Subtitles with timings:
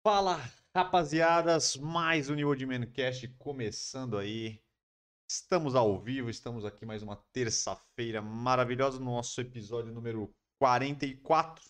[0.00, 0.38] Fala,
[0.74, 4.62] rapaziadas, mais um New Old Man Cast começando aí.
[5.28, 11.68] Estamos ao vivo, estamos aqui mais uma terça-feira maravilhosa no nosso episódio número 44.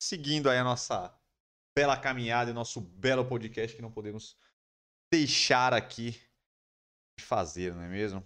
[0.00, 1.18] Seguindo aí a nossa
[1.76, 4.36] bela caminhada e nosso belo podcast que não podemos
[5.10, 6.12] deixar aqui
[7.18, 8.24] de fazer, não é mesmo?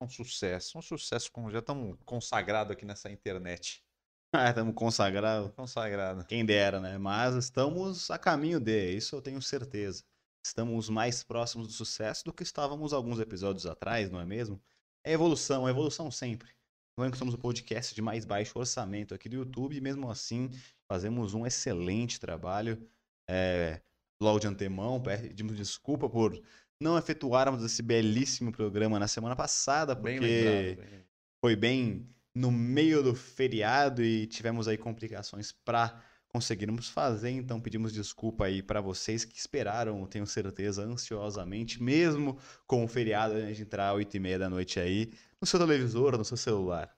[0.00, 3.86] Um sucesso, um sucesso, já estamos consagrados aqui nessa internet.
[4.32, 5.50] Ah, estamos consagrados.
[5.54, 6.24] Consagrado.
[6.26, 6.98] Quem dera, né?
[6.98, 10.04] Mas estamos a caminho de, isso eu tenho certeza.
[10.44, 14.60] Estamos mais próximos do sucesso do que estávamos alguns episódios atrás, não é mesmo?
[15.04, 16.50] É evolução, é evolução sempre.
[16.98, 20.50] Não que somos o podcast de mais baixo orçamento aqui do YouTube e mesmo assim
[20.90, 22.86] fazemos um excelente trabalho.
[23.30, 23.80] É,
[24.20, 26.38] logo de antemão, pedimos desculpa por
[26.80, 30.90] não efetuarmos esse belíssimo programa na semana passada, porque Bem lembrado.
[30.90, 31.04] bem-
[31.40, 37.92] foi bem no meio do feriado e tivemos aí complicações para conseguirmos fazer, então pedimos
[37.92, 43.62] desculpa aí para vocês que esperaram, tenho certeza, ansiosamente, mesmo com o feriado antes de
[43.62, 46.96] entrar às 8 e meia da noite aí, no seu televisor, no seu celular.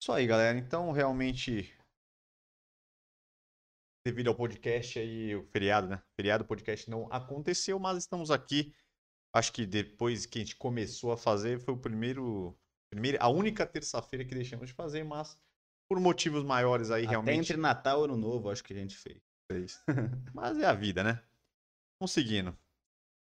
[0.00, 0.56] Isso aí, galera.
[0.56, 1.74] Então, realmente,
[4.06, 6.02] devido ao podcast aí, o feriado, né?
[6.16, 8.72] Feriado, o podcast não aconteceu, mas estamos aqui.
[9.34, 12.58] Acho que depois que a gente começou a fazer, foi o primeiro,
[12.90, 15.38] primeiro a única terça-feira que deixamos de fazer, mas
[15.88, 17.38] por motivos maiores aí, Até realmente.
[17.38, 19.82] entre Natal e Ano Novo, acho que a gente fez.
[20.34, 21.22] Mas é a vida, né?
[22.00, 22.56] Vamos seguindo.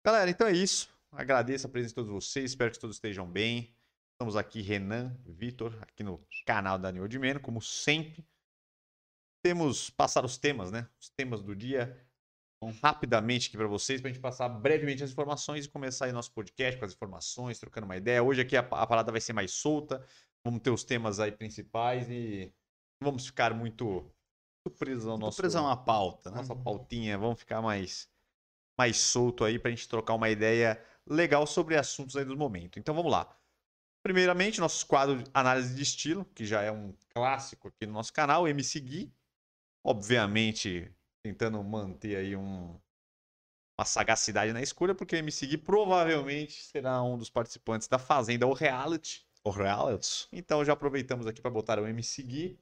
[0.06, 0.90] Galera, então é isso.
[1.12, 2.52] Agradeço a presença de todos vocês.
[2.52, 3.74] Espero que todos estejam bem.
[4.14, 8.26] Estamos aqui, Renan, Vitor, aqui no canal da New Old Man, como sempre.
[9.44, 10.88] Temos passar os temas, né?
[11.00, 11.98] Os temas do dia.
[12.62, 16.12] Então, rapidamente aqui para vocês, para a gente passar brevemente as informações e começar aí
[16.12, 18.22] nosso podcast com as informações, trocando uma ideia.
[18.22, 20.06] Hoje aqui a, a parada vai ser mais solta.
[20.46, 22.54] Vamos ter os temas aí principais e
[23.02, 23.86] não vamos ficar muito,
[24.64, 26.38] muito presos ao Tô nosso preso a uma pauta, né?
[26.38, 28.08] nossa pautinha, vamos ficar mais
[28.78, 32.78] mais solto aí pra gente trocar uma ideia legal sobre assuntos aí do momento.
[32.78, 33.36] Então vamos lá.
[34.04, 38.14] Primeiramente, nosso quadro de análise de estilo, que já é um clássico aqui no nosso
[38.14, 39.14] canal, MC Gui.
[39.84, 40.92] Obviamente,
[41.24, 42.80] tentando manter aí um,
[43.78, 48.54] uma sagacidade na escolha, porque o MC provavelmente será um dos participantes da Fazenda ou
[48.54, 49.26] Reality.
[49.44, 50.28] O reality.
[50.32, 52.60] Então já aproveitamos aqui para botar o MC Gui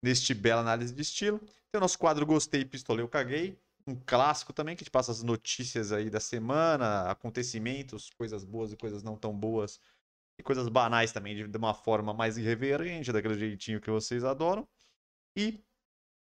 [0.00, 1.38] neste bela análise de estilo.
[1.38, 3.58] Tem o nosso quadro Gostei, Pistolei, Eu Caguei.
[3.84, 8.76] Um clássico também, que te passa as notícias aí da semana, acontecimentos, coisas boas e
[8.76, 9.80] coisas não tão boas.
[10.38, 14.66] E coisas banais também, de uma forma mais irreverente, daquele jeitinho que vocês adoram.
[15.36, 15.60] E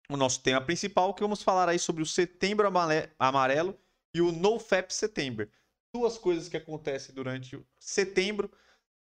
[0.09, 2.71] o nosso tema principal, que vamos falar aí sobre o Setembro
[3.19, 3.79] Amarelo
[4.15, 5.49] e o NoFap Setembro.
[5.93, 8.51] Duas coisas que acontecem durante o setembro.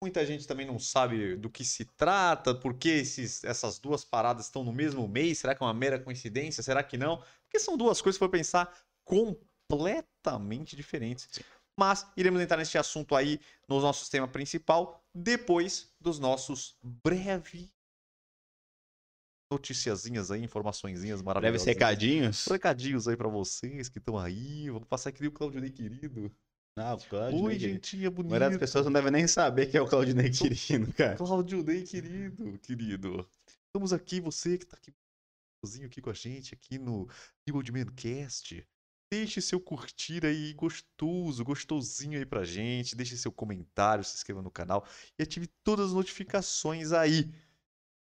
[0.01, 4.47] Muita gente também não sabe do que se trata, por que esses, essas duas paradas
[4.47, 5.39] estão no mesmo mês.
[5.39, 6.63] Será que é uma mera coincidência?
[6.63, 7.23] Será que não?
[7.43, 8.73] Porque são duas coisas, for pensar,
[9.05, 11.29] completamente diferentes.
[11.77, 17.74] Mas iremos entrar neste assunto aí no nosso tema principal, depois dos nossos breve
[19.55, 21.65] noticiazinhas aí, informaçõezinhas maravilhosas.
[21.67, 22.47] recadinhos.
[22.47, 24.69] Recadinhos aí pra vocês que estão aí.
[24.71, 26.31] Vou passar aqui o Claudinei querido.
[26.77, 28.31] Ah, o Claudio, Oi, gentinha A bonita.
[28.31, 31.17] maioria das pessoas não deve nem saber que é o Claudinei querido, cara.
[31.17, 33.29] Claudio Ney, querido, querido.
[33.67, 34.93] Estamos aqui, você que tá aqui,
[35.65, 37.09] sozinho aqui com a gente, aqui no
[37.47, 38.67] New Old Man Cast.
[39.13, 42.97] Deixe seu curtir aí gostoso, gostosinho aí pra gente.
[42.97, 44.85] Deixe seu comentário, se inscreva no canal
[45.17, 47.33] e ative todas as notificações aí.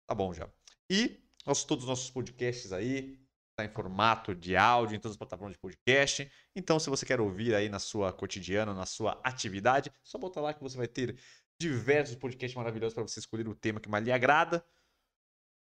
[0.09, 0.49] Tá bom já.
[0.89, 3.17] E nós, todos os nossos podcasts aí,
[3.55, 6.29] tá em formato de áudio, em todas as plataformas de podcast.
[6.53, 10.53] Então, se você quer ouvir aí na sua cotidiana, na sua atividade, só botar lá
[10.53, 11.17] que você vai ter
[11.59, 14.63] diversos podcasts maravilhosos para você escolher o tema que mais lhe agrada.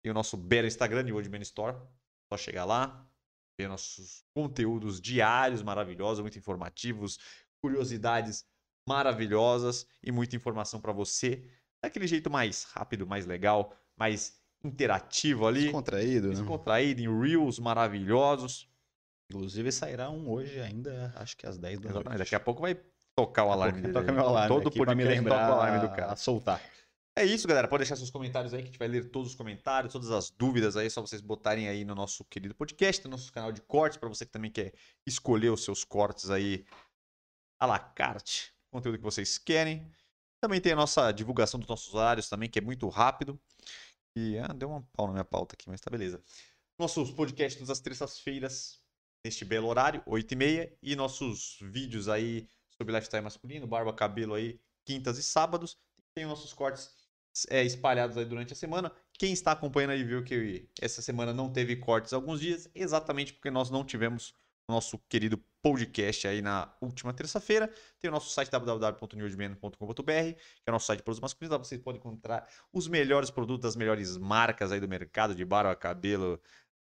[0.05, 1.77] Tem o nosso belo Instagram, de Old Store.
[2.31, 3.11] Só chegar lá,
[3.59, 7.19] ver nossos conteúdos diários maravilhosos, muito informativos,
[7.63, 8.45] curiosidades
[8.87, 11.49] maravilhosas e muita informação para você.
[11.83, 15.65] Daquele jeito mais rápido, mais legal, mais interativo ali.
[15.65, 16.35] Descontraído, né?
[16.35, 18.69] Descontraído, em Reels maravilhosos.
[19.31, 22.19] Inclusive sairá um hoje ainda, acho que às 10 da noite.
[22.19, 22.79] Daqui a pouco vai
[23.15, 23.93] tocar o alarme dele.
[23.95, 26.13] Toca meu alarme Todo pra me lembrar toca o alarme do cara.
[26.13, 26.61] a soltar.
[27.17, 27.69] É isso, galera.
[27.69, 30.31] Pode deixar seus comentários aí que a gente vai ler todos os comentários, todas as
[30.31, 33.61] dúvidas aí, é só vocês botarem aí no nosso querido podcast, no nosso canal de
[33.61, 34.73] cortes, para você que também quer
[35.07, 36.65] escolher os seus cortes aí
[37.61, 39.87] à la carte, conteúdo que vocês querem.
[40.41, 43.39] Também tem a nossa divulgação dos nossos horários também, que é muito rápido.
[44.17, 46.23] E ah, deu um pau na minha pauta aqui, mas tá beleza.
[46.79, 48.83] Nossos podcasts as terças-feiras,
[49.25, 55.19] neste belo horário, 8h30, e nossos vídeos aí sobre lifestyle masculino, barba, cabelo aí, quintas
[55.19, 55.79] e sábados.
[56.15, 56.91] Tem nossos cortes
[57.49, 58.93] é, espalhados aí durante a semana.
[59.19, 63.51] Quem está acompanhando aí viu que essa semana não teve cortes alguns dias, exatamente porque
[63.51, 64.35] nós não tivemos
[64.73, 67.73] nosso querido podcast aí na última terça-feira.
[68.01, 71.53] Tem o nosso site www.newsman.com.br, que é o nosso site de produtos masculinos.
[71.53, 75.75] Lá vocês podem encontrar os melhores produtos, as melhores marcas aí do mercado de barba,
[75.77, 76.41] cabelo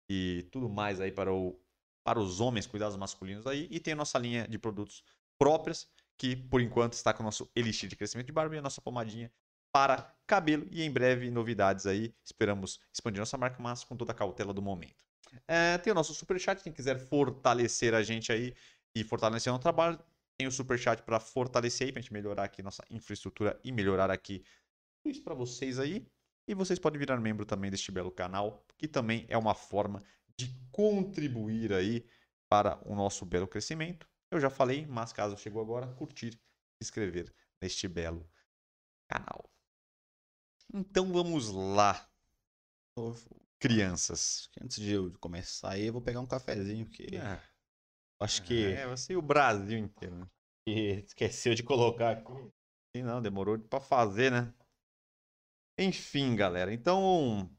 [0.09, 1.59] e tudo mais aí para, o,
[2.03, 3.67] para os homens, cuidados masculinos aí.
[3.69, 5.03] E tem a nossa linha de produtos
[5.37, 5.87] próprias,
[6.17, 8.81] que por enquanto está com o nosso Elixir de crescimento de barba e a nossa
[8.81, 9.31] pomadinha
[9.71, 10.67] para cabelo.
[10.71, 12.13] E em breve novidades aí.
[12.23, 15.10] Esperamos expandir nossa marca, mas com toda a cautela do momento.
[15.47, 18.53] É, tem o nosso superchat, quem quiser fortalecer a gente aí
[18.95, 19.99] e fortalecer o nosso trabalho,
[20.37, 24.43] tem o superchat para fortalecer aí, para gente melhorar aqui nossa infraestrutura e melhorar aqui
[25.01, 26.05] tudo isso para vocês aí.
[26.47, 30.01] E vocês podem virar membro também deste belo canal, que também é uma forma
[30.35, 32.05] de contribuir aí
[32.49, 34.07] para o nosso belo crescimento.
[34.29, 36.39] Eu já falei, mas caso chegou agora, curtir, se
[36.81, 38.27] inscrever neste belo
[39.07, 39.49] canal.
[40.73, 42.09] Então vamos lá
[43.61, 44.49] crianças.
[44.59, 47.39] Antes de eu começar aí, eu vou pegar um cafezinho, porque É,
[48.19, 50.15] acho que, é você e o Brasil inteiro.
[50.15, 50.27] né?
[50.67, 50.71] que
[51.05, 52.33] esqueceu de colocar aqui.
[52.95, 54.53] Sim, não, demorou pra fazer, né?
[55.79, 56.73] Enfim, galera.
[56.73, 57.49] Então,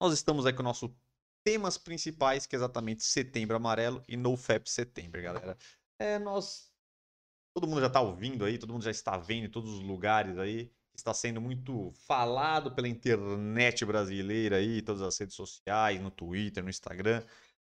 [0.00, 0.94] nós estamos aí com o nosso
[1.42, 5.56] temas principais, que é exatamente Setembro Amarelo e NoFap Setembro, galera.
[5.98, 6.70] É, nós...
[7.54, 10.38] Todo mundo já tá ouvindo aí, todo mundo já está vendo em todos os lugares
[10.38, 10.72] aí.
[11.00, 16.68] Está sendo muito falado pela internet brasileira aí, todas as redes sociais, no Twitter, no
[16.70, 17.24] Instagram,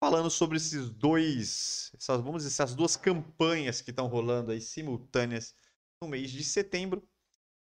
[0.00, 5.54] falando sobre esses dois, essas, vamos dizer, essas duas campanhas que estão rolando aí simultâneas
[6.02, 7.02] no mês de setembro.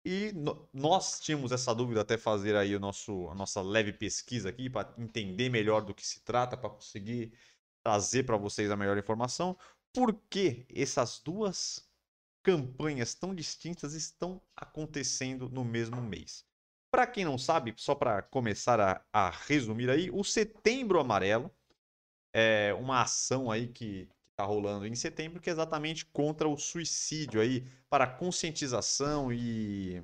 [0.05, 4.49] E no- nós tínhamos essa dúvida até fazer aí o nosso, a nossa leve pesquisa
[4.49, 7.33] aqui para entender melhor do que se trata, para conseguir
[7.83, 9.57] trazer para vocês a melhor informação.
[9.93, 11.89] Por que essas duas
[12.43, 16.45] campanhas tão distintas estão acontecendo no mesmo mês?
[16.91, 21.49] Para quem não sabe, só para começar a, a resumir aí, o Setembro Amarelo
[22.33, 27.39] é uma ação aí que está rolando em setembro, que é exatamente contra o suicídio
[27.39, 30.03] aí, para conscientização e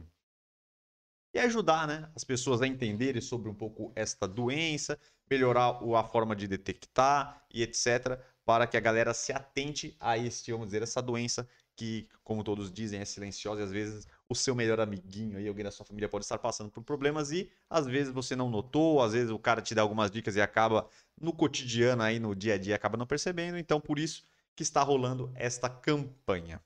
[1.34, 5.00] e ajudar, né, as pessoas a entenderem sobre um pouco esta doença,
[5.30, 10.52] melhorar a forma de detectar e etc, para que a galera se atente a este,
[10.52, 11.48] vamos dizer, essa doença
[11.80, 15.64] que, como todos dizem, é silenciosa e às vezes o seu melhor amiguinho aí, alguém
[15.64, 19.14] da sua família pode estar passando por problemas e às vezes você não notou, às
[19.14, 20.90] vezes o cara te dá algumas dicas e acaba
[21.20, 24.28] no cotidiano aí, no dia a dia, acaba não percebendo, então por isso
[24.58, 26.62] que está rolando esta campanha.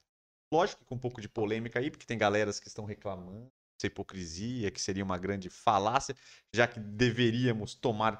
[0.51, 3.85] Lógico que com um pouco de polêmica aí, porque tem galeras que estão reclamando dessa
[3.85, 6.15] hipocrisia, que seria uma grande falácia,
[6.51, 8.19] já que deveríamos tomar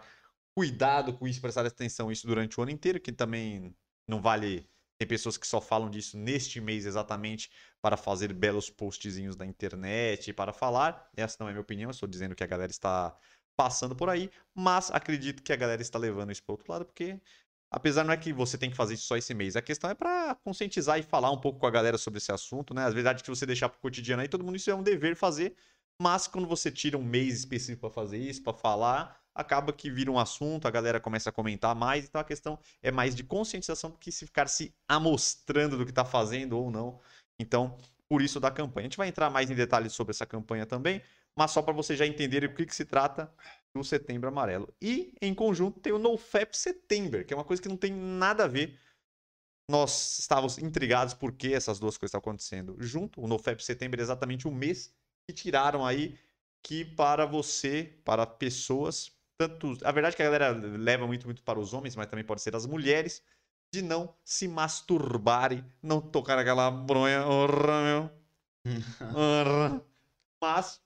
[0.56, 3.76] cuidado com isso, prestar atenção nisso durante o ano inteiro, que também
[4.08, 4.70] não vale.
[4.98, 7.50] Tem pessoas que só falam disso neste mês exatamente
[7.82, 11.10] para fazer belos postzinhos na internet, para falar.
[11.16, 13.16] Essa não é minha opinião, eu estou dizendo que a galera está
[13.56, 17.20] passando por aí, mas acredito que a galera está levando isso para outro lado, porque
[17.70, 19.94] apesar não é que você tem que fazer isso só esse mês, a questão é
[19.96, 22.86] para conscientizar e falar um pouco com a galera sobre esse assunto, né?
[22.86, 25.56] Às vezes que você deixar pro cotidiano aí, todo mundo isso é um dever fazer,
[26.02, 30.12] mas quando você tira um mês específico para fazer isso, para falar, acaba que vira
[30.12, 33.90] um assunto, a galera começa a comentar mais, então a questão é mais de conscientização
[33.90, 37.00] do que se ficar se amostrando do que tá fazendo ou não.
[37.40, 37.78] Então,
[38.08, 38.86] por isso da campanha.
[38.86, 41.02] A gente vai entrar mais em detalhes sobre essa campanha também,
[41.36, 43.34] mas só para vocês já entenderem o que, que se trata
[43.76, 44.72] do Setembro Amarelo.
[44.82, 48.44] E, em conjunto, tem o NoFap Setembro, que é uma coisa que não tem nada
[48.44, 48.80] a ver.
[49.70, 53.20] Nós estávamos intrigados por que essas duas coisas estão acontecendo junto.
[53.20, 54.94] O NoFap Setembro é exatamente o mês
[55.28, 56.20] que tiraram aí
[56.64, 59.78] que para você, para pessoas, tanto.
[59.84, 62.42] A verdade é que a galera leva muito, muito para os homens, mas também pode
[62.42, 63.24] ser as mulheres,
[63.74, 67.26] de não se masturbarem, não tocar aquela bronha.
[67.26, 68.12] Orra, meu.
[69.16, 69.86] Orra.
[70.42, 70.84] Mas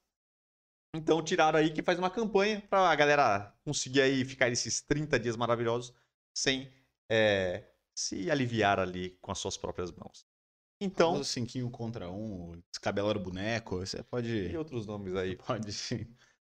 [0.96, 5.36] então tiraram aí que faz uma campanha pra galera conseguir aí ficar esses 30 dias
[5.36, 5.94] maravilhosos
[6.34, 6.72] sem
[7.10, 7.64] é,
[7.96, 10.26] se aliviar ali com as suas próprias mãos.
[10.80, 15.36] Então, Então, cinquinho contra um, descabelar o boneco, você pode, e outros nomes aí.
[15.46, 15.72] pode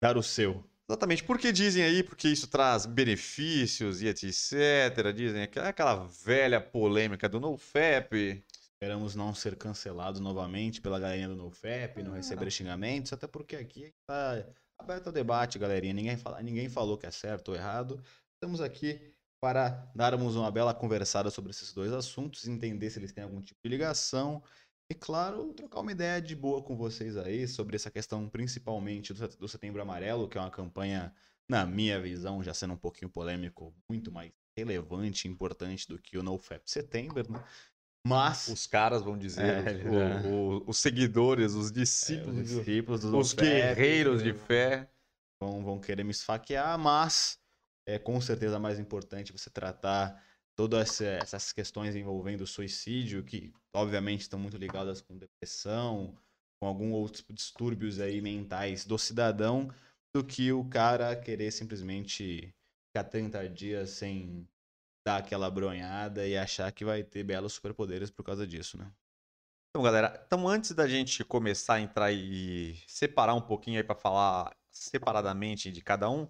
[0.02, 0.64] dar o seu.
[0.92, 5.14] Exatamente, porque dizem aí, porque isso traz benefícios e etc.
[5.16, 8.44] Dizem que aquela velha polêmica do NoFap.
[8.74, 13.94] Esperamos não ser cancelados novamente pela galerinha do NoFap, não receber xingamentos, até porque aqui
[14.06, 14.46] tá
[14.78, 15.94] aberto ao debate, galerinha.
[15.94, 18.04] Ninguém, fala, ninguém falou que é certo ou errado.
[18.34, 19.00] Estamos aqui
[19.40, 23.62] para darmos uma bela conversada sobre esses dois assuntos, entender se eles têm algum tipo
[23.64, 24.44] de ligação.
[24.92, 29.20] E, claro, trocar uma ideia de boa com vocês aí sobre essa questão, principalmente do
[29.20, 31.14] Set- do Setembro Amarelo, que é uma campanha,
[31.50, 36.18] na minha visão, já sendo um pouquinho polêmico, muito mais relevante e importante do que
[36.18, 37.42] o NoFap Setembro, né?
[38.06, 40.22] Mas Os caras vão dizer, É, o- já.
[40.60, 44.40] o- os seguidores, os É, discípulos, os do- discípulos do os guerreiros de né?
[44.40, 44.90] fé.
[45.42, 47.40] vão, vão querer me esfaquear, mas
[47.88, 50.22] é com certeza mais importante você tratar
[50.56, 56.16] todas essas questões envolvendo suicídio, que obviamente estão muito ligadas com depressão,
[56.62, 59.74] com algum outros distúrbios aí mentais do cidadão,
[60.16, 62.54] do que o cara querer simplesmente
[62.90, 64.48] ficar 30 dias sem
[65.06, 68.92] dar aquela bronhada e achar que vai ter belos superpoderes por causa disso, né?
[69.70, 73.96] Então, galera, então antes da gente começar a entrar e separar um pouquinho aí para
[73.96, 76.28] falar separadamente de cada um,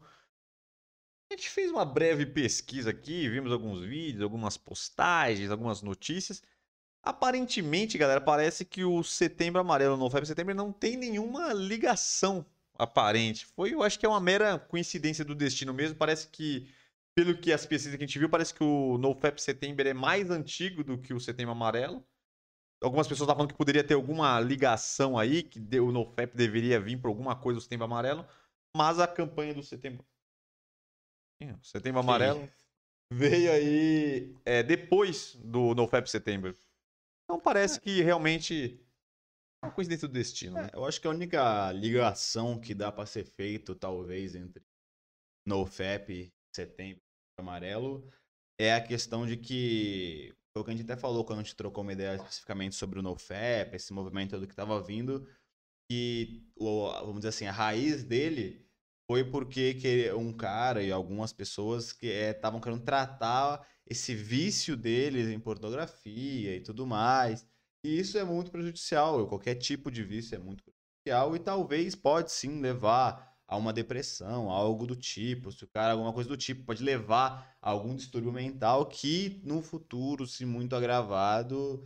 [1.31, 6.43] a gente fez uma breve pesquisa aqui, vimos alguns vídeos, algumas postagens, algumas notícias.
[7.01, 12.45] Aparentemente, galera, parece que o Setembro Amarelo, o Novembro Setembro, não tem nenhuma ligação
[12.77, 13.45] aparente.
[13.45, 15.95] Foi, eu acho que é uma mera coincidência do destino mesmo.
[15.95, 16.69] Parece que,
[17.15, 20.29] pelo que as pesquisas que a gente viu, parece que o NoFap Setembro é mais
[20.29, 22.05] antigo do que o Setembro Amarelo.
[22.83, 26.97] Algumas pessoas estavam falando que poderia ter alguma ligação aí, que o NoFap deveria vir
[26.97, 28.27] por alguma coisa do Setembro Amarelo,
[28.75, 30.05] mas a campanha do Setembro.
[31.61, 32.49] Setembro Amarelo
[33.11, 36.55] veio aí é, depois do NoFap Setembro.
[37.23, 37.81] Então parece é.
[37.81, 38.79] que realmente
[39.61, 40.57] é uma coincidência do destino.
[40.57, 44.63] É, eu acho que a única ligação que dá para ser feito, talvez, entre
[45.45, 47.01] NoFap, Setembro
[47.37, 48.09] e Amarelo,
[48.59, 51.55] é a questão de que foi o que a gente até falou quando a gente
[51.55, 55.27] trocou uma ideia especificamente sobre o NoFap, esse movimento do que estava vindo,
[55.89, 58.69] que, vamos dizer assim, a raiz dele
[59.11, 64.77] foi porque um cara e algumas pessoas que estavam eh, é, querendo tratar esse vício
[64.77, 67.45] deles em pornografia e tudo mais.
[67.83, 72.31] E isso é muito prejudicial, qualquer tipo de vício é muito prejudicial e talvez pode
[72.31, 76.63] sim levar a uma depressão, algo do tipo, se o cara alguma coisa do tipo
[76.63, 81.85] pode levar a algum distúrbio mental que no futuro, se muito agravado,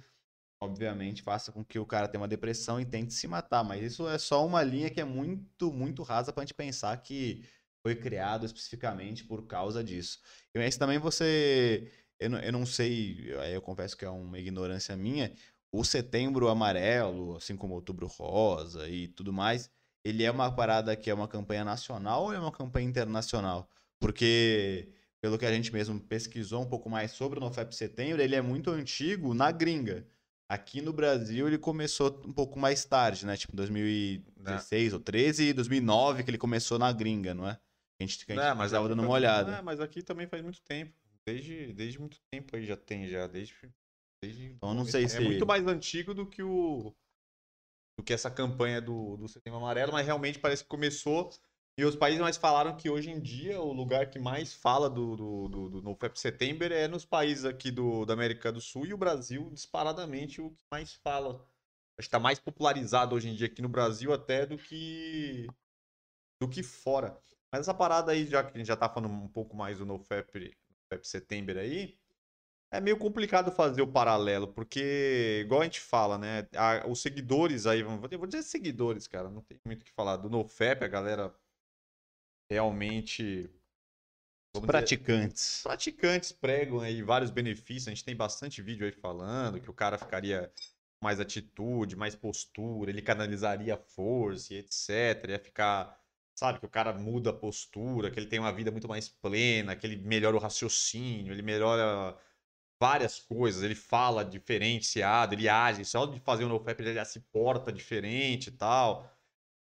[0.66, 4.08] obviamente faça com que o cara tenha uma depressão e tente se matar, mas isso
[4.08, 7.44] é só uma linha que é muito, muito rasa pra gente pensar que
[7.84, 10.20] foi criado especificamente por causa disso.
[10.54, 14.96] E mas também você, eu não, eu não sei, eu confesso que é uma ignorância
[14.98, 15.34] minha,
[15.72, 19.70] o setembro amarelo, assim como outubro rosa e tudo mais,
[20.04, 23.70] ele é uma parada que é uma campanha nacional ou é uma campanha internacional?
[24.00, 24.92] Porque,
[25.22, 28.42] pelo que a gente mesmo pesquisou um pouco mais sobre o NoFap Setembro, ele é
[28.42, 30.08] muito antigo na gringa.
[30.48, 33.36] Aqui no Brasil ele começou um pouco mais tarde, né?
[33.36, 34.96] Tipo 2016 é.
[34.96, 37.60] ou 13 e 2009 que ele começou na gringa, não é?
[38.00, 39.58] A gente, a gente é, mas tava dando uma olhada.
[39.58, 40.94] É, mas aqui também faz muito tempo.
[41.26, 43.26] Desde, desde muito tempo aí já tem, já.
[43.26, 43.56] Desde,
[44.22, 45.18] desde então não sei é, se...
[45.18, 46.94] É muito mais antigo do que o
[47.98, 51.30] do que essa campanha do, do Setembro Amarelo, mas realmente parece que começou.
[51.78, 55.16] E os países mais falaram que hoje em dia o lugar que mais fala do,
[55.18, 58.94] do, do, do NoFap Setembro é nos países aqui do, da América do Sul e
[58.94, 61.36] o Brasil, disparadamente, o que mais fala.
[61.98, 65.48] Acho que está mais popularizado hoje em dia aqui no Brasil até do que
[66.42, 67.18] do que fora.
[67.52, 69.86] Mas essa parada aí, já que a gente já tá falando um pouco mais do
[69.86, 70.56] NoFap,
[70.92, 71.98] NoFap Setembro aí,
[72.72, 76.48] é meio complicado fazer o paralelo, porque, igual a gente fala, né?
[76.56, 80.18] A, os seguidores aí, vou dizer seguidores, cara, não tem muito o que falar.
[80.18, 81.34] Do NoFap, a galera
[82.50, 83.50] realmente.
[84.56, 85.58] Os praticantes.
[85.58, 87.88] Dizer, praticantes pregam aí vários benefícios.
[87.88, 90.52] A gente tem bastante vídeo aí falando que o cara ficaria
[91.02, 95.30] mais atitude, mais postura, ele canalizaria força e etc.
[95.30, 96.00] Ia ficar.
[96.38, 99.74] Sabe, que o cara muda a postura, que ele tem uma vida muito mais plena,
[99.74, 102.18] que ele melhora o raciocínio, ele melhora
[102.78, 107.22] várias coisas, ele fala diferenciado, ele age, só de fazer o NoFap ele já se
[107.22, 109.10] porta diferente e tal.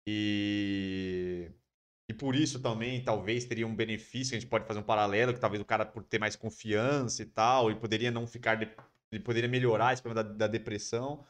[0.06, 1.50] E
[2.08, 5.40] e por isso também talvez teria um benefício, a gente pode fazer um paralelo, que
[5.40, 8.68] talvez o cara por ter mais confiança e tal, ele poderia não ficar de...
[9.12, 11.24] ele poderia melhorar esse problema da, da depressão.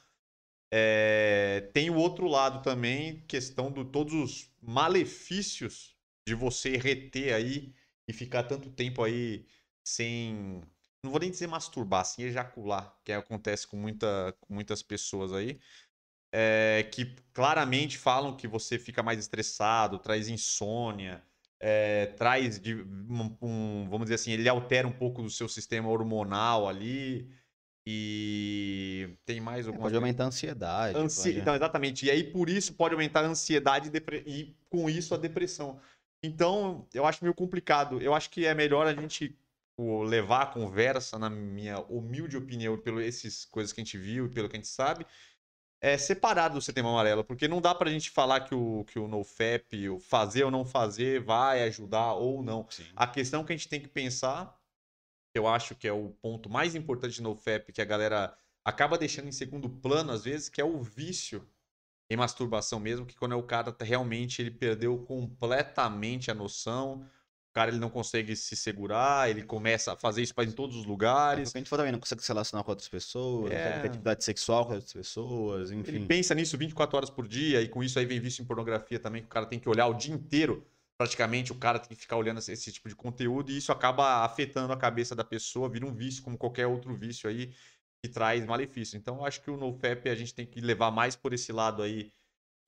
[0.70, 1.70] É...
[1.74, 7.74] tem o outro lado também, questão de todos os malefícios de você reter aí
[8.06, 9.46] e ficar tanto tempo aí
[9.82, 10.62] sem
[11.02, 15.60] não vou nem dizer masturbar, assim, ejacular, que acontece com, muita, com muitas pessoas aí,
[16.32, 21.22] é, que claramente falam que você fica mais estressado, traz insônia,
[21.60, 25.88] é, traz, de, um, um, vamos dizer assim, ele altera um pouco do seu sistema
[25.88, 27.28] hormonal ali.
[27.90, 30.98] E tem mais alguma é, Pode aumentar a ansiedade.
[30.98, 31.30] Ansi...
[31.30, 31.40] Pode...
[31.40, 32.04] Então, exatamente.
[32.04, 34.22] E aí, por isso, pode aumentar a ansiedade e, depre...
[34.26, 35.80] e, com isso, a depressão.
[36.22, 37.98] Então, eu acho meio complicado.
[38.02, 39.34] Eu acho que é melhor a gente
[40.06, 44.28] levar a conversa, na minha humilde opinião, pelo essas coisas que a gente viu e
[44.28, 45.06] pelo que a gente sabe,
[45.80, 49.06] é separado do setembro amarelo, porque não dá pra gente falar que o, que o
[49.06, 52.66] NoFap, o fazer ou não fazer, vai ajudar ou não.
[52.68, 52.84] Sim.
[52.96, 54.58] A questão que a gente tem que pensar,
[55.32, 58.98] que eu acho que é o ponto mais importante do NoFap, que a galera acaba
[58.98, 61.48] deixando em segundo plano às vezes, que é o vício
[62.10, 67.06] em masturbação mesmo, que quando é o cara tá- realmente ele perdeu completamente a noção.
[67.58, 70.84] O cara ele não consegue se segurar, ele começa a fazer isso em todos os
[70.84, 71.48] É, lugares.
[71.48, 73.62] porque a gente falou também, não consegue se relacionar com outras pessoas, não É.
[73.64, 75.96] consegue ter atividade sexual com outras pessoas, enfim.
[75.96, 79.00] Ele pensa nisso 24 horas por dia, e com isso aí vem vício em pornografia
[79.00, 80.64] também, que o cara tem que olhar o dia inteiro.
[80.96, 84.24] Praticamente o cara tem que ficar olhando esse, esse tipo de conteúdo, e isso acaba
[84.24, 87.52] afetando a cabeça da pessoa, vira um vício, como qualquer outro vício aí,
[88.00, 88.96] que traz malefício.
[88.96, 91.82] Então, eu acho que o NoFap a gente tem que levar mais por esse lado
[91.82, 92.12] aí,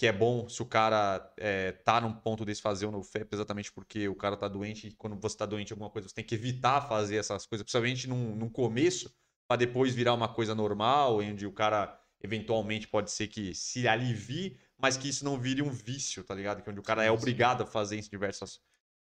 [0.00, 3.70] que é bom se o cara é, tá num ponto desse fazer o NoFap, exatamente
[3.70, 6.34] porque o cara tá doente, e quando você tá doente alguma coisa, você tem que
[6.34, 9.14] evitar fazer essas coisas, principalmente num, num começo,
[9.46, 14.58] para depois virar uma coisa normal, onde o cara eventualmente pode ser que se alivie,
[14.78, 16.62] mas que isso não vire um vício, tá ligado?
[16.62, 18.58] Que onde o cara é obrigado a fazer isso em diversas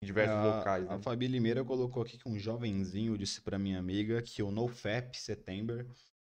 [0.02, 0.86] em diversos a, locais.
[0.86, 1.02] A né?
[1.02, 5.86] Fabi Limeira colocou aqui que um jovenzinho disse pra minha amiga que o NoFap September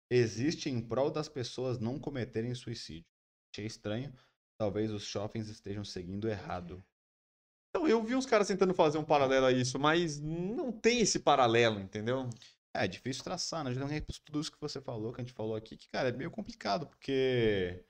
[0.10, 3.12] existe em prol das pessoas não cometerem suicídio.
[3.52, 4.14] Achei estranho.
[4.58, 6.84] Talvez os shoppings estejam seguindo errado.
[7.70, 11.20] Então, eu vi uns caras tentando fazer um paralelo a isso, mas não tem esse
[11.20, 12.30] paralelo, entendeu?
[12.76, 13.72] É, é difícil traçar, né?
[13.72, 16.12] Justamente por tudo isso que você falou, que a gente falou aqui, que, cara, é
[16.12, 17.86] meio complicado, porque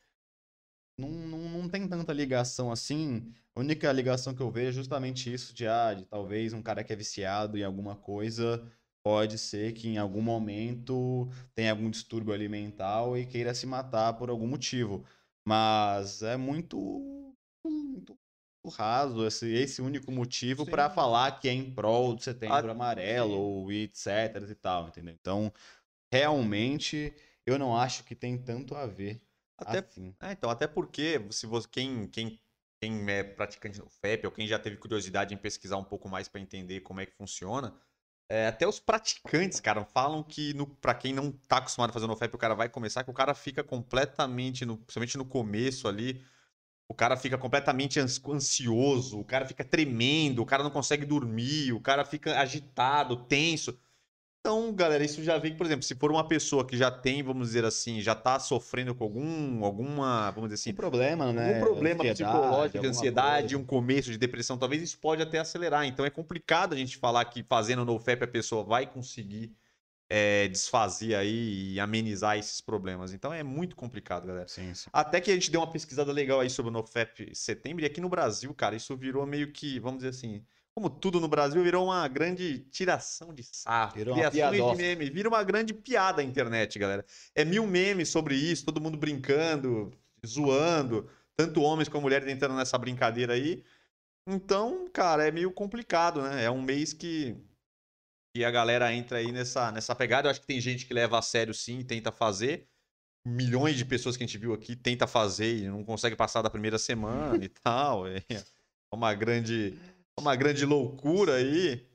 [0.99, 3.33] não, não, não tem tanta ligação assim.
[3.55, 6.83] A única ligação que eu vejo é justamente isso de, ah, de talvez um cara
[6.83, 8.67] que é viciado em alguma coisa
[9.03, 14.29] pode ser que em algum momento tenha algum distúrbio alimentar e queira se matar por
[14.29, 15.05] algum motivo.
[15.47, 18.19] Mas é muito, muito
[18.75, 23.33] raso esse, esse único motivo para falar que é em prol do setembro Ah, amarelo
[23.33, 23.39] sim.
[23.63, 24.05] ou etc
[24.49, 25.13] e tal, entendeu?
[25.13, 25.53] Então,
[26.13, 27.13] realmente,
[27.45, 29.21] eu não acho que tem tanto a ver
[29.57, 30.15] Até, assim.
[30.21, 32.39] é, então, até porque se você, quem, quem,
[32.81, 36.27] quem é praticante do FEP ou quem já teve curiosidade em pesquisar um pouco mais
[36.27, 37.73] para entender como é que funciona,
[38.29, 42.13] é, até os praticantes, cara, falam que para quem não tá acostumado a fazer no
[42.15, 46.23] FEP, o cara vai começar, que o cara fica completamente, no, principalmente no começo ali,
[46.89, 51.73] o cara fica completamente ans- ansioso, o cara fica tremendo, o cara não consegue dormir,
[51.73, 53.79] o cara fica agitado, tenso.
[54.47, 57.49] Então, galera, isso já vem, por exemplo, se for uma pessoa que já tem, vamos
[57.49, 61.49] dizer assim, já tá sofrendo com algum, alguma, vamos dizer Sim, assim, problema, né?
[61.49, 63.57] algum problema Ansiedade, psicológico, ansiedade, coisa.
[63.57, 65.85] um começo de depressão, talvez isso pode até acelerar.
[65.85, 69.53] Então é complicado a gente falar que fazendo NoFap a pessoa vai conseguir
[70.09, 73.11] é, desfazer aí e amenizar esses problemas.
[73.11, 74.47] Então é muito complicado, galera.
[74.47, 74.89] Sim, sim.
[74.93, 77.99] Até que a gente deu uma pesquisada legal aí sobre o NoFap setembro, e aqui
[77.99, 80.41] no Brasil, cara, isso virou meio que, vamos dizer assim,
[80.77, 84.15] como tudo no Brasil, virou uma grande tiração de sarro, Virou
[84.75, 87.03] de meme, vira uma grande piada a internet, galera.
[87.33, 89.91] É mil memes sobre isso, todo mundo brincando,
[90.23, 93.63] zoando, tanto homens como mulheres entrando nessa brincadeira aí.
[94.27, 96.43] Então, cara, é meio complicado, né?
[96.43, 97.35] É um mês que,
[98.35, 100.27] que a galera entra aí nessa, nessa pegada.
[100.27, 102.67] Eu acho que tem gente que leva a sério sim e tenta fazer.
[103.25, 106.51] Milhões de pessoas que a gente viu aqui tenta fazer e não consegue passar da
[106.51, 108.05] primeira semana e tal.
[108.07, 108.21] É
[108.91, 109.77] uma grande,
[110.19, 111.87] uma grande loucura aí.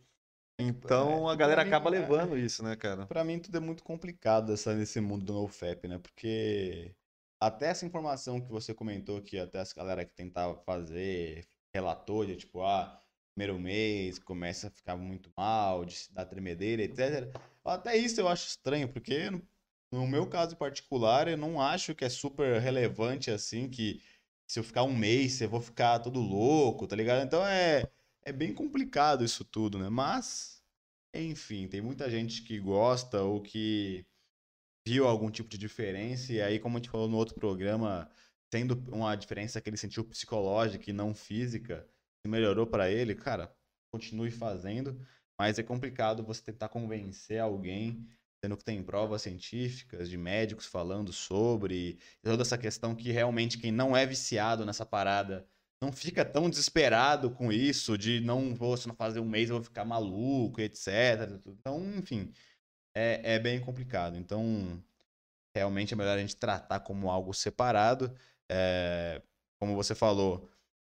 [0.58, 3.08] Então a É, galera pra mim, acaba é- levando isso, né, cara?
[3.08, 5.98] Pra mim tudo é muito complicado essa, nesse mundo do NoFap, né?
[5.98, 6.94] Porque
[7.40, 12.37] até essa informação que você comentou que até as galera que tentava fazer relatou de
[12.37, 13.00] tipo, ah,
[13.35, 17.32] primeiro mês começa a ficar muito mal, de se dar tremedeira, etc.
[17.64, 19.30] Até isso eu acho estranho, porque
[19.92, 24.02] no, meu caso em particular, eu não acho que é super relevante assim, que
[24.48, 27.24] se eu ficar um mês, eu vou ficar todo louco, tá ligado?
[27.24, 27.85] Então é,
[28.24, 29.88] é bem complicado isso tudo, né?
[29.88, 30.62] Mas,
[31.14, 34.06] enfim, tem muita gente que gosta ou que
[34.87, 38.11] viu algum tipo de diferença, e aí, como a gente falou no outro programa,
[38.50, 41.88] tendo uma diferença que ele sentiu psicológica e não física,
[42.24, 43.54] se melhorou pra ele, cara,
[43.92, 45.00] continue fazendo,
[45.38, 48.06] mas é complicado você tentar convencer alguém,
[48.44, 53.70] sendo que tem provas científicas de médicos falando sobre toda essa questão que realmente quem
[53.70, 55.46] não é viciado nessa parada
[55.83, 59.57] não fica tão desesperado com isso, de não vou, se não fazer um mês eu
[59.57, 61.40] vou ficar maluco, etc.
[61.47, 62.33] Então, enfim,
[62.97, 64.16] é, é bem complicado.
[64.16, 64.83] Então,
[65.57, 68.14] realmente é melhor a gente tratar como algo separado.
[68.51, 69.23] É,
[69.61, 70.51] como você falou,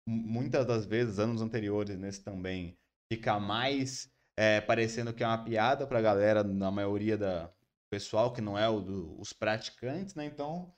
[0.07, 2.77] mu- muitas das vezes, anos anteriores nesse também,
[3.11, 7.51] fica mais é, parecendo que é uma piada pra galera, na maioria da
[7.89, 10.25] pessoal que não é o do- os praticantes, né?
[10.25, 10.73] Então.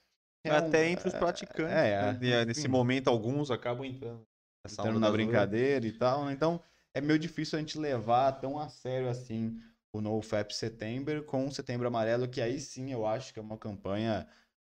[0.47, 1.73] É Até entre os praticantes.
[1.73, 2.19] é, né?
[2.21, 4.25] E, Nesse momento, alguns acabam entrando.
[4.69, 6.33] entrando na brincadeira e tal, né?
[6.33, 6.61] Então
[6.93, 9.59] é meio difícil a gente levar tão a sério assim
[9.93, 13.57] o NoFap September com o Setembro Amarelo, que aí sim eu acho que é uma
[13.57, 14.27] campanha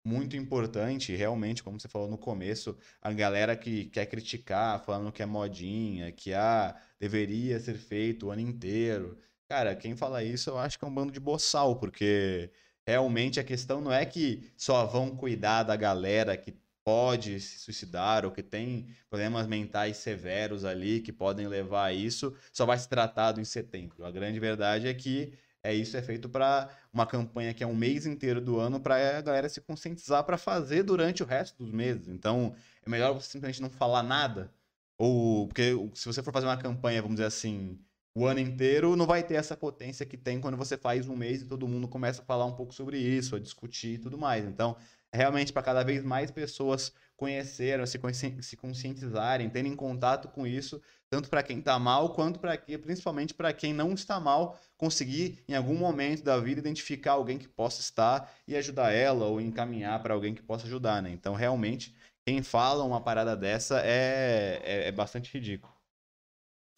[0.04, 5.22] muito importante, realmente, como você falou no começo, a galera que quer criticar, falando que
[5.22, 9.18] é modinha, que ah, deveria ser feito o ano inteiro.
[9.48, 12.52] Cara, quem fala isso eu acho que é um bando de boçal, porque
[12.90, 18.26] realmente a questão não é que só vão cuidar da galera que pode se suicidar
[18.26, 22.88] ou que tem problemas mentais severos ali que podem levar a isso, só vai ser
[22.88, 24.04] tratado em setembro.
[24.04, 27.76] A grande verdade é que é isso é feito para uma campanha que é um
[27.76, 31.72] mês inteiro do ano para a galera se conscientizar para fazer durante o resto dos
[31.72, 32.08] meses.
[32.08, 34.52] Então, é melhor você simplesmente não falar nada
[34.98, 37.80] ou porque se você for fazer uma campanha, vamos dizer assim,
[38.16, 41.42] o ano inteiro, não vai ter essa potência que tem quando você faz um mês
[41.42, 44.46] e todo mundo começa a falar um pouco sobre isso, a discutir e tudo mais.
[44.46, 44.76] Então,
[45.14, 48.00] realmente para cada vez mais pessoas conhecerem, se,
[48.42, 53.52] se conscientizarem, terem contato com isso, tanto para quem está mal, quanto para principalmente para
[53.52, 58.32] quem não está mal, conseguir em algum momento da vida identificar alguém que possa estar
[58.48, 61.10] e ajudar ela ou encaminhar para alguém que possa ajudar, né?
[61.10, 61.94] Então, realmente,
[62.26, 65.74] quem fala uma parada dessa é, é, é bastante ridículo.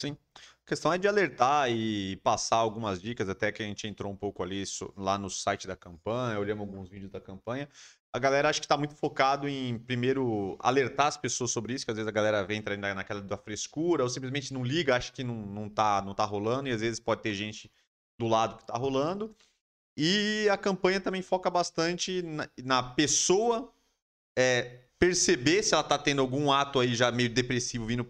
[0.00, 0.16] Sim.
[0.64, 4.16] A questão é de alertar e passar algumas dicas, até que a gente entrou um
[4.16, 4.62] pouco ali
[4.96, 7.68] lá no site da campanha, olhamos alguns vídeos da campanha.
[8.12, 11.90] A galera acho que está muito focado em, primeiro, alertar as pessoas sobre isso, que
[11.90, 15.24] às vezes a galera vem entra naquela da frescura, ou simplesmente não liga, acha que
[15.24, 17.70] não, não, tá, não tá rolando, e às vezes pode ter gente
[18.16, 19.34] do lado que está rolando.
[19.96, 23.72] E a campanha também foca bastante na, na pessoa
[24.38, 28.04] é, perceber se ela tá tendo algum ato aí já meio depressivo vindo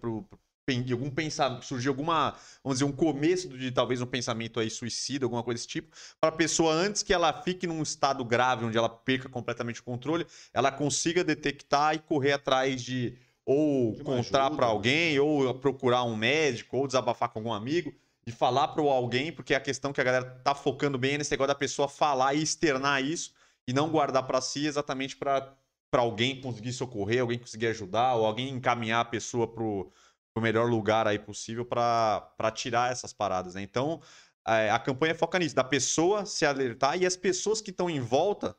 [0.93, 5.43] algum pensamento, surgiu alguma, vamos dizer, um começo de talvez um pensamento aí suicida, alguma
[5.43, 8.89] coisa desse tipo, para a pessoa antes que ela fique num estado grave onde ela
[8.89, 14.67] perca completamente o controle, ela consiga detectar e correr atrás de ou de contar para
[14.67, 17.93] alguém, ou procurar um médico, ou desabafar com algum amigo,
[18.25, 21.33] e falar para alguém, porque a questão que a galera tá focando bem é nesse
[21.33, 23.35] negócio da pessoa falar e externar isso
[23.67, 25.53] e não guardar para si exatamente para
[25.91, 29.93] para alguém conseguir socorrer, alguém conseguir ajudar, ou alguém encaminhar a pessoa pro,
[30.35, 33.63] pro melhor lugar aí possível para tirar essas paradas, né?
[33.63, 34.01] Então,
[34.47, 38.01] é, a campanha foca nisso, da pessoa se alertar e as pessoas que estão em
[38.01, 38.57] volta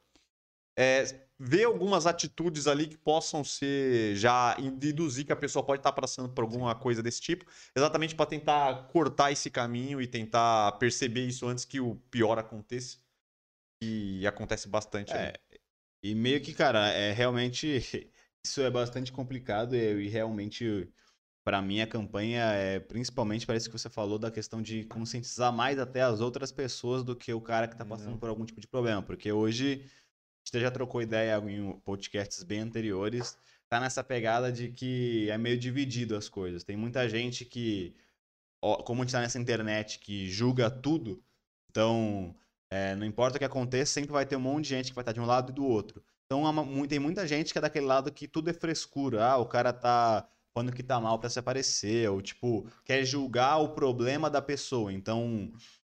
[0.78, 5.92] é, ver algumas atitudes ali que possam ser já deduzir que a pessoa pode estar
[5.92, 11.26] passando por alguma coisa desse tipo, exatamente para tentar cortar esse caminho e tentar perceber
[11.28, 12.98] isso antes que o pior aconteça.
[13.84, 15.12] E acontece bastante.
[15.12, 15.34] É,
[16.02, 17.82] e meio que, cara, é realmente.
[18.46, 20.92] Isso é bastante complicado e, e realmente,
[21.44, 25.78] para mim, a campanha é principalmente, parece que você falou, da questão de conscientizar mais
[25.78, 28.18] até as outras pessoas do que o cara que tá passando uhum.
[28.18, 29.02] por algum tipo de problema.
[29.02, 34.72] Porque hoje, a gente já trocou ideia em podcasts bem anteriores, tá nessa pegada de
[34.72, 36.64] que é meio dividido as coisas.
[36.64, 37.94] Tem muita gente que,
[38.86, 41.22] como a gente tá nessa internet que julga tudo,
[41.70, 42.34] então
[42.72, 45.02] é, não importa o que aconteça, sempre vai ter um monte de gente que vai
[45.02, 46.02] estar de um lado e do outro.
[46.26, 46.44] Então
[46.88, 49.26] tem muita gente que é daquele lado que tudo é frescura.
[49.26, 53.58] Ah, o cara tá falando que tá mal para se aparecer, ou tipo, quer julgar
[53.58, 54.94] o problema da pessoa.
[54.94, 55.52] Então,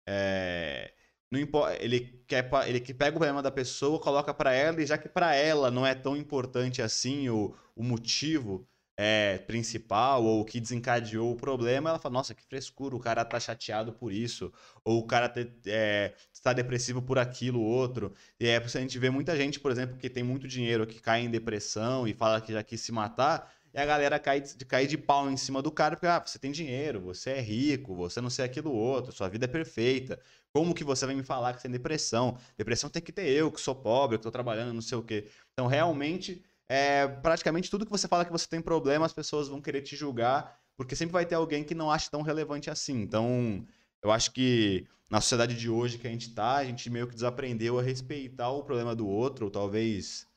[0.06, 0.92] é,
[1.30, 4.86] não importa, ele quer ele que pega o problema da pessoa, coloca para ela e
[4.86, 10.44] já que para ela não é tão importante assim o, o motivo, é, principal ou
[10.44, 14.52] que desencadeou o problema, ela fala, nossa, que frescura, o cara tá chateado por isso,
[14.84, 18.14] ou o cara te, é, está depressivo por aquilo, outro.
[18.38, 21.22] E é, a gente vê muita gente, por exemplo, que tem muito dinheiro, que cai
[21.22, 24.86] em depressão e fala que já quis se matar, e a galera cai de, cai
[24.86, 28.20] de pau em cima do cara, porque ah, você tem dinheiro, você é rico, você
[28.20, 30.20] não sei aquilo outro, sua vida é perfeita.
[30.52, 32.38] Como que você vai me falar que você tem depressão?
[32.56, 35.28] Depressão tem que ter eu, que sou pobre, que estou trabalhando, não sei o quê.
[35.52, 39.60] Então, realmente é, praticamente tudo que você fala que você tem problema, as pessoas vão
[39.60, 43.00] querer te julgar, porque sempre vai ter alguém que não acha tão relevante assim.
[43.02, 43.66] Então,
[44.00, 47.14] eu acho que na sociedade de hoje que a gente tá, a gente meio que
[47.14, 50.28] desaprendeu a respeitar o problema do outro, ou talvez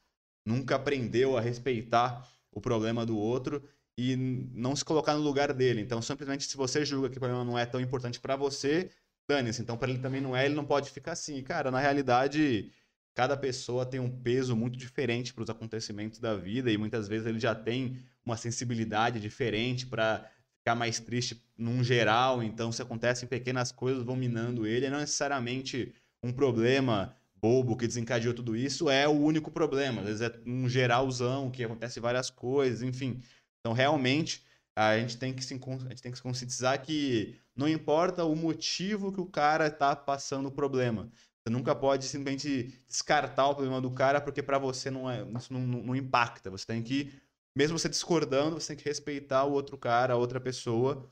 [0.46, 3.64] nunca aprendeu a respeitar o problema do outro
[3.98, 5.82] e não se colocar no lugar dele.
[5.82, 8.90] Então, simplesmente se você julga que o problema não é tão importante para você,
[9.28, 9.62] dane-se.
[9.62, 11.42] Então, para ele também não é, ele não pode ficar assim.
[11.44, 12.72] Cara, na realidade,
[13.16, 17.28] cada pessoa tem um peso muito diferente para os acontecimentos da vida e muitas vezes
[17.28, 22.42] ele já tem uma sensibilidade diferente para ficar mais triste num geral.
[22.42, 24.90] Então, se acontecem pequenas coisas, vão minando ele.
[24.90, 25.94] Não necessariamente
[26.24, 30.02] um problema bobo que desencadeou tudo isso é o único problema.
[30.02, 33.22] Às vezes é um geralzão que acontece várias coisas, enfim.
[33.60, 34.44] Então, realmente,
[34.76, 38.36] a gente tem que se, a gente tem que se conscientizar que não importa o
[38.36, 41.10] motivo que o cara está passando o problema.
[41.44, 45.52] Você nunca pode simplesmente descartar o problema do cara porque para você não é, isso
[45.52, 46.52] não, não, não, impacta.
[46.52, 47.14] Você tem que,
[47.56, 51.10] mesmo você discordando, você tem que respeitar o outro cara, a outra pessoa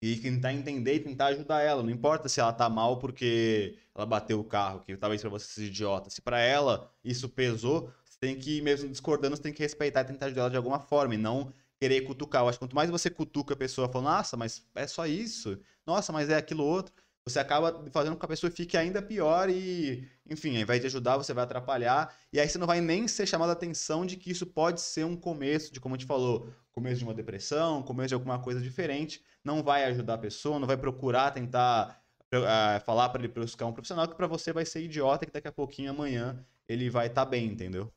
[0.00, 1.82] e tentar entender e tentar ajudar ela.
[1.82, 5.46] Não importa se ela tá mal porque ela bateu o carro, que talvez para você
[5.46, 6.10] seja idiota.
[6.10, 10.04] Se para ela isso pesou, você tem que, mesmo discordando, você tem que respeitar e
[10.04, 12.42] tentar ajudar ela de alguma forma e não querer cutucar.
[12.42, 15.58] Eu acho que quanto mais você cutuca a pessoa falando, nossa, mas é só isso,
[15.86, 16.92] nossa, mas é aquilo outro
[17.26, 20.86] você acaba fazendo com que a pessoa fique ainda pior e, enfim, ao invés de
[20.86, 22.14] ajudar, você vai atrapalhar.
[22.32, 25.04] E aí você não vai nem ser chamado a atenção de que isso pode ser
[25.04, 28.60] um começo, de como a gente falou, começo de uma depressão, começo de alguma coisa
[28.60, 29.22] diferente.
[29.44, 32.02] Não vai ajudar a pessoa, não vai procurar tentar
[32.34, 35.48] uh, falar para ele buscar um profissional que para você vai ser idiota que daqui
[35.48, 37.92] a pouquinho amanhã ele vai estar tá bem, entendeu?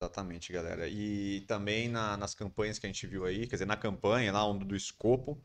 [0.00, 0.88] Exatamente, galera.
[0.88, 4.52] E também na, nas campanhas que a gente viu aí, quer dizer, na campanha lá
[4.52, 5.40] do escopo,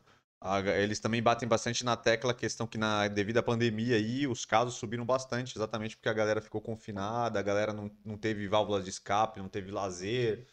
[0.76, 4.44] eles também batem bastante na tecla a questão que, na, devido à pandemia aí, os
[4.44, 8.84] casos subiram bastante, exatamente porque a galera ficou confinada, a galera não, não teve válvulas
[8.84, 10.46] de escape, não teve lazer.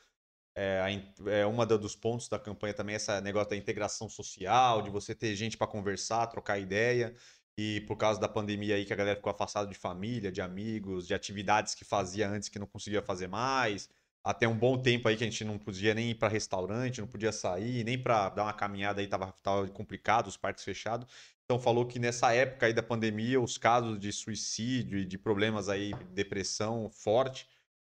[0.58, 0.80] É,
[1.28, 5.14] é uma dos pontos da campanha também é esse negócio da integração social, de você
[5.14, 7.16] ter gente para conversar, trocar ideia.
[7.58, 11.08] E por causa da pandemia aí que a galera ficou afastada de família, de amigos,
[11.08, 13.90] de atividades que fazia antes que não conseguia fazer mais
[14.26, 17.08] até um bom tempo aí que a gente não podia nem ir para restaurante, não
[17.08, 21.08] podia sair, nem para dar uma caminhada aí tava, tava complicado, os parques fechados.
[21.46, 25.70] Então falou que nessa época aí da pandemia, os casos de suicídio e de problemas
[25.70, 27.48] aí, depressão forte,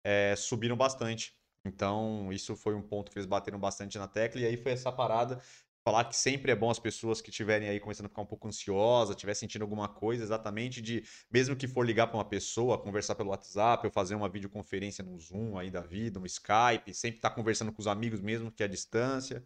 [0.03, 1.33] é, subiram bastante.
[1.65, 4.91] Então, isso foi um ponto que eles bateram bastante na tecla, e aí foi essa
[4.93, 5.41] parada
[5.87, 8.49] falar que sempre é bom as pessoas que estiverem aí começando a ficar um pouco
[8.49, 13.15] ansiosas, estiver sentindo alguma coisa, exatamente de, mesmo que for ligar para uma pessoa, conversar
[13.15, 17.31] pelo WhatsApp, ou fazer uma videoconferência no Zoom aí da vida, no Skype, sempre estar
[17.31, 19.45] tá conversando com os amigos mesmo que é a distância,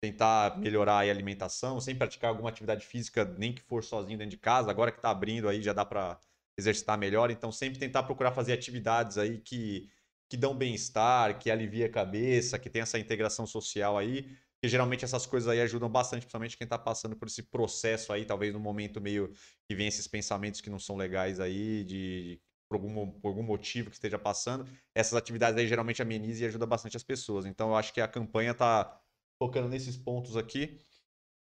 [0.00, 4.38] tentar melhorar a alimentação, sem praticar alguma atividade física, nem que for sozinho dentro de
[4.38, 6.18] casa, agora que está abrindo aí já dá para
[6.56, 9.90] exercitar melhor, então sempre tentar procurar fazer atividades aí que
[10.26, 15.04] que dão bem-estar, que alivia a cabeça, que tem essa integração social aí, que geralmente
[15.04, 18.58] essas coisas aí ajudam bastante, principalmente quem está passando por esse processo aí, talvez no
[18.58, 19.30] momento meio
[19.68, 23.90] que vem esses pensamentos que não são legais aí, de por algum, por algum motivo
[23.90, 24.66] que esteja passando.
[24.94, 27.44] Essas atividades aí geralmente amenizam e ajudam bastante as pessoas.
[27.44, 28.98] Então eu acho que a campanha está
[29.38, 30.80] focando nesses pontos aqui.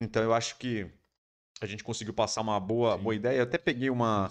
[0.02, 0.92] Então eu acho que
[1.62, 3.38] a gente conseguiu passar uma boa, boa ideia.
[3.38, 4.30] Eu até peguei uma,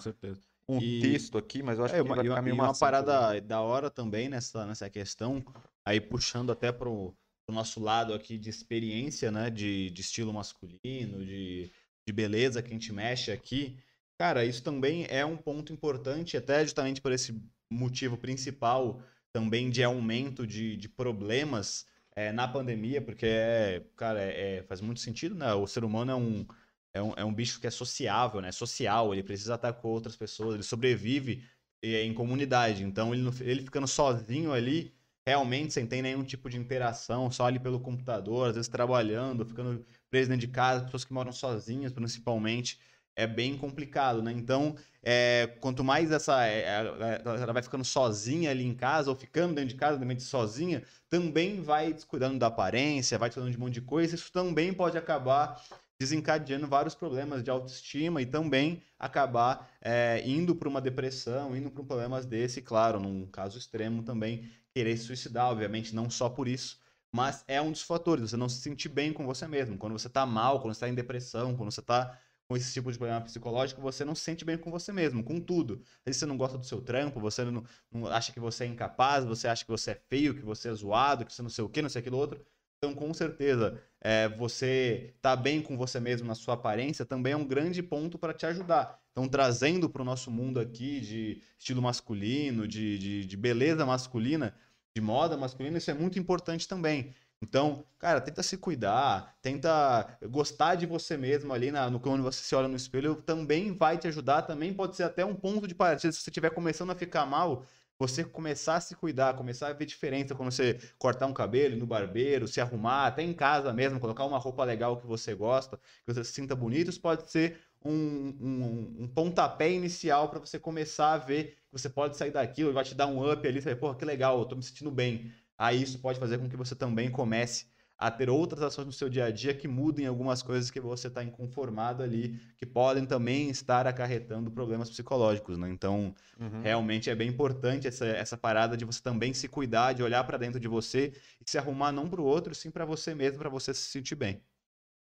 [0.69, 1.01] um e...
[1.01, 4.29] texto aqui, mas eu acho é, que vai ficar meio uma parada da hora também
[4.29, 5.43] nessa, nessa questão,
[5.83, 7.15] aí puxando até para o
[7.47, 9.49] do nosso lado aqui de experiência, né?
[9.49, 11.71] De, de estilo masculino, de,
[12.07, 13.77] de beleza que a gente mexe aqui.
[14.17, 19.01] Cara, isso também é um ponto importante, até justamente por esse motivo principal
[19.33, 24.79] também de aumento de, de problemas é, na pandemia, porque, é, cara, é, é, faz
[24.79, 25.53] muito sentido, né?
[25.53, 26.47] O ser humano é um,
[26.93, 28.51] é um, é um bicho que é sociável, né?
[28.53, 31.43] Social, ele precisa estar com outras pessoas, ele sobrevive
[31.83, 32.83] é, em comunidade.
[32.83, 34.93] Então, ele, ele ficando sozinho ali,
[35.25, 39.83] realmente sem ter nenhum tipo de interação, só ali pelo computador, às vezes trabalhando, ficando
[40.09, 42.79] preso dentro de casa, pessoas que moram sozinhas, principalmente,
[43.15, 44.31] é bem complicado, né?
[44.31, 49.15] Então, é, quanto mais essa é, é, ela vai ficando sozinha ali em casa ou
[49.15, 53.61] ficando dentro de casa, realmente sozinha, também vai descuidando da aparência, vai descuidando de um
[53.61, 55.59] monte de coisa, isso também pode acabar
[55.97, 61.81] desencadeando vários problemas de autoestima e também acabar é, indo para uma depressão, indo para
[61.81, 66.49] um problemas desse, claro, num caso extremo também, querer se suicidar, obviamente, não só por
[66.49, 66.77] isso,
[67.09, 69.77] mas é um dos fatores, você não se sentir bem com você mesmo.
[69.77, 72.91] Quando você está mal, quando você está em depressão, quando você está com esse tipo
[72.91, 75.81] de problema psicológico, você não se sente bem com você mesmo, com tudo.
[75.99, 78.67] Às vezes você não gosta do seu trampo, você não, não, acha que você é
[78.67, 81.63] incapaz, você acha que você é feio, que você é zoado, que você não sei
[81.63, 82.45] o que, não sei aquilo outro.
[82.77, 87.37] Então, com certeza, é, você tá bem com você mesmo na sua aparência também é
[87.37, 88.99] um grande ponto para te ajudar.
[89.11, 94.53] Então, trazendo para o nosso mundo aqui de estilo masculino, de, de, de beleza masculina,
[94.95, 97.13] de moda masculina, isso é muito importante também.
[97.41, 102.41] Então, cara, tenta se cuidar, tenta gostar de você mesmo ali na, no quando você
[102.41, 105.75] se olha no espelho, também vai te ajudar, também pode ser até um ponto de
[105.75, 107.65] partida se você estiver começando a ficar mal,
[107.97, 111.85] você começar a se cuidar, começar a ver diferença quando você cortar um cabelo no
[111.85, 116.13] barbeiro, se arrumar, até em casa mesmo, colocar uma roupa legal que você gosta, que
[116.13, 121.13] você se sinta bonito, isso pode ser um, um, um pontapé inicial para você começar
[121.13, 123.95] a ver que você pode sair daquilo, vai te dar um up ali, você vai,
[123.95, 125.31] que legal, eu tô me sentindo bem.
[125.57, 129.07] Aí isso pode fazer com que você também comece a ter outras ações no seu
[129.07, 133.49] dia a dia que mudem algumas coisas que você está inconformado ali, que podem também
[133.49, 135.69] estar acarretando problemas psicológicos, né?
[135.69, 136.61] Então, uhum.
[136.61, 140.37] realmente é bem importante essa, essa parada de você também se cuidar, de olhar para
[140.37, 143.49] dentro de você e se arrumar não para o outro, sim para você mesmo, para
[143.49, 144.43] você se sentir bem.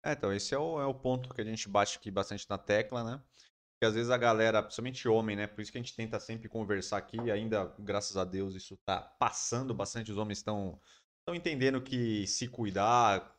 [0.04, 2.56] É, então, esse é o, é o ponto que a gente bate aqui bastante na
[2.56, 3.20] tecla, né?
[3.72, 5.46] Porque às vezes a galera, principalmente homem, né?
[5.46, 9.00] Por isso que a gente tenta sempre conversar aqui, ainda, graças a Deus, isso tá
[9.00, 10.80] passando bastante, os homens estão
[11.28, 13.36] estão entendendo que se cuidar,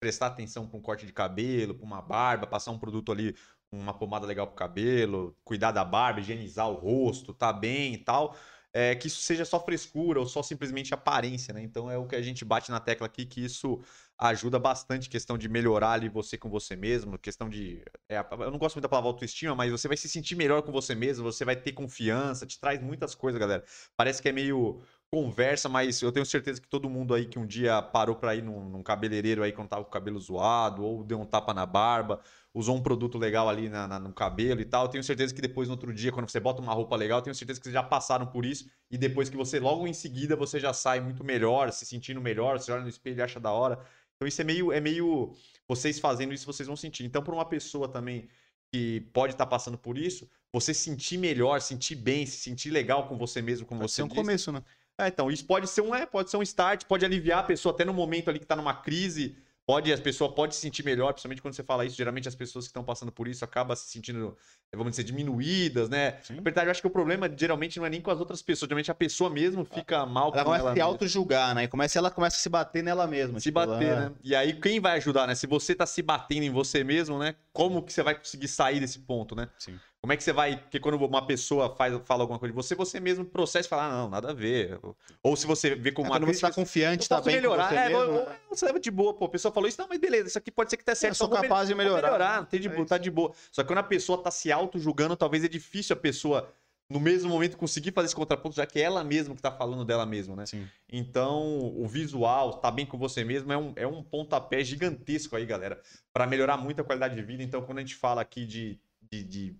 [0.00, 3.36] prestar atenção para um corte de cabelo, para uma barba, passar um produto ali,
[3.70, 7.98] uma pomada legal para o cabelo, cuidar da barba, higienizar o rosto, tá bem e
[7.98, 8.36] tal
[8.72, 11.62] é, que isso seja só frescura ou só simplesmente aparência, né?
[11.62, 13.80] Então é o que a gente bate na tecla aqui, que isso
[14.18, 17.84] ajuda bastante questão de melhorar ali você com você mesmo, questão de.
[18.08, 20.72] é, eu não gosto muito da palavra autoestima, mas você vai se sentir melhor com
[20.72, 23.64] você mesmo, você vai ter confiança, te traz muitas coisas, galera.
[23.96, 27.46] Parece que é meio conversa, mas eu tenho certeza que todo mundo aí que um
[27.46, 31.04] dia parou pra ir num, num cabeleireiro aí quando tava com o cabelo zoado, ou
[31.04, 32.22] deu um tapa na barba,
[32.54, 35.42] usou um produto legal ali na- na- no cabelo e tal, eu tenho certeza que
[35.42, 37.74] depois no outro dia, quando você bota uma roupa legal, eu tenho certeza que vocês
[37.74, 41.22] já passaram por isso, e depois que você, logo em seguida, você já sai muito
[41.22, 43.84] melhor, se sentindo melhor, você olha no espelho e acha da hora.
[44.16, 45.34] Então isso é meio, é meio.
[45.68, 47.04] Vocês fazendo isso, vocês vão sentir.
[47.04, 48.28] Então, para uma pessoa também
[48.72, 53.18] que pode estar passando por isso, você sentir melhor, sentir bem, se sentir legal com
[53.18, 54.20] você mesmo, como Pode você ser um disse.
[54.20, 54.62] começo, né?
[54.98, 57.74] É, então, isso pode ser um, é, pode ser um start, pode aliviar a pessoa
[57.74, 59.36] até no momento ali que tá numa crise.
[59.64, 61.96] Pode, a pessoa pode se sentir melhor, principalmente quando você fala isso.
[61.96, 64.36] Geralmente as pessoas que estão passando por isso acabam se sentindo,
[64.72, 66.18] eh, vamos dizer, diminuídas, né?
[66.20, 66.34] Sim.
[66.34, 68.68] Na verdade, eu acho que o problema geralmente não é nem com as outras pessoas,
[68.68, 71.64] geralmente a pessoa mesmo fica mal Ela com começa a se auto-julgar, né?
[71.64, 73.38] E começa, ela começa a se bater nela mesma.
[73.38, 74.16] Se tipo, bater, ela- né?
[74.24, 75.34] E aí, quem vai ajudar, né?
[75.36, 77.36] Se você tá se batendo em você mesmo, né?
[77.52, 79.48] Como que você vai conseguir sair desse ponto, né?
[79.60, 79.78] Sim.
[80.02, 80.56] Como é que você vai.
[80.56, 83.84] Porque quando uma pessoa faz, fala alguma coisa de você, você mesmo processa e fala,
[83.84, 84.80] ah, não, nada a ver.
[85.22, 87.68] Ou se você vê como É, uma quando você tá confiante, tá bem melhorar.
[87.68, 88.18] com você é, mesmo,
[88.50, 89.26] ou você leva de boa, pô.
[89.26, 91.12] A pessoa falou isso, não, mas beleza, isso aqui pode ser que tá certo.
[91.12, 92.38] Eu sou capaz de melhorar.
[92.40, 93.32] não tem de É boa, tá de boa.
[93.52, 96.52] Só que quando a pessoa tá se auto-julgando, talvez é difícil a pessoa,
[96.90, 99.84] no mesmo momento, conseguir fazer esse contraponto, já que é ela mesma que tá falando
[99.84, 100.46] dela mesma, né?
[100.46, 100.66] Sim.
[100.90, 105.46] Então, o visual, tá bem com você mesmo, é um, é um pontapé gigantesco aí,
[105.46, 105.80] galera,
[106.12, 107.40] para melhorar muito a qualidade de vida.
[107.44, 109.56] Então, quando a gente fala aqui de, de, de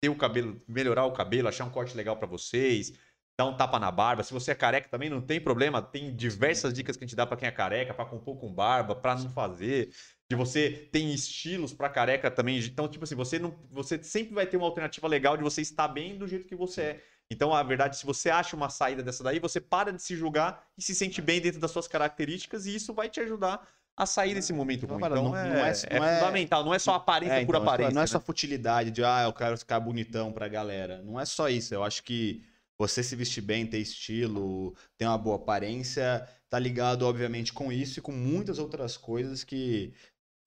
[0.00, 2.92] ter o cabelo, melhorar o cabelo, achar um corte legal para vocês,
[3.38, 4.22] dar um tapa na barba.
[4.22, 5.82] Se você é careca também, não tem problema.
[5.82, 8.94] Tem diversas dicas que a gente dá para quem é careca, para compor com barba,
[8.94, 9.90] para não fazer.
[10.28, 12.58] De você tem estilos para careca também.
[12.58, 15.88] Então, tipo assim, você não, você sempre vai ter uma alternativa legal de você estar
[15.88, 17.02] bem do jeito que você é.
[17.32, 20.66] Então, a verdade, se você acha uma saída dessa daí, você para de se julgar
[20.76, 23.66] e se sente bem dentro das suas características e isso vai te ajudar
[24.02, 24.98] a sair desse momento ruim.
[25.04, 26.64] Então, não- é, não é- é não é- fundamental.
[26.64, 27.92] Não é só aparência É, por então, aparência.
[27.94, 28.06] Não é né?
[28.06, 31.02] só futilidade de, ah, eu quero ficar bonitão pra galera.
[31.02, 31.74] Não é só isso.
[31.74, 32.42] Eu acho que
[32.78, 37.98] você se vestir bem, ter estilo, ter uma boa aparência, tá ligado, obviamente, com isso
[37.98, 39.92] e com muitas outras coisas que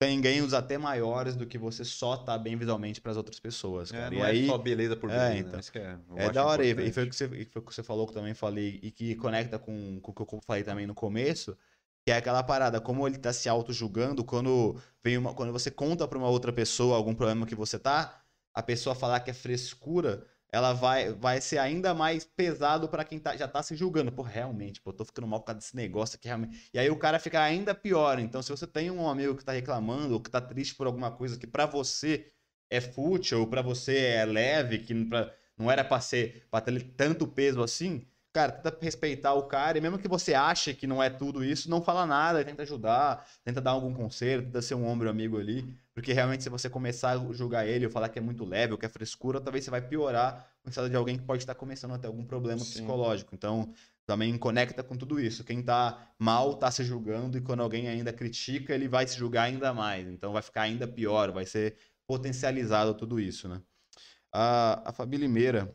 [0.00, 3.96] tem ganhos até maiores do que você só tá bem visualmente pras outras pessoas, É,
[3.96, 4.10] cara.
[4.10, 5.38] não e é aí, só beleza por É, beleza.
[5.38, 5.52] então.
[5.52, 5.60] né?
[5.60, 7.62] Isso que é, eu É acho da hora, e- e foi o que você, foi
[7.62, 10.34] o que você falou que eu também falei, e que conecta com, com o que
[10.34, 11.56] eu falei também no começo,
[12.04, 16.06] que é aquela parada, como ele tá se auto-julgando, quando, vem uma, quando você conta
[16.06, 20.26] pra uma outra pessoa algum problema que você tá, a pessoa falar que é frescura,
[20.52, 24.12] ela vai, vai ser ainda mais pesado pra quem tá, já tá se julgando.
[24.12, 26.70] Pô, realmente, pô, eu tô ficando mal por causa desse negócio aqui, realmente.
[26.72, 28.20] E aí o cara fica ainda pior.
[28.20, 31.10] Então, se você tem um amigo que tá reclamando, ou que tá triste por alguma
[31.10, 32.30] coisa que pra você
[32.70, 36.80] é fútil, ou pra você é leve, que pra, não era pra ser, pra ter
[36.96, 41.00] tanto peso assim, cara, tenta respeitar o cara, e mesmo que você ache que não
[41.00, 44.84] é tudo isso, não fala nada, tenta ajudar, tenta dar algum conselho, tenta ser um
[44.84, 48.22] ombro amigo ali, porque realmente se você começar a julgar ele ou falar que é
[48.22, 51.22] muito leve ou que é frescura, talvez você vai piorar o estado de alguém que
[51.22, 52.72] pode estar começando a ter algum problema Sim.
[52.72, 53.36] psicológico.
[53.36, 53.72] Então,
[54.04, 55.44] também conecta com tudo isso.
[55.44, 59.44] Quem tá mal tá se julgando e quando alguém ainda critica, ele vai se julgar
[59.44, 60.08] ainda mais.
[60.08, 63.62] Então vai ficar ainda pior, vai ser potencializado tudo isso, né?
[64.32, 65.72] A, a Fabi Limeira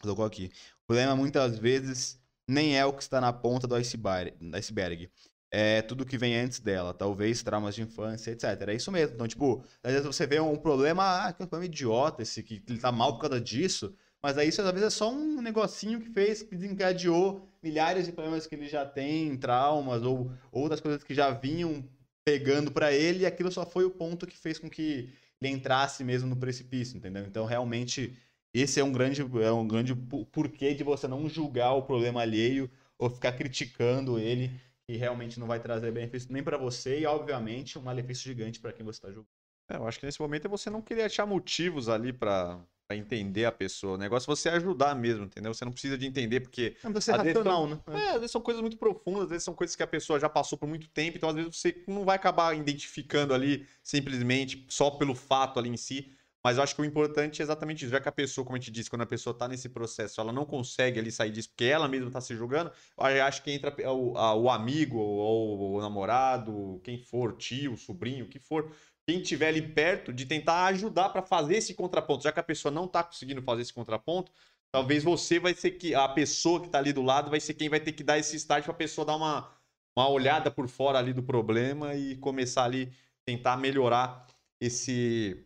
[0.00, 0.50] colocou aqui.
[0.86, 2.16] O problema muitas vezes
[2.48, 5.10] nem é o que está na ponta do iceberg.
[5.50, 8.44] É tudo que vem antes dela, talvez traumas de infância, etc.
[8.68, 9.16] É isso mesmo.
[9.16, 12.40] Então, tipo, às vezes você vê um problema, ah, que é um problema idiota esse,
[12.40, 15.42] que ele tá mal por causa disso, mas aí isso às vezes é só um
[15.42, 20.80] negocinho que fez, que desencadeou milhares de problemas que ele já tem, traumas ou outras
[20.80, 21.84] coisas que já vinham
[22.24, 26.02] pegando pra ele, e aquilo só foi o ponto que fez com que ele entrasse
[26.02, 27.24] mesmo no precipício, entendeu?
[27.24, 28.16] Então, realmente,
[28.60, 29.94] esse é um grande, é um grande
[30.32, 34.50] porquê de você não julgar o problema alheio ou ficar criticando ele,
[34.88, 38.72] que realmente não vai trazer benefício nem pra você e, obviamente, um malefício gigante pra
[38.72, 39.28] quem você tá julgando.
[39.68, 43.44] É, eu acho que nesse momento é você não querer achar motivos ali pra entender
[43.44, 43.94] a pessoa.
[43.94, 45.52] O negócio é você ajudar mesmo, entendeu?
[45.52, 47.80] Você não precisa de entender, porque Não precisa ser racional, né?
[47.88, 50.28] É, às vezes são coisas muito profundas, às vezes são coisas que a pessoa já
[50.28, 54.90] passou por muito tempo, então às vezes você não vai acabar identificando ali simplesmente só
[54.92, 56.12] pelo fato ali em si.
[56.46, 57.90] Mas eu acho que o importante é exatamente isso.
[57.90, 60.32] Já que a pessoa, como a gente disse, quando a pessoa tá nesse processo, ela
[60.32, 63.74] não consegue ali sair disso porque ela mesma tá se julgando, eu acho que entra
[63.92, 68.70] o, a- o amigo, ou o namorado, quem for, tio, sobrinho, o que for,
[69.06, 72.22] quem tiver ali perto, de tentar ajudar para fazer esse contraponto.
[72.24, 74.30] Já que a pessoa não tá conseguindo fazer esse contraponto,
[74.72, 77.68] Talvez você vai ser que a pessoa que tá ali do lado vai ser quem
[77.68, 79.50] vai ter que dar esse start para a pessoa dar uma,
[79.96, 82.92] uma olhada por fora ali do problema e começar ali
[83.24, 84.26] tentar melhorar
[84.60, 85.45] esse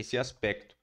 [0.00, 0.76] esse aspecto.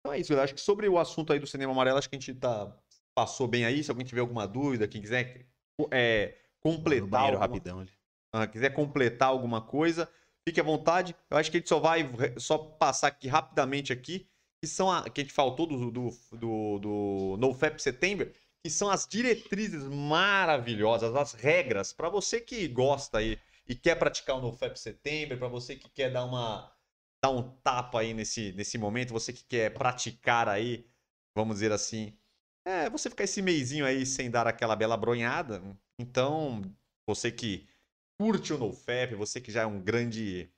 [0.00, 2.16] Então é isso, eu acho que sobre o assunto aí do cinema amarelo, acho que
[2.16, 2.76] a gente tá
[3.14, 3.82] passou bem aí.
[3.82, 5.46] Se alguém tiver alguma dúvida, quem quiser
[5.90, 7.90] é, completar alguma- rapidão ali.
[8.32, 10.08] ah, quiser completar alguma coisa,
[10.46, 11.14] fique à vontade.
[11.30, 14.26] Eu acho que a gente só vai só passar aqui rapidamente aqui,
[14.60, 18.30] que são a que a gente faltou do, do, do, do NoFap Setembro,
[18.62, 24.36] que são as diretrizes maravilhosas, as regras para você que gosta aí e quer praticar
[24.36, 26.70] o NoFap Setembro, para você que quer dar uma
[27.24, 30.86] dar um tapa aí nesse, nesse momento, você que quer praticar aí,
[31.34, 32.14] vamos dizer assim,
[32.66, 35.62] é, você ficar esse meizinho aí sem dar aquela bela bronhada.
[35.98, 36.60] Então,
[37.06, 37.66] você que
[38.20, 40.50] curte o NoFap, você que já é um grande.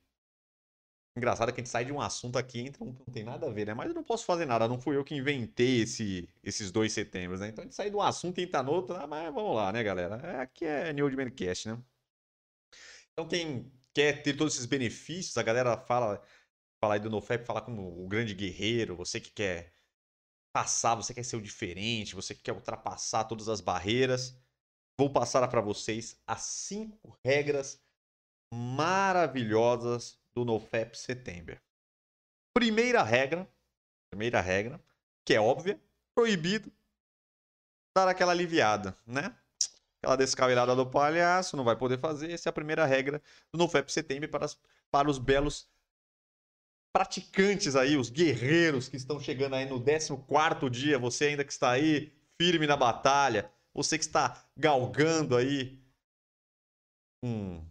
[1.17, 3.47] Engraçado que a gente sai de um assunto aqui, entra um que não tem nada
[3.47, 3.73] a ver, né?
[3.73, 7.39] Mas eu não posso fazer nada, não fui eu que inventei esse, esses dois setembros,
[7.39, 7.47] né?
[7.47, 9.71] Então a gente sai de um assunto e entra no outro, ah, mas vamos lá,
[9.71, 10.17] né, galera?
[10.17, 11.81] É, aqui é New Old Man Cast, né?
[13.13, 16.21] Então quem quer ter todos esses benefícios, a galera fala,
[16.79, 19.73] fala aí do NoFap, fala como o grande guerreiro, você que quer
[20.53, 24.35] passar, você quer ser o diferente, você que quer ultrapassar todas as barreiras.
[24.99, 27.79] Vou passar para vocês as cinco regras
[28.51, 31.59] maravilhosas do NoFap Setembro.
[32.53, 33.47] Primeira regra,
[34.11, 34.81] primeira regra,
[35.23, 35.79] que é óbvia,
[36.15, 36.71] proibido
[37.95, 39.35] dar aquela aliviada, né?
[40.01, 42.31] Aquela descabelada do palhaço, não vai poder fazer.
[42.31, 43.21] Essa é a primeira regra
[43.51, 44.47] do NoFap Setembro para,
[44.89, 45.69] para os belos
[46.97, 51.69] praticantes aí, os guerreiros que estão chegando aí no 14º dia, você ainda que está
[51.69, 55.79] aí firme na batalha, você que está galgando aí
[57.23, 57.63] um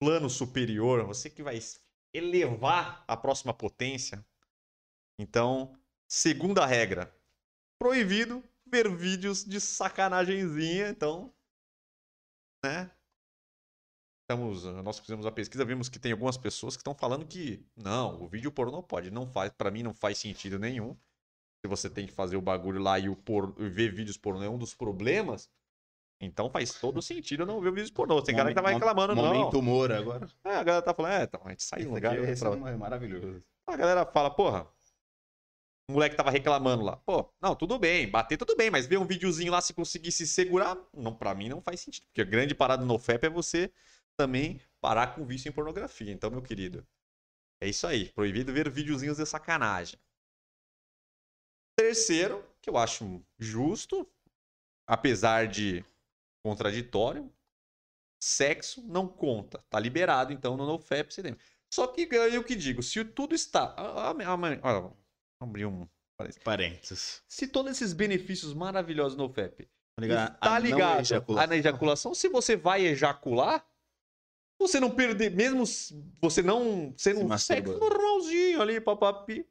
[0.00, 1.58] plano superior, você que vai
[2.14, 4.24] elevar a próxima potência.
[5.18, 5.76] Então,
[6.06, 7.12] segunda regra,
[7.76, 11.34] proibido ver vídeos de sacanagemzinha, então,
[12.64, 12.88] né?
[14.30, 18.20] Estamos, nós fizemos a pesquisa, vimos que tem algumas pessoas que estão falando que não,
[18.22, 20.94] o vídeo pornô pode, não faz, para mim não faz sentido nenhum.
[21.64, 24.48] Se você tem que fazer o bagulho lá e o por, ver vídeos pornô é
[24.50, 25.48] um dos problemas,
[26.20, 28.20] então faz todo sentido não ver vídeos pornô.
[28.20, 29.60] Tem cara que tava reclamando, Momento não.
[29.60, 30.28] humor agora.
[30.44, 32.18] É, a galera tá falando, é, então, a gente sai um lugar.
[32.18, 33.42] Esse pra- é maravilhoso.
[33.66, 34.66] a galera fala, porra,
[35.88, 36.98] o moleque tava reclamando lá.
[36.98, 40.26] Pô, não, tudo bem, bater tudo bem, mas ver um videozinho lá se conseguir se
[40.26, 42.04] segurar, não, pra mim não faz sentido.
[42.08, 43.72] Porque a grande parada no FEP é você
[44.18, 46.12] também parar com vício em pornografia.
[46.12, 46.86] Então, meu querido,
[47.62, 48.10] é isso aí.
[48.12, 49.98] Proibido ver videozinhos de sacanagem.
[51.78, 54.06] Terceiro, que eu acho justo,
[54.86, 55.84] apesar de
[56.44, 57.32] contraditório,
[58.20, 59.64] sexo não conta.
[59.70, 61.36] Tá liberado, então, no NoFap você tem.
[61.72, 63.74] Só que eu que digo, se tudo está.
[64.12, 64.98] Vamos
[65.40, 65.88] abrir um.
[66.42, 67.22] Parênteses.
[67.28, 69.70] Se todos esses benefícios maravilhosos no FEP
[70.06, 71.42] tá a não ligado ejaculação.
[71.42, 73.64] a na ejaculação, se você vai ejacular,
[74.58, 75.64] você não perder, mesmo
[76.20, 79.46] você não sendo Se um sexo normalzinho ali, papapi,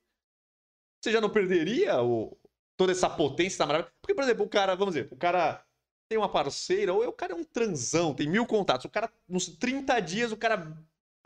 [1.01, 2.37] você já não perderia o,
[2.75, 3.93] toda essa potência maravilhosa?
[4.01, 5.63] Porque, por exemplo, o cara, vamos dizer, o cara
[6.09, 9.47] tem uma parceira, ou o cara é um transão, tem mil contatos, o cara, nos
[9.47, 10.77] 30 dias, o cara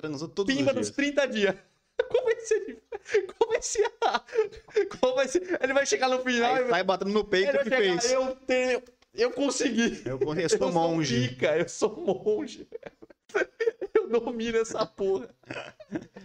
[0.02, 0.96] Transou todos pimba os nos dias.
[0.96, 1.56] 30 dias.
[2.10, 2.84] Qual vai ser?
[3.38, 3.92] Qual vai ser?
[5.00, 5.60] Qual vai ser?
[5.62, 7.70] Ele vai chegar no final e Aí vai sai batendo no peito ele vai que
[7.70, 8.12] chegar, fez.
[8.12, 8.84] eu tenho,
[9.14, 10.02] eu consegui.
[10.06, 11.30] Eu conheço Eu monge.
[11.30, 12.68] pica, eu sou monge.
[13.94, 15.30] Eu domino essa porra.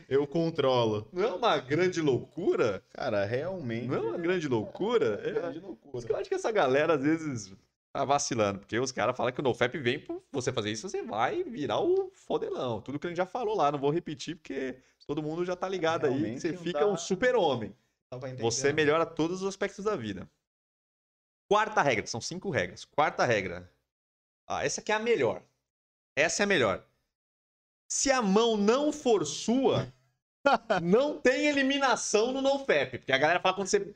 [0.08, 1.08] Eu controlo.
[1.12, 2.82] Não é uma grande loucura?
[2.92, 3.86] Cara, realmente.
[3.86, 5.20] Não é uma grande loucura?
[5.24, 6.04] É É, grande loucura.
[6.08, 7.54] eu acho que essa galera às vezes
[7.92, 11.00] tá vacilando, porque os caras falam que o NoFap vem por você fazer isso, você
[11.02, 12.80] vai virar o fodelão.
[12.80, 14.76] Tudo que a gente já falou lá, não vou repetir porque
[15.06, 17.72] todo mundo já tá ligado aí, Realmente você não fica dá- um super-homem.
[18.40, 20.28] Você melhora todos os aspectos da vida.
[21.48, 22.84] Quarta regra, são cinco regras.
[22.84, 23.70] Quarta regra.
[24.48, 25.42] Ah, essa aqui é a melhor.
[26.16, 26.84] Essa é a melhor.
[27.88, 29.92] Se a mão não for sua,
[30.82, 32.98] não tem eliminação no NoFap.
[32.98, 33.94] Porque a galera fala quando você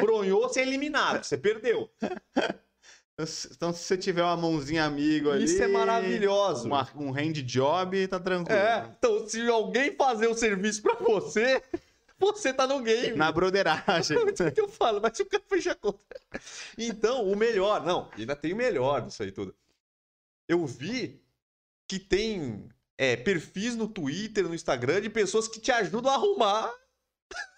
[0.00, 1.90] bronhou, você é eliminado, você perdeu.
[3.54, 5.44] Então, se você tiver uma mãozinha amigo ali.
[5.44, 6.66] Isso é maravilhoso.
[6.66, 8.58] uma- um hand job, tá tranquilo.
[8.58, 11.62] É, então se alguém fazer o serviço pra você,
[12.22, 13.16] você tá no game.
[13.16, 14.16] Na broderagem.
[14.16, 15.98] É isso que eu falo, mas o cara fecha a conta.
[16.78, 19.54] Então, o melhor, não, ainda tem o melhor disso aí tudo.
[20.48, 21.20] Eu vi
[21.88, 26.72] que tem é, perfis no Twitter, no Instagram, de pessoas que te ajudam a arrumar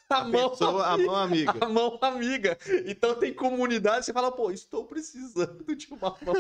[0.09, 1.55] a, A mão, pessoa, a amiga, mão amiga.
[1.61, 2.59] a mão amiga.
[2.87, 6.35] Então tem comunidade, você fala, pô, estou precisando de uma mão.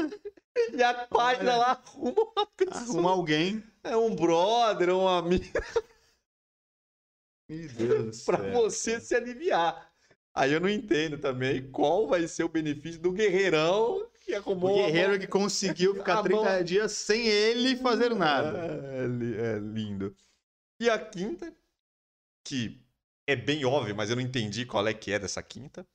[0.72, 2.82] E a página lá arruma uma pessoa.
[2.82, 3.64] Arruma alguém.
[3.82, 5.44] É um brother, um amigo.
[7.48, 9.92] Meu Deus do pra você se aliviar.
[10.34, 14.74] Aí eu não entendo também qual vai ser o benefício do guerreirão que arrumou O
[14.86, 18.58] guerreiro que conseguiu ficar a 30 mão- dias sem ele fazer nada.
[18.58, 20.16] É, é lindo.
[20.80, 21.54] E a quinta,
[22.42, 22.80] que
[23.26, 25.86] é bem óbvio, mas eu não entendi qual é que é dessa quinta,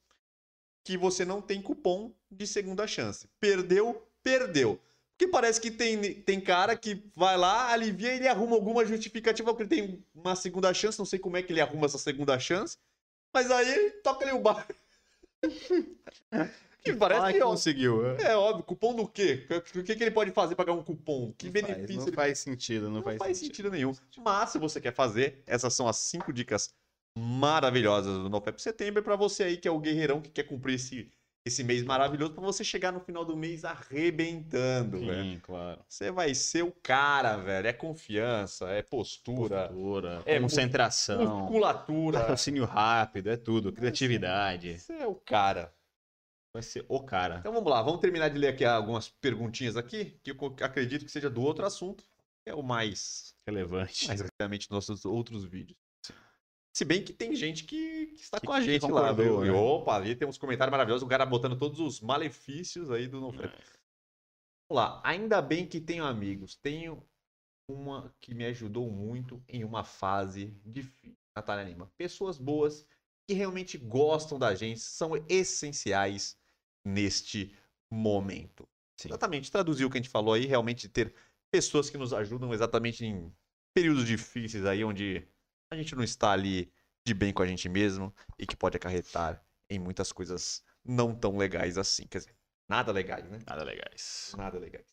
[0.86, 3.28] que você não tem cupom de segunda chance.
[3.40, 4.80] Perdeu, perdeu.
[5.20, 9.54] Porque parece que tem, tem cara que vai lá, alivia e ele arruma alguma justificativa
[9.54, 10.98] porque ele tem uma segunda chance.
[10.98, 12.78] Não sei como é que ele arruma essa segunda chance.
[13.34, 14.66] Mas aí ele toca ali o bar.
[16.86, 18.16] que parece que, ó, conseguiu.
[18.16, 18.32] é.
[18.32, 19.46] é óbvio, cupom do quê?
[19.76, 21.34] O que, que ele pode fazer pra ganhar um cupom?
[21.38, 23.56] Que Não faz, benefício não ele faz sentido, não, não faz, faz sentido.
[23.56, 23.94] sentido nenhum.
[24.20, 26.74] Mas se você quer fazer, essas são as cinco dicas
[27.18, 31.12] maravilhosas do NoFap Setembro para você aí que é o guerreirão que quer cumprir esse,
[31.50, 35.24] esse mês maravilhoso para você chegar no final do mês arrebentando, velho.
[35.34, 35.82] Sim, claro.
[35.88, 37.68] Você vai ser o cara, velho.
[37.68, 42.20] É confiança, é postura, Postura, É, concentração, musculatura.
[42.20, 44.80] raciocínio rápido, é tudo, criatividade.
[44.80, 45.74] Você é o cara.
[46.54, 47.38] Vai ser o cara.
[47.40, 51.12] Então vamos lá, vamos terminar de ler aqui algumas perguntinhas aqui, que eu acredito que
[51.12, 52.04] seja do outro assunto,
[52.44, 54.08] que é o mais Relevante.
[54.08, 55.78] mais rapidamente nos nossos outros vídeos.
[56.74, 59.44] Se bem que tem gente que, que está Que- com a gente lá, viu?
[59.44, 59.58] E, né?
[59.58, 63.46] Opa, ali tem uns comentários maravilhosos, o cara botando todos os malefícios aí do NoFap.
[63.48, 63.50] É.
[64.70, 66.56] Vamos lá, ainda bem que tenho amigos.
[66.56, 67.04] Tenho
[67.70, 71.18] uma que me ajudou muito em uma fase difícil.
[71.36, 71.92] Natália Lima.
[71.98, 72.86] Pessoas boas
[73.28, 76.38] que realmente gostam da gente, são essenciais
[76.86, 77.56] neste
[77.92, 78.68] momento.
[79.00, 79.10] Sim.
[79.10, 81.14] Exatamente, traduziu o que a gente falou aí, realmente ter
[81.52, 83.32] pessoas que nos ajudam exatamente em
[83.74, 85.28] períodos difíceis aí, onde
[85.70, 86.72] a gente não está ali
[87.06, 91.38] de bem com a gente mesmo e que pode acarretar em muitas coisas não tão
[91.38, 92.08] legais assim.
[92.08, 92.36] Quer dizer,
[92.68, 93.40] nada legais, né?
[93.46, 94.34] Nada legais.
[94.38, 94.88] Nada legais.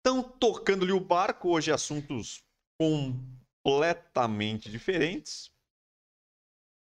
[0.00, 2.44] Então, tocando-lhe o barco, hoje assuntos
[2.78, 5.52] completamente diferentes.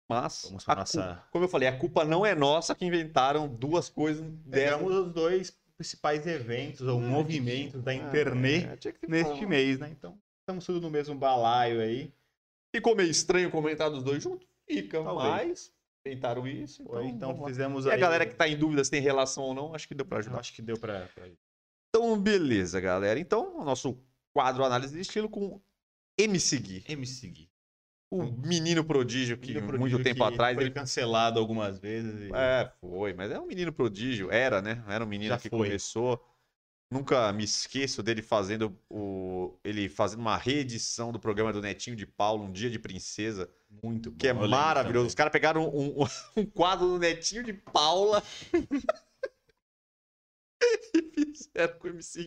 [0.09, 1.24] Mas, Vamos a para nossa.
[1.30, 4.70] como eu falei, a culpa não é nossa que inventaram duas coisas dessas.
[4.78, 9.46] Pegamos os dois principais eventos ou movimentos da Ah, internet é, tinha que ter neste
[9.46, 9.88] mês, né?
[9.90, 12.12] Então, estamos tudo no mesmo balaio aí.
[12.74, 14.46] Ficou meio estranho comentar dos dois juntos?
[14.68, 15.28] Fica, Talvez.
[15.30, 15.72] mas
[16.06, 16.82] inventaram isso.
[16.82, 17.94] Então, Então, fizemos E aí.
[17.94, 20.16] a galera que tá em dúvida se tem relação ou não, acho que deu pra
[20.16, 20.40] Eu ajudar.
[20.40, 21.06] acho que deu pra.
[21.14, 21.28] pra...
[21.94, 23.20] Então, beleza, galera.
[23.20, 23.98] Então, o nosso
[24.34, 25.60] quadro análise de estilo com
[26.18, 26.84] MC Gui.
[26.88, 27.50] MC Gui.
[28.10, 32.28] O menino prodígio que Menino muito prodígio tempo que atrás foi ele cancelado algumas vezes.
[32.30, 34.82] e- É, foi, mas é um menino prodígio, era, né?
[34.88, 35.68] Era um menino Já que foi.
[35.68, 36.22] começou.
[36.93, 42.05] Nunca me esqueço dele fazendo o ele fazendo uma reedição do programa do Netinho de
[42.07, 43.49] Paulo, Um Dia de Princesa,
[43.82, 44.18] Muito bom.
[44.18, 45.07] que é maravilhoso.
[45.07, 48.22] Os caras pegaram um, um- um quadro do Netinho de Paula
[50.95, 52.24] e fizeram com o MC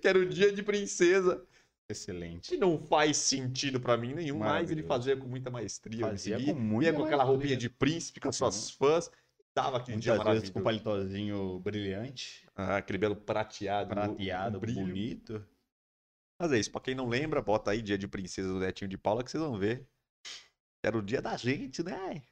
[0.00, 1.44] que era o Dia de Princesa.
[1.88, 2.50] Excelente.
[2.50, 6.00] Que não faz sentido pra mim nenhum, mas ele fazia com muita maestria.
[6.06, 9.10] Fazia com muita Ia com aquela roupinha de príncipe com as suas fãs.
[9.56, 10.58] Dava aquele dia Muitas com maravilhoso.
[10.58, 13.88] um palitozinho brilhante, Ah, aquele belo prateado.
[13.88, 15.42] prateado, um bonito.
[16.38, 18.98] Mas é isso, pra quem não lembra, bota aí Dia de Princesa do Netinho de
[18.98, 19.88] Paula que vocês vão ver.
[20.84, 22.22] Era o dia da gente, né?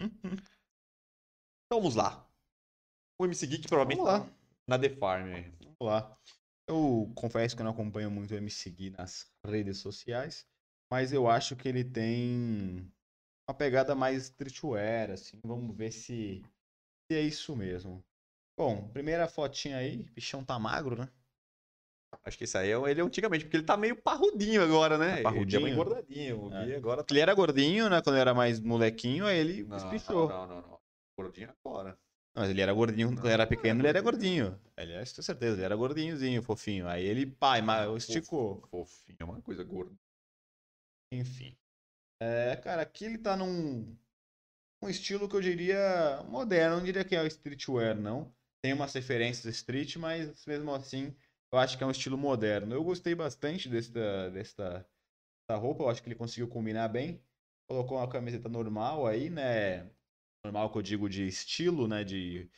[1.70, 2.26] Então vamos lá.
[3.20, 4.26] O MC Geek provavelmente Vamos lá.
[4.26, 4.32] tá
[4.68, 5.34] na The Farm.
[5.34, 5.52] aí.
[5.60, 6.18] Vamos lá.
[6.66, 10.46] Eu confesso que eu não acompanho muito o MC Gui nas redes sociais,
[10.90, 12.90] mas eu acho que ele tem
[13.48, 15.38] uma pegada mais streetwear, assim.
[15.44, 16.42] Vamos ver se,
[17.10, 18.04] se é isso mesmo.
[18.56, 21.08] Bom, primeira fotinha aí, bichão tá magro, né?
[22.24, 25.16] Acho que esse aí é ele antigamente, porque ele tá meio parrudinho agora, né?
[25.16, 25.62] Tá parrudinho?
[25.62, 26.46] Ele engordadinho.
[26.48, 26.76] O É.
[26.76, 27.14] Agora tá.
[27.14, 28.02] Ele era gordinho, né?
[28.02, 30.28] Quando ele era mais molequinho, aí ele Não, espichou.
[30.28, 30.78] não, não, não.
[31.16, 31.98] Gordinho agora.
[32.34, 34.60] Não, mas ele era gordinho, quando ele era pequeno, ele era gordinho.
[34.76, 36.86] Aliás, tenho certeza, ele era gordinhozinho, fofinho.
[36.86, 38.62] Aí ele, pai, mas esticou.
[38.70, 39.94] Fofinho, é uma coisa gorda.
[41.12, 41.56] Enfim.
[42.20, 43.96] É, cara, aqui ele tá num
[44.82, 48.32] um estilo que eu diria moderno, não diria que é streetwear, não.
[48.62, 51.14] Tem umas referências street, mas mesmo assim,
[51.52, 52.74] eu acho que é um estilo moderno.
[52.74, 54.70] Eu gostei bastante desta, desta,
[55.48, 57.22] desta roupa, eu acho que ele conseguiu combinar bem.
[57.68, 59.90] Colocou uma camiseta normal aí, né?
[60.44, 62.04] Normal que eu digo de estilo, né?
[62.04, 62.50] De,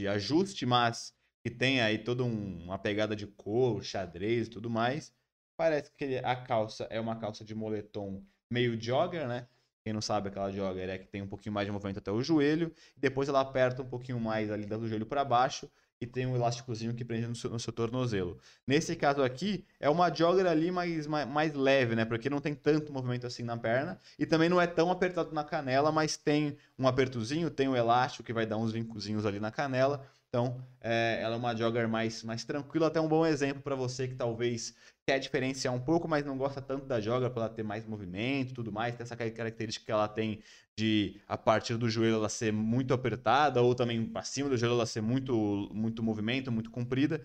[0.00, 1.14] de ajuste, mas
[1.44, 5.14] que tem aí toda um- uma pegada de cor, xadrez e tudo mais.
[5.56, 9.48] Parece que a calça é uma calça de moletom meio jogger, né?
[9.82, 12.22] Quem não sabe, aquela jogger é que tem um pouquinho mais de movimento até o
[12.22, 12.72] joelho.
[12.96, 15.70] Depois ela aperta um pouquinho mais ali do joelho para baixo.
[16.00, 18.38] E tem um elásticozinho que prende no seu, no seu tornozelo.
[18.64, 22.04] Nesse caso aqui, é uma jogger ali mais, mais, mais leve, né?
[22.04, 23.98] Porque não tem tanto movimento assim na perna.
[24.16, 28.22] E também não é tão apertado na canela, mas tem um apertozinho, tem um elástico
[28.22, 30.06] que vai dar uns vincozinhos ali na canela.
[30.28, 34.06] Então, é, ela é uma jogger mais, mais tranquila, até um bom exemplo para você
[34.06, 34.74] que talvez
[35.08, 38.52] quer diferenciar um pouco, mas não gosta tanto da jogger para ela ter mais movimento
[38.54, 38.94] tudo mais.
[38.94, 40.42] Tem essa ca- característica que ela tem
[40.78, 44.86] de a partir do joelho ela ser muito apertada ou também acima do joelho ela
[44.86, 47.24] ser muito muito movimento, muito comprida.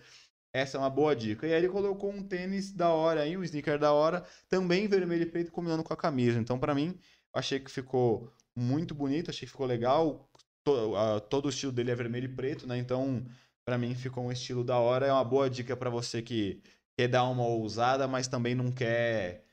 [0.52, 1.46] Essa é uma boa dica.
[1.46, 5.22] E aí ele colocou um tênis da hora aí, um sneaker da hora, também vermelho
[5.24, 6.38] e preto combinando com a camisa.
[6.38, 6.98] Então, para mim,
[7.34, 10.30] achei que ficou muito bonito, achei que ficou legal.
[10.64, 12.78] To- a- todo o estilo dele é vermelho e preto, né?
[12.78, 13.24] Então,
[13.66, 15.06] Pra mim ficou um estilo da hora.
[15.06, 16.62] É uma boa dica pra você que
[16.98, 19.46] quer dar uma ousada, mas também não quer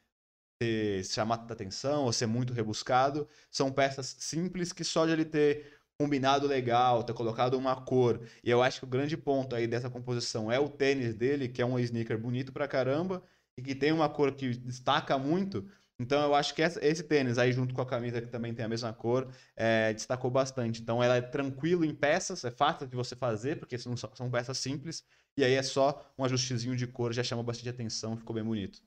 [0.60, 3.28] ter, chamar tanta atenção ou ser muito rebuscado.
[3.52, 8.22] São peças simples que só de ele ter combinado legal, ter colocado uma cor.
[8.44, 11.62] E eu acho que o grande ponto aí dessa composição é o tênis dele, que
[11.62, 13.24] é um sneaker bonito pra caramba
[13.58, 15.68] e que tem uma cor que destaca muito.
[16.02, 18.66] Então eu acho que essa- esse tênis aí, junto com a camisa que também tem
[18.66, 20.82] a mesma cor, é, destacou bastante.
[20.82, 24.58] Então ela é tranquilo em peças, é fácil de você fazer, porque são, são peças
[24.58, 25.06] simples.
[25.38, 28.82] E aí é só um ajustezinho de cor, já chama bastante atenção, ficou bem bonito.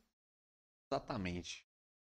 [0.90, 1.66] Exatamente.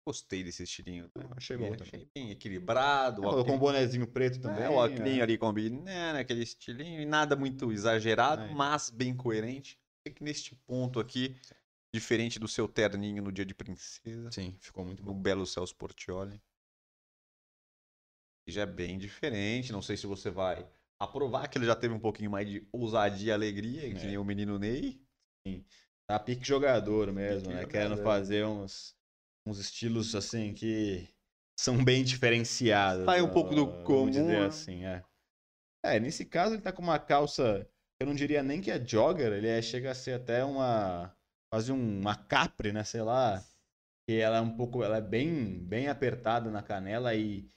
[0.08, 1.10] Gostei desse estilinho.
[1.18, 3.22] É, achei bom Achei bem equilibrado.
[3.22, 4.64] o Colocou um bonezinho preto também.
[4.64, 5.22] É, o óculos né?
[5.22, 8.53] ali combinando, aquele estilinho, e nada muito exagerado, É.
[8.53, 9.80] mas bem coerente.
[10.06, 11.36] Sei que neste ponto aqui,
[11.96, 15.14] diferente do seu terninho no dia de princesa, Sim, ficou muito bom.
[15.14, 16.41] belo Celso Portioli.
[18.48, 20.70] Já é bem diferente, não sei se você vai
[21.02, 24.08] aprovar que ele já teve um pouquinho mais de ousadia e alegria, que É.
[24.08, 25.02] nem o menino Ney.
[26.08, 27.66] Tá pique jogador mesmo, Pique né?
[27.66, 28.04] Querendo jogador.
[28.04, 28.96] fazer uns,
[29.48, 31.08] uns estilos assim que
[31.60, 33.06] são bem diferenciados.
[33.06, 33.34] Sai um né?
[33.34, 35.04] pouco do comum, dizer assim, é.
[35.84, 37.68] É, nesse caso ele tá com uma calça,
[38.00, 41.14] eu não diria nem que é jogger, ele é, chega a ser até uma
[41.56, 43.41] quase um- uma capri, né, sei lá,
[44.06, 47.49] que ela é um pouco, ela é bem bem apertada na canela e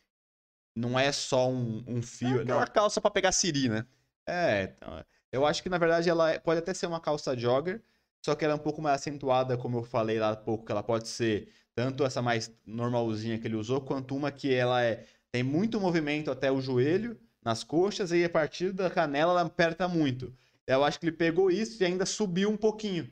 [0.76, 3.84] não é só um, um fio, É não, aquela calça pra pegar siri, né?
[4.24, 7.82] é, então, eu acho que na verdade ela é- pode até ser uma calça jogger,
[8.24, 10.70] só que ela é um pouco mais acentuada, como eu falei lá há pouco, que
[10.70, 15.06] ela pode ser tanto essa mais normalzinha que ele usou, quanto uma que ela é,
[15.32, 19.88] tem muito movimento até o joelho, nas coxas, e a partir da canela ela aperta
[19.88, 20.32] muito.
[20.68, 23.10] Eu acho que ele pegou isso e ainda subiu um pouquinho.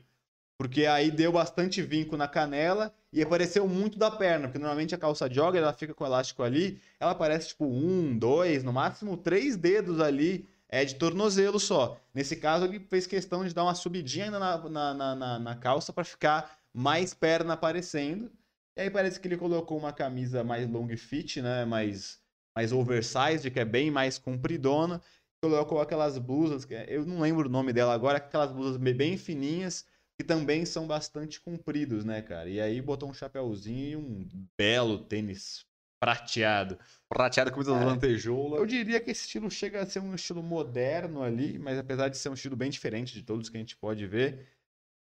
[0.57, 4.47] Porque aí deu bastante vinco na canela e apareceu muito da perna.
[4.47, 8.17] Porque normalmente a calça jogger, ela fica com o elástico ali, ela parece tipo um,
[8.17, 11.99] dois, no máximo três dedos ali é de tornozelo só.
[12.13, 16.03] Nesse caso, ele fez questão de dar uma subidinha na, na, na, na- calça para
[16.03, 18.31] ficar mais perna aparecendo.
[18.75, 21.65] E aí parece que ele colocou uma camisa mais long fit, né?
[21.65, 22.19] Mais,
[22.55, 25.01] mais oversized, que é bem mais compridona.
[25.41, 29.17] Colocou aquelas blusas, é- eu não lembro o nome dela agora, aquelas blusas be- bem
[29.17, 29.85] fininhas,
[30.17, 32.49] que também são bastante compridos, né, cara?
[32.49, 35.63] E aí botou um chapéuzinho e um belo tênis
[35.99, 36.77] prateado.
[37.07, 37.85] Prateada com muitas É.
[37.85, 38.59] lantejoulas.
[38.59, 42.17] Eu diria que esse estilo chega a ser um estilo moderno ali, mas apesar de
[42.17, 44.47] ser um estilo bem diferente de todos que a gente pode ver.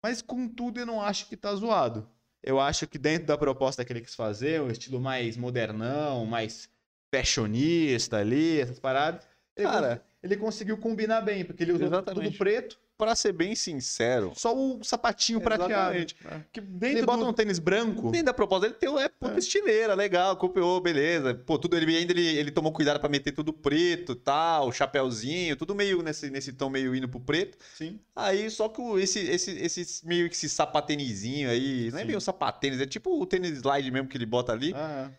[0.05, 2.09] Mas contudo, eu não acho que tá zoado.
[2.43, 6.71] Eu acho que dentro da proposta que ele quis fazer, um estilo mais modernão, mais
[7.13, 11.97] fashionista ali, essas paradas, ele, Cara, cons- ele conseguiu combinar bem, porque ele usou tudo
[11.97, 12.39] Exatamente.
[12.39, 15.95] preto, Pra ser bem sincero, só o sapatinho prateado.
[15.97, 16.17] Exatamente.
[16.51, 18.11] Que Ele dentro bota do- um tênis branco.
[18.11, 21.35] Nem da proposta, ele tem um- é puta estileira, legal, copiou, beleza.
[21.35, 25.75] Pô, tudo ele ainda ele, ele tomou cuidado pra meter tudo preto, tal, chapéuzinho, tudo
[25.75, 27.59] meio nesse, nesse tom meio indo pro preto.
[27.77, 28.01] Sim.
[28.15, 32.07] Aí só que esse, esse, esse meio que esse sapatênisinho aí, não é Sim.
[32.07, 34.73] meio sapatênis, é tipo o tênis slide mesmo que ele bota ali.
[34.75, 35.11] Ah,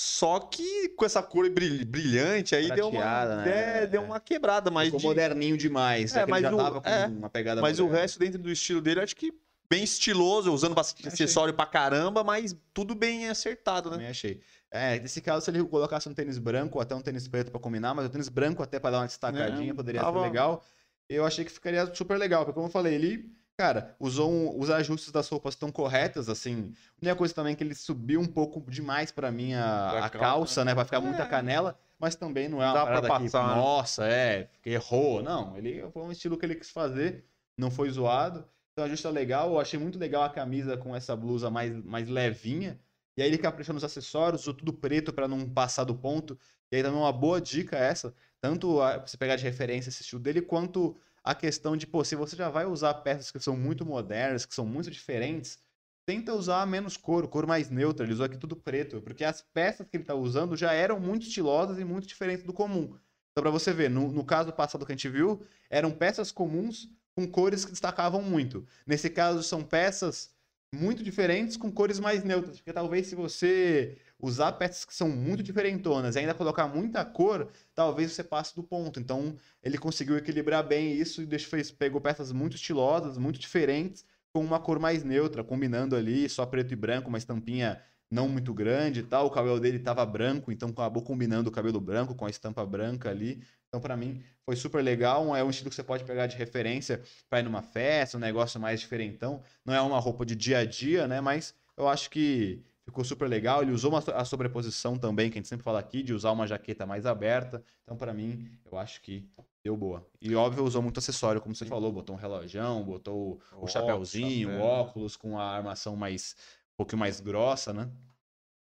[0.00, 3.82] Só que com essa cor bril- brilhante aí deu uma, Prateada, né?
[3.82, 6.14] é, deu uma quebrada, mas ficou de- moderninho demais.
[6.14, 8.02] É, É, mas ele já o- tava com é, uma pegada Mas o moderna.
[8.02, 9.32] resto dentro do estilo dele, acho que
[9.68, 13.96] bem estiloso, usando bastante acessório pra caramba, mas tudo bem acertado, né?
[13.96, 14.40] Também achei.
[14.70, 17.58] É, nesse caso, se ele colocasse um tênis branco ou até um tênis preto pra
[17.58, 20.64] combinar, mas o tênis branco até pra dar uma destacadinha É, poderia tava- ser legal.
[21.08, 24.70] Eu achei que ficaria super legal, porque como eu falei, ele, cara, usou um- os
[24.70, 26.72] ajustes das roupas tão corretas, assim.
[26.96, 30.04] A única coisa também é que ele subiu um pouco demais pra mim a, Pra
[30.04, 31.26] a calça, né, pra ficar muita É.
[31.26, 33.54] canela, mas também não é uma Dá pra parada que, passar, né?
[33.60, 35.22] nossa, é, que errou.
[35.24, 37.24] Não, ele foi um estilo que ele quis fazer,
[37.58, 38.44] não foi zoado.
[38.72, 39.50] Então, ajuste é legal.
[39.50, 42.78] Eu achei muito legal a camisa com essa blusa mais, mais levinha.
[43.16, 46.38] E aí ele caprichou nos acessórios, usou tudo preto pra não passar do ponto.
[46.70, 50.22] E aí também uma boa dica essa, tanto a, você pegar de referência esse estilo
[50.22, 50.96] dele, quanto
[51.28, 54.54] a questão de, pô, se você já vai usar peças que são muito modernas, que
[54.54, 55.58] são muito diferentes,
[56.06, 58.06] tenta usar menos cor, cor mais neutra.
[58.06, 61.26] Ele usou aqui tudo preto, porque as peças que ele tá usando já eram muito
[61.26, 62.84] estilosas e muito diferentes do comum.
[62.84, 66.88] Então, pra você ver, no, no caso passado que a gente viu, eram peças comuns
[67.14, 68.66] com cores que destacavam muito.
[68.86, 70.34] Nesse caso, são peças
[70.74, 72.56] muito diferentes com cores mais neutras.
[72.56, 77.48] Porque talvez se você usar peças que são muito diferentonas e ainda colocar muita cor,
[77.74, 78.98] talvez você passe do ponto.
[78.98, 84.44] Então, ele conseguiu equilibrar bem isso e fez, pegou peças muito estilosas, muito diferentes, com
[84.44, 89.00] uma cor mais neutra, combinando ali só preto e branco, uma estampinha não muito grande
[89.00, 89.26] e tal.
[89.26, 93.10] O cabelo dele tava branco, então acabou combinando o cabelo branco com a estampa branca
[93.10, 93.42] ali.
[93.68, 95.34] Então, pra mim, foi super legal.
[95.36, 98.58] É um estilo que você pode pegar de referência para ir numa festa, um negócio
[98.60, 99.42] mais diferentão.
[99.64, 101.20] Não é uma roupa de dia a dia, né?
[101.20, 103.62] Mas eu acho que ficou super legal.
[103.62, 106.46] Ele usou uma, a sobreposição também, que a gente sempre fala aqui, de usar uma
[106.46, 107.62] jaqueta mais aberta.
[107.82, 109.28] Então, pra mim, eu acho que
[109.64, 110.06] Deu boa.
[110.20, 111.92] E óbvio, usou muito acessório, como você falou.
[111.92, 114.66] Botou um relojão, botou o, O chapéuzinho, o chapéu.
[114.66, 116.36] óculos com a armação mais.
[116.72, 117.90] um pouquinho mais grossa, né?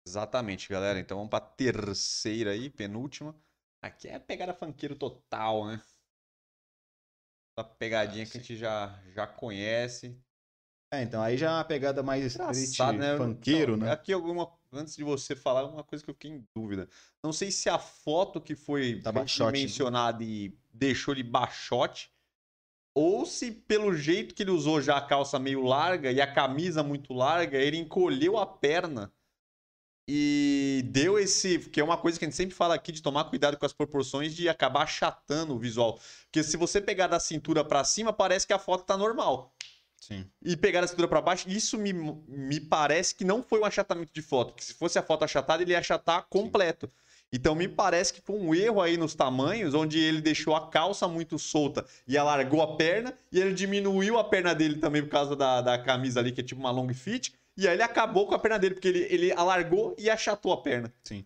[0.07, 0.99] Exatamente, galera.
[0.99, 3.35] Então vamos pra terceira aí, penúltima.
[3.83, 5.83] Aqui é a pegada funkeiro total, né?
[7.57, 10.17] A pegadinha que a gente já, já conhece.
[10.91, 13.17] É, então aí já é uma pegada mais street, né?
[13.17, 13.93] funkeiro, Então, né?
[13.93, 14.51] Aqui alguma.
[14.73, 16.89] Antes de você falar, uma coisa que eu fiquei em dúvida.
[17.23, 19.25] Não sei se a foto que foi Tá né?
[19.53, 22.11] mencionada e deixou ele baixote.
[22.95, 26.83] Ou se pelo jeito que ele usou já a calça meio larga e a camisa
[26.83, 29.13] muito larga, ele encolheu a perna
[30.09, 31.59] e deu esse.
[31.71, 33.73] Que é uma coisa que a gente sempre fala aqui de tomar cuidado com as
[33.73, 36.01] proporções de acabar achatando o visual.
[36.25, 39.55] Porque se você pegar da cintura pra cima, parece que a foto tá normal
[40.01, 40.25] Sim.
[40.43, 44.13] e pegar a cintura para baixo, isso me, me parece que não foi um achatamento
[44.13, 44.55] de foto.
[44.55, 46.91] Que se fosse a foto achatada, ele ia achatar completo.
[47.33, 51.07] Então me parece que foi um erro aí nos tamanhos, onde ele deixou a calça
[51.07, 55.37] muito solta e alargou a perna, e ele diminuiu a perna dele também por causa
[55.37, 58.35] da, da camisa ali, que é tipo uma long fit, e aí ele acabou com
[58.35, 60.93] a perna dele, porque ele, ele alargou e achatou a perna.
[61.11, 61.25] É,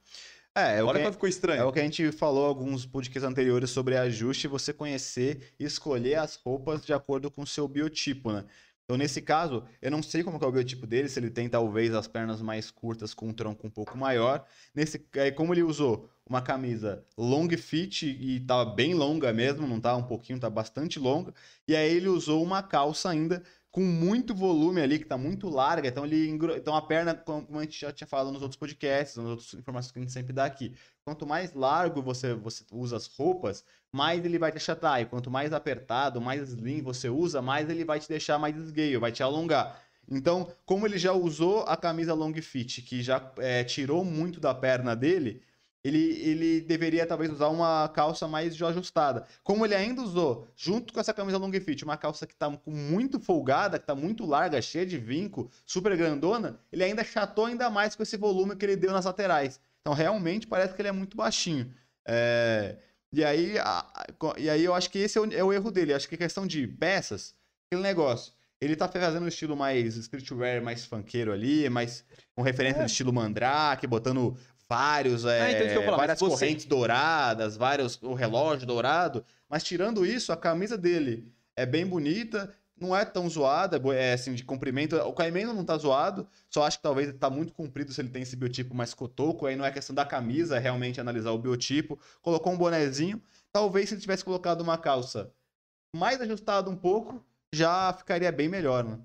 [0.55, 1.67] é o Olha que- ficou É estranho.
[1.67, 6.37] o que a gente falou alguns podcasts anteriores sobre ajuste, você conhecer e escolher as
[6.37, 8.45] roupas de acordo com o seu biotipo, né?
[8.85, 11.95] Então, nesse caso, eu não sei como é o biotipo dele, se ele tem talvez
[11.95, 14.45] as pernas mais curtas com um tronco um pouco maior.
[14.75, 19.81] Nesse, aí, como ele usou uma camisa long fit e tá bem longa mesmo, não
[19.81, 21.33] tá um pouquinho, tá bastante longa.
[21.67, 23.43] E aí ele usou uma calça ainda
[23.73, 26.55] com muito volume ali, que tá muito larga, então ele engro...
[26.55, 29.91] então a perna, como a gente já tinha falado nos outros podcasts, nas outras informações
[29.91, 30.75] que a gente sempre dá aqui,
[31.07, 35.01] quanto mais largo você, você usa as roupas, mais ele vai te achatar.
[35.01, 39.01] E quanto mais apertado, mais slim você usa, mais ele vai te deixar mais esgueio,
[39.01, 39.83] vai te alongar.
[40.07, 44.55] Então, como ele já usou a camisa long fit, que já é, tirou muito da
[44.55, 45.41] perna dele,
[45.85, 49.27] ele, ele deveria talvez usar uma calça mais ajustada.
[49.43, 53.19] Como ele ainda usou, junto com essa camisa long fit, uma calça que tá muito
[53.19, 57.97] folgada, que tá muito larga, cheia de vinco, super grandona, ele ainda achatou ainda mais
[57.97, 59.61] com esse volume que ele deu nas laterais.
[59.81, 61.75] Então, realmente, parece que ele é muito baixinho.
[62.07, 62.77] É,
[63.15, 64.07] E, aí, a-
[64.39, 65.93] e aí, eu acho que esse é o, é o erro dele.
[65.93, 67.35] Acho que a questão de peças,
[67.71, 68.33] aquele negócio.
[68.59, 72.05] Ele tá fazendo um estilo mais streetwear, mais funkeiro ali, mais
[72.35, 72.85] com referência É.
[72.85, 74.35] do estilo Mandrake, botando
[74.73, 79.25] vários, Ah, então é, falar, mas várias você- correntes douradas, vários, o relógio dourado.
[79.49, 82.51] Mas tirando isso, a camisa dele é bem bonita,
[82.81, 84.97] não é tão zoada, é assim, de comprimento.
[84.97, 88.09] O caimento não tá zoado, só acho que talvez ele tá muito comprido se ele
[88.09, 91.39] tem esse biotipo mais cotoco, aí não é questão da camisa, é realmente analisar o
[91.39, 91.99] biotipo.
[92.23, 95.31] Colocou um bonezinho, talvez se ele tivesse colocado uma calça
[95.95, 98.99] mais ajustada um pouco, já ficaria bem melhor, né?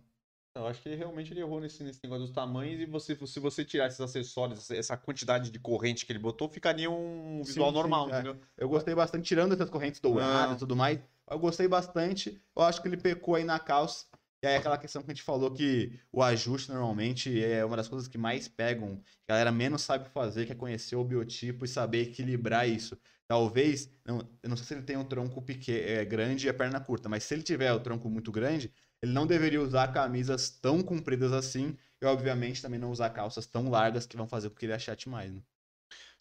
[0.58, 3.64] Eu acho que realmente ele errou nesse, nesse negócio dos tamanhos e você, se você
[3.64, 8.10] tirar esses acessórios, essa quantidade de corrente que ele botou, ficaria um visual sim, normal,
[8.10, 8.14] é.
[8.14, 8.38] entendeu?
[8.58, 11.00] Eu gostei bastante, tirando essas correntes douradas e tudo mais.
[11.30, 12.42] Eu gostei bastante.
[12.56, 14.06] Eu acho que ele pecou aí na calça.
[14.44, 17.88] E aí aquela questão que a gente falou que o ajuste normalmente é uma das
[17.88, 19.02] coisas que mais pegam.
[19.28, 22.98] A galera menos sabe fazer, que é conhecer o biotipo e saber equilibrar isso.
[23.28, 26.54] Talvez, não, eu não sei se ele tem um tronco pequeno, é, grande e a
[26.54, 28.72] perna curta, mas se ele tiver o tronco muito grande,
[29.02, 31.78] ele não deveria usar camisas tão compridas assim.
[32.02, 35.10] E obviamente também não usar calças tão largas que vão fazer com que ele achate
[35.10, 35.34] mais.
[35.34, 35.42] Né?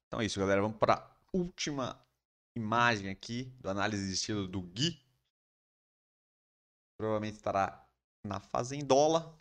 [0.06, 0.62] Então é isso, galera.
[0.62, 2.00] Vamos para a última
[2.56, 5.02] imagem aqui do análise de estilo do Gui.
[6.98, 7.86] Provavelmente estará
[8.26, 9.38] na fazendola.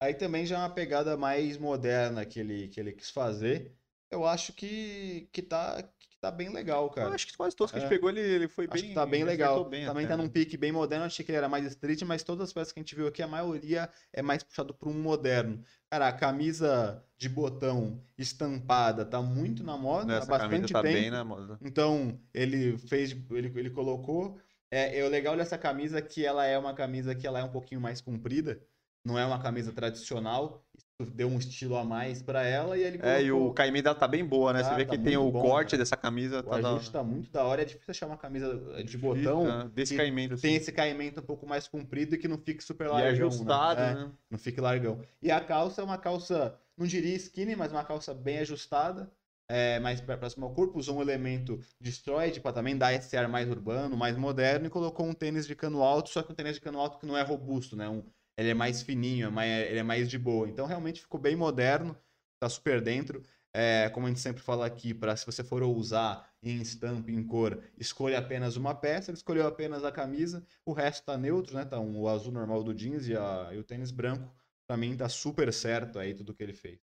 [0.00, 3.76] Aí também já é uma pegada mais moderna que ele, que ele quis fazer.
[4.10, 7.10] Eu acho que, que, tá, que tá bem legal, cara.
[7.10, 7.94] Eu acho que quase todos que a gente É.
[7.94, 8.88] pegou, ele, ele foi Acho bem.
[8.90, 9.64] que tá bem legal.
[9.68, 11.04] bem Também até, tá num pique bem moderno.
[11.04, 13.22] Achei que ele era mais street, mas todas as peças que a gente viu aqui,
[13.22, 15.62] a maioria é mais puxado para um moderno.
[15.90, 20.82] Cara, a camisa de botão estampada tá muito na moda há Essa camisa bastante tá
[20.82, 20.94] tempo.
[20.94, 21.58] bem na moda.
[21.60, 24.38] Então, ele fez, ele, ele colocou.
[24.70, 27.50] É, é o legal dessa camisa que ela é uma camisa que ela é um
[27.50, 28.60] pouquinho mais comprida.
[29.04, 30.66] Não é uma camisa tradicional.
[31.14, 33.94] Deu um estilo a mais pra ela e ele É, e o colocou- caimento dela
[33.94, 34.64] tá bem boa, né?
[34.64, 36.40] Você Tá, vê tá que tem o bom, corte dessa camisa.
[36.40, 36.70] O Tá da...
[36.70, 37.62] ajuste tá muito da hora.
[37.62, 39.70] É difícil achar uma camisa de difícil, botão né?
[39.72, 40.36] Desse caimento.
[40.36, 40.60] tem assim.
[40.60, 43.28] esse caimento um pouco mais comprido e que não fique super E largão.
[43.28, 43.90] ajustado, né?
[43.92, 44.10] É, né?
[44.28, 45.00] não fique largão.
[45.22, 49.08] E a calça é uma calça, não diria skinny, mas uma calça bem ajustada.
[49.50, 53.48] É, mais próximo ao corpo, usou um elemento destroyed para também dar esse ar mais
[53.48, 56.60] urbano, mais moderno, e colocou um tênis de cano alto, só que um tênis de
[56.60, 57.88] cano alto que não é robusto, né?
[57.88, 58.02] Um,
[58.38, 60.48] ele é mais fininho, é mais, ele é mais de boa.
[60.48, 61.96] Então realmente ficou bem moderno,
[62.40, 63.22] tá super dentro.
[63.52, 67.24] É, como a gente sempre fala aqui, para se você for usar em estampa, em
[67.26, 69.10] cor, escolha apenas uma peça.
[69.10, 71.64] Ele escolheu apenas a camisa, o resto tá neutro, né?
[71.64, 74.32] Tá um, o azul normal do jeans e, a- e o tênis branco.
[74.66, 76.87] Pra mim tá super certo aí tudo que ele fez.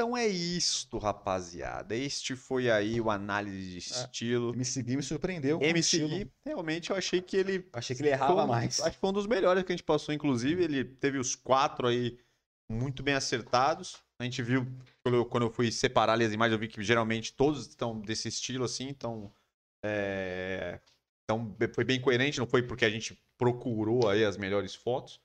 [0.00, 1.94] Então é isto, rapaziada.
[1.94, 4.54] Este foi aí o análise de estilo.
[4.54, 5.58] MC Gui me surpreendeu.
[5.58, 6.08] com o MC estilo.
[6.08, 8.80] Gui, realmente eu achei que ele Achei que ele errava um- mais.
[8.80, 10.64] Acho que foi um dos melhores que a gente passou, inclusive.
[10.64, 12.18] Ele teve os quatro aí
[12.66, 13.98] muito bem acertados.
[14.18, 14.66] A gente viu,
[15.04, 18.26] quando eu, quando eu fui separar as imagens, eu vi que geralmente todos estão desse
[18.26, 19.30] estilo, assim, então.
[19.84, 20.80] é,
[21.24, 25.20] Então foi bem coerente, não foi porque a gente procurou aí as melhores fotos.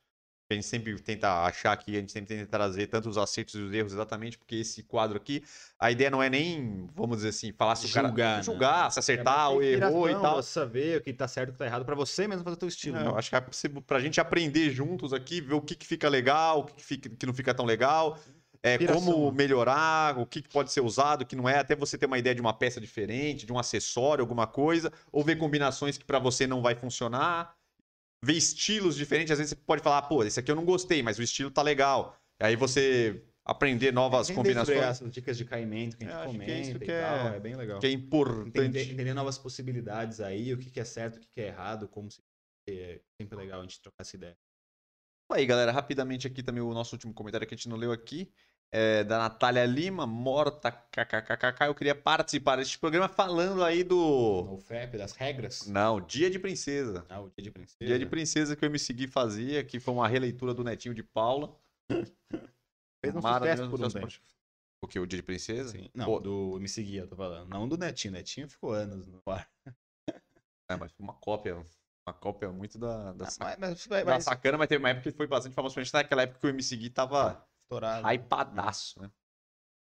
[0.48, 3.58] A gente sempre tenta achar aqui, a gente sempre tenta trazer tanto os acertos e
[3.58, 5.44] os erros, exatamente porque esse quadro aqui,
[5.80, 8.44] a ideia não é nem, vamos dizer assim, falar se o cara Julgar, né?
[8.44, 10.36] julgar, se acertar ou errou e tal.
[10.36, 12.56] Você saber o que tá certo e o que tá errado pra você mesmo fazer
[12.56, 12.96] o teu estilo.
[12.96, 13.08] É, né?
[13.08, 16.08] eu acho que é possível pra gente aprender juntos aqui, ver o que, que fica
[16.08, 18.20] legal, o que, que, fica- que não fica tão legal,
[18.62, 19.38] é, como né?
[19.38, 22.18] melhorar, o que, que pode ser usado, o que não é, até você ter uma
[22.18, 26.20] ideia de uma peça diferente, de um acessório, alguma coisa, ou ver combinações que pra
[26.20, 27.56] você não vai funcionar,
[28.24, 31.18] ver estilos diferentes, às vezes você pode falar, pô, esse aqui eu não gostei, mas
[31.20, 32.18] o estilo tá legal.
[32.40, 36.24] Aí você aprender novas Entender combinações, as dicas de caimento que a É, gente que
[36.24, 37.80] é comenta isso e que é- tal, é bem legal.
[37.80, 38.48] que é importante.
[38.50, 41.88] Entender, entender novas possibilidades aí, o que, que é certo, o que, que é errado,
[41.88, 42.22] como se
[42.68, 44.36] é sempre legal a gente trocar essa ideia.
[45.32, 48.32] Aí, galera, rapidamente aqui também o nosso último comentário que a gente não leu aqui.
[48.72, 51.66] É da Natália Lima, morta, kkkk.
[51.66, 53.98] Eu queria participar deste programa falando aí do.
[54.54, 55.66] O FEP, das regras.
[55.68, 57.06] Não, Dia de Princesa.
[57.08, 57.78] Ah, o dia de princesa.
[57.86, 61.04] Dia de Princesa que eu me segui fazia, que foi uma releitura do Netinho de
[61.04, 61.56] Paula.
[63.02, 64.08] Fez um sucesso por um tempo.
[64.84, 65.00] O que?
[65.00, 65.70] O Dia de Princesa?
[65.70, 65.90] Sim.
[65.94, 67.48] Não, Pô, do Me Seguia, eu tô falando.
[67.50, 68.14] Não do Netinho.
[68.14, 69.50] Netinho ficou anos no ar.
[70.68, 71.56] É, mas foi uma cópia.
[72.08, 75.16] Uma cópia muito da, da, sa- Mas, mas, da sacana, mas teve uma época que
[75.16, 75.80] foi bastante famoso.
[75.94, 78.04] Naquela época que o MC Gui tava estourar.
[78.06, 79.12] hypadaço, né?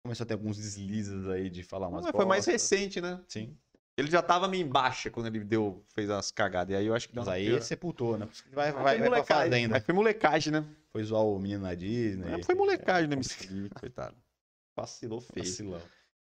[0.04, 3.22] Começou a ter alguns deslizes aí de falar umas Mas foi mais recente, né?
[3.28, 3.58] Sim.
[3.98, 6.72] Ele já tava meio em baixa quando ele deu, fez as cagadas.
[6.74, 8.30] E aí eu acho que deu Mas aí pior- sepultou, né?
[8.54, 9.74] Vai, vai, foi vai pra fazenda.
[9.74, 10.66] Mas foi molecagem, né?
[10.92, 12.32] Foi zoar o menino na Disney.
[12.40, 14.16] É, foi molecagem, né, MC Gui, coitado.
[14.76, 15.46] Vacilou feio.
[15.46, 15.82] Vacilão.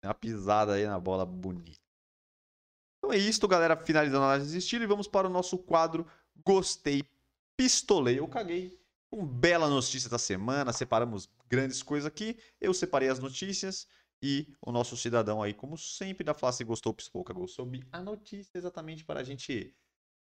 [0.04, 1.78] Uma pisada aí na bola bonita.
[3.00, 3.76] Então é isso, galera.
[3.76, 6.08] Finalizando a análise de estilo e vamos para o nosso quadro
[6.45, 7.04] Gostei,
[7.58, 8.18] Pistolei.
[8.20, 8.80] Eu caguei.
[9.10, 10.74] Com bela notícia da semana.
[10.74, 12.38] Separamos grandes coisas aqui.
[12.60, 13.88] Eu separei as notícias
[14.22, 18.58] e o nosso cidadão aí, como sempre, da se gostou, piscou, cagou, soube a notícia
[18.58, 19.76] exatamente para a gente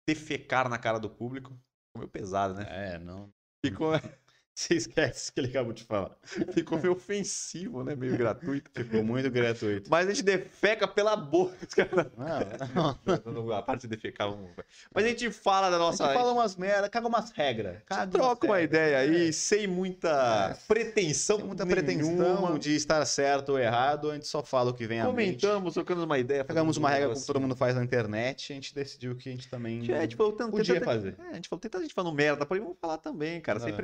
[0.06, 1.50] defecar na cara do público.
[1.50, 2.94] Ficou meio pesado, né?
[2.94, 3.32] É, não.
[3.64, 3.92] Ficou,
[4.58, 6.16] Você esquece que ele acabou de falar.
[6.54, 7.94] ficou meio ofensivo, né?
[7.94, 8.70] Meio gratuito.
[8.72, 9.90] Ficou muito gratuito.
[9.90, 11.54] Mas a gente defeca pela boca.
[11.68, 12.98] Os caras Não,
[13.34, 13.52] não.
[13.52, 14.48] A parte de defecar um.
[14.94, 16.04] Mas a gente fala da A nossa.
[16.06, 17.82] gente fala umas merda, caga umas regras.
[17.90, 18.64] a troca uma regras.
[18.80, 19.32] ideia aí, É.
[19.32, 20.66] sem muita É.
[20.66, 21.36] pretensão.
[21.36, 25.00] Tem muita pretensão de estar certo ou errado, a gente só fala o que vem
[25.00, 25.42] à mente.
[25.42, 26.42] Comentamos, trocamos uma ideia.
[26.46, 29.32] Pegamos uma regra um como todo mundo faz na internet, a gente decidiu que a
[29.32, 29.92] gente também assim.
[29.92, 31.14] É, a gente falou tanto, podia tenta- fazer.
[31.26, 33.76] É, a gente falou, tenta a gente falando merda, vamos falar também, cara, sem É.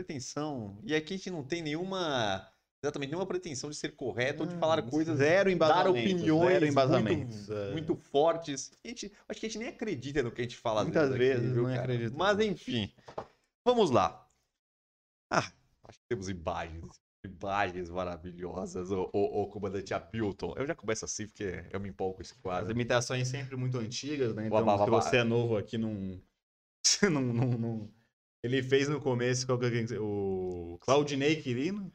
[0.84, 2.48] E aqui a gente não tem nenhuma.
[2.84, 5.16] Exatamente, nenhuma pretensão de ser correto ou de falar coisas.
[5.18, 7.70] zero Dar embasamento, opiniões zero muito, embasamentos, é.
[7.72, 8.72] muito fortes.
[8.84, 10.82] A gente, acho que a gente nem acredita no que a gente fala.
[10.82, 11.82] Muitas aqui, vezes viu, não cara?
[11.82, 12.16] acredita.
[12.16, 12.92] Mas enfim,
[13.64, 14.28] vamos lá.
[15.30, 15.52] Ah,
[15.84, 17.00] acho que temos imagens.
[17.24, 18.90] Imagens maravilhosas.
[18.90, 20.54] O, o, o comandante Hamilton.
[20.56, 22.72] Eu já começo assim porque eu me empolgo com esse As quadro.
[22.72, 24.48] imitações sempre muito antigas, né?
[24.48, 26.20] Então, bah, se você é novo aqui, não...
[27.08, 27.90] Não, não, não-
[28.42, 31.92] Ele fez no começo qual que é o Claudinei Quirino.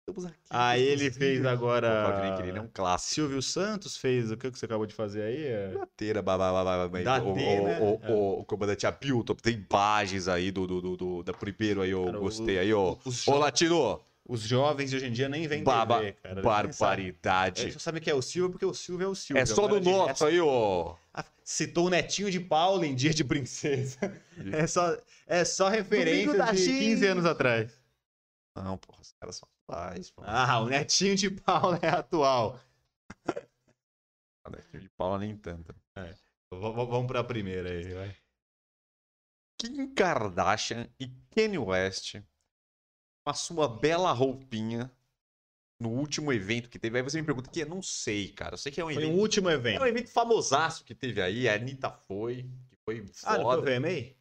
[0.00, 0.38] Estamos aqui.
[0.50, 1.88] Aí ele fez O agora...
[1.88, 3.14] Claudinei Quirino é um clássico.
[3.14, 5.44] Silvio Santos fez o que você acabou de fazer aí?
[5.46, 5.68] É...
[5.70, 7.00] Dateira, babá, babá, babá.
[7.02, 7.80] Da o, o- né?
[7.80, 8.12] o- É.
[8.12, 12.04] o- o comandante Hamilton tem imagens aí do, do, do, do- da primeiro aí, eu
[12.04, 12.96] Cara, gostei o- aí, ó.
[13.26, 13.98] Ô, Latino!
[14.28, 16.42] Os jovens de hoje em dia nem vêm Baba- TV, cara.
[16.42, 17.62] Barbaridade.
[17.62, 19.40] Eles só sabem que é o Silvio porque o Silvio é o Silvio.
[19.40, 20.96] É só do nosso aí, ó.
[21.14, 23.98] Ah, Citou o netinho de Paula em Dia de Princesa.
[24.52, 24.96] É só,
[25.26, 26.78] é só referência da de China.
[26.80, 27.80] 15 anos atrás.
[28.56, 30.22] Não, porra, os caras são atuais, pô.
[30.26, 32.58] Ah, o netinho de Paula é atual.
[34.72, 35.74] De Paula nem tanto.
[35.96, 36.10] V-
[36.52, 38.16] v- vamos pra primeira aí, vai.
[39.58, 42.16] Kim Kardashian e Kanye West
[43.26, 44.88] com a sua bela roupinha
[45.82, 46.96] no último evento que teve.
[46.96, 48.54] Aí você me pergunta que eu não sei, cara.
[48.54, 49.16] Eu sei que é um Foi evento.
[49.16, 49.82] um último É evento.
[49.82, 51.48] um evento famosaço que teve aí.
[51.48, 53.80] A Anitta foi, que foi Ah, não foi o foda.
[53.80, 54.14] VMA?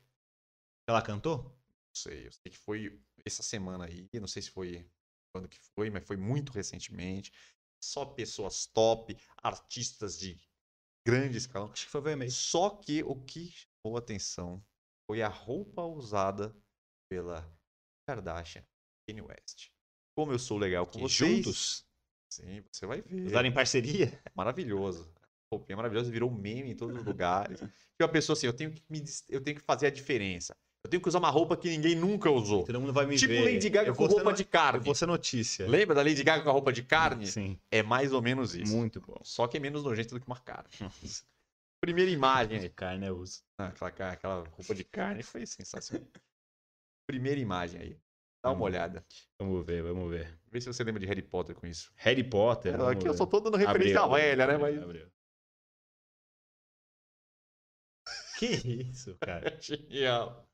[0.89, 1.43] Ela cantou?
[1.43, 4.09] Não sei, eu sei que foi essa semana aí.
[4.15, 4.89] Não sei se foi
[5.31, 7.31] quando que foi, mas foi muito recentemente.
[7.83, 10.35] Só pessoas top, artistas de
[11.05, 11.71] grande escalão.
[11.71, 12.29] Acho que foi o VMA.
[12.31, 14.65] Só que o que chamou a atenção
[15.05, 16.55] foi a roupa usada
[17.07, 17.47] pela
[18.09, 18.65] Kardashian
[19.07, 19.69] Kanye West.
[20.15, 21.37] Como eu sou legal com Que vocês.
[21.37, 21.85] juntos?
[22.29, 23.27] Sim, você vai ver.
[23.27, 24.19] Usaram em parceria?
[24.35, 25.09] Maravilhoso.
[25.51, 27.61] Roupinha maravilhosa, virou meme em todos os lugares.
[27.61, 30.55] E uma pessoa assim, eu tenho que, me, eu tenho que fazer a diferença.
[30.83, 32.63] Eu tenho que usar uma roupa que ninguém nunca usou.
[32.65, 33.53] Todo mundo vai me Tipo ver.
[33.53, 34.79] Lady Gaga eu com roupa no- de Eu carne.
[34.83, 35.67] vou ser notícia.
[35.67, 37.25] Lembra da Lady Gaga com a roupa de carne?
[37.27, 37.59] Sim.
[37.71, 38.75] É mais ou menos isso.
[38.75, 39.17] Muito bom.
[39.23, 40.69] Só que é menos nojento do que uma carne.
[41.81, 42.69] Primeira imagem aí.
[42.69, 43.41] Carne é uso.
[43.57, 46.07] Ah, Aquela, aquela roupa de carne foi sensacional.
[47.07, 47.97] Primeira imagem aí.
[48.45, 48.63] Dá uma Hum.
[48.65, 49.03] olhada.
[49.39, 50.39] Vamos ver, vamos ver.
[50.51, 51.91] Vê se você lembra de Harry Potter com isso.
[51.95, 52.79] Harry Potter.
[52.79, 54.57] É, aqui eu só tô dando referência Abriu, velha, né?
[54.59, 54.75] Mas.
[58.37, 59.57] Que isso, cara?
[59.59, 60.47] genial.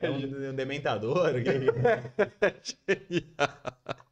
[0.00, 1.34] É um, um dementador?
[1.44, 1.52] Que...
[2.84, 4.05] genial.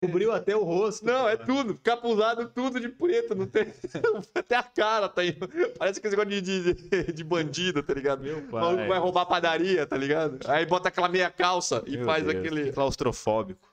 [0.00, 1.04] Cobriu até o rosto.
[1.04, 1.46] Não, é cara.
[1.46, 1.78] tudo.
[1.80, 3.34] Capuzado, tudo de preto.
[3.34, 3.64] Não tem...
[4.32, 5.32] Até a cara tá aí.
[5.76, 8.22] Parece que esse negócio de, de, de bandido, tá ligado?
[8.22, 8.98] Meu O maluco vai pai.
[9.00, 10.38] roubar a padaria, tá ligado?
[10.48, 12.36] Aí bota aquela meia calça e Meu faz Deus.
[12.36, 12.72] aquele.
[12.72, 13.68] Claustrofóbico.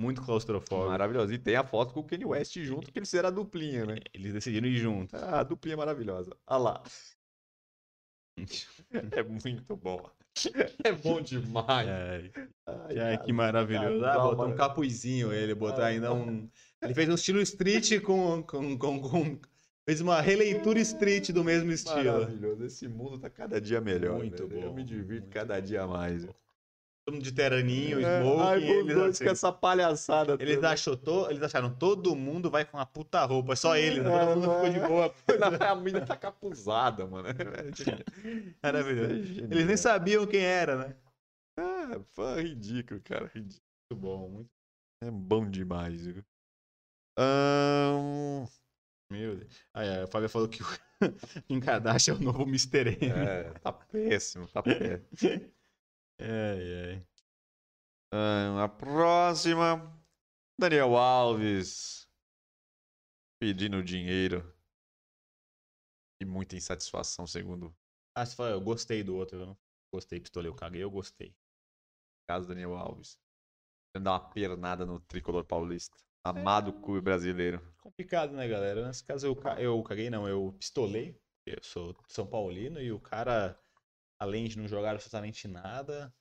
[0.00, 0.88] Muito claustrofóbico.
[0.88, 1.32] Maravilhoso.
[1.34, 3.96] E tem a foto com o Kanye West junto, que eles fizeram a duplinha, né?
[4.14, 5.14] Eles decidiram ir junto.
[5.14, 6.34] Ah, a duplinha maravilhosa.
[6.46, 6.82] Olha lá.
[9.12, 10.10] É muito bom.
[10.84, 11.88] É bom demais.
[11.88, 12.30] Ai,
[12.66, 13.18] Ai, ai, cara.
[13.18, 14.04] que maravilhoso.
[14.04, 16.48] Ah, um capuzinho ele, botou Ah, ainda um...
[16.82, 18.42] Ele fez um estilo street com...
[18.42, 19.38] com, com, com-
[19.84, 22.12] Fez uma releitura street do mesmo estilo.
[22.20, 22.64] Maravilhoso.
[22.64, 24.18] Esse mundo tá cada dia melhor.
[24.18, 24.62] Muito velho.
[24.62, 26.24] Eu bom, me divirto cada dia mais.
[27.04, 28.62] Todo mundo de teraninho, É, smoking.
[28.64, 30.36] eles, assim, com essa palhaçada.
[30.38, 30.70] eles, toda.
[30.70, 34.04] achou to- eles acharam todo mundo vai com uma puta roupa, só eles.
[34.04, 34.14] né?
[34.14, 35.14] É, Todo mundo ficou de boa.
[35.72, 37.28] a menina tá capuzada, mano.
[38.62, 39.12] Maravilhoso.
[39.40, 40.96] É Eles nem sabiam quem era, né?
[41.58, 43.26] Ah, pô, ridículo, cara.
[43.34, 43.62] Ridículo.
[43.90, 44.50] Muito bom, muito
[45.02, 46.24] É bom demais, viu?
[47.18, 48.46] Ahn,
[49.10, 49.52] Meu Deus.
[49.74, 50.66] Aí, a Fábio falou que o
[51.48, 52.96] Kim Kardashian é o novo Mr.
[53.02, 53.10] M.
[53.10, 55.50] É, tá péssimo, tá péssimo.
[56.18, 57.06] Ai, ai.
[58.12, 60.00] Ahn, a próxima.
[60.58, 62.06] Daniel Alves.
[63.40, 64.54] Pedindo dinheiro.
[66.20, 67.74] E muita insatisfação, segundo
[68.14, 69.40] Ah, você falou, eu gostei do outro.
[69.40, 69.58] Eu não
[69.92, 71.34] gostei, pistolei, eu caguei, eu gostei.
[72.28, 73.18] caso Daniel Alves.
[73.94, 75.96] Dar uma pernada no tricolor paulista.
[76.24, 77.60] Amado clube brasileiro.
[77.78, 78.86] Complicado, né, galera?
[78.86, 81.20] Nesse caso eu, eu caguei, não, eu pistolei.
[81.44, 83.60] Eu sou São Paulino e o cara,
[84.22, 86.12] além de não jogar absolutamente nada,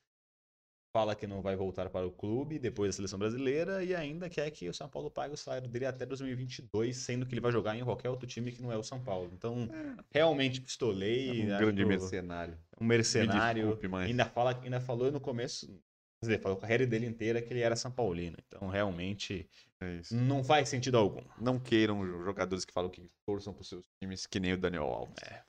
[0.93, 4.49] fala que não vai voltar para o clube depois da seleção brasileira e ainda quer
[4.51, 7.77] que o São Paulo pague o salário dele até 2022, sendo que ele vai jogar
[7.77, 9.29] em qualquer outro time que não é o São Paulo.
[9.33, 11.45] Então, É realmente pistolei.
[11.47, 12.57] um acho grande mercenário.
[12.79, 13.61] um mercenário.
[13.63, 17.05] Me desculpe, mas- Ainda, fala, ainda falou no começo, quer dizer, falou a carreira dele
[17.05, 18.35] inteira que ele era São Paulino.
[18.47, 19.47] Então, realmente,
[19.79, 21.23] É não faz sentido algum.
[21.39, 25.15] Não queiram jogadores que falam que torçam para seus times, que nem o Daniel Alves.
[25.23, 25.41] É.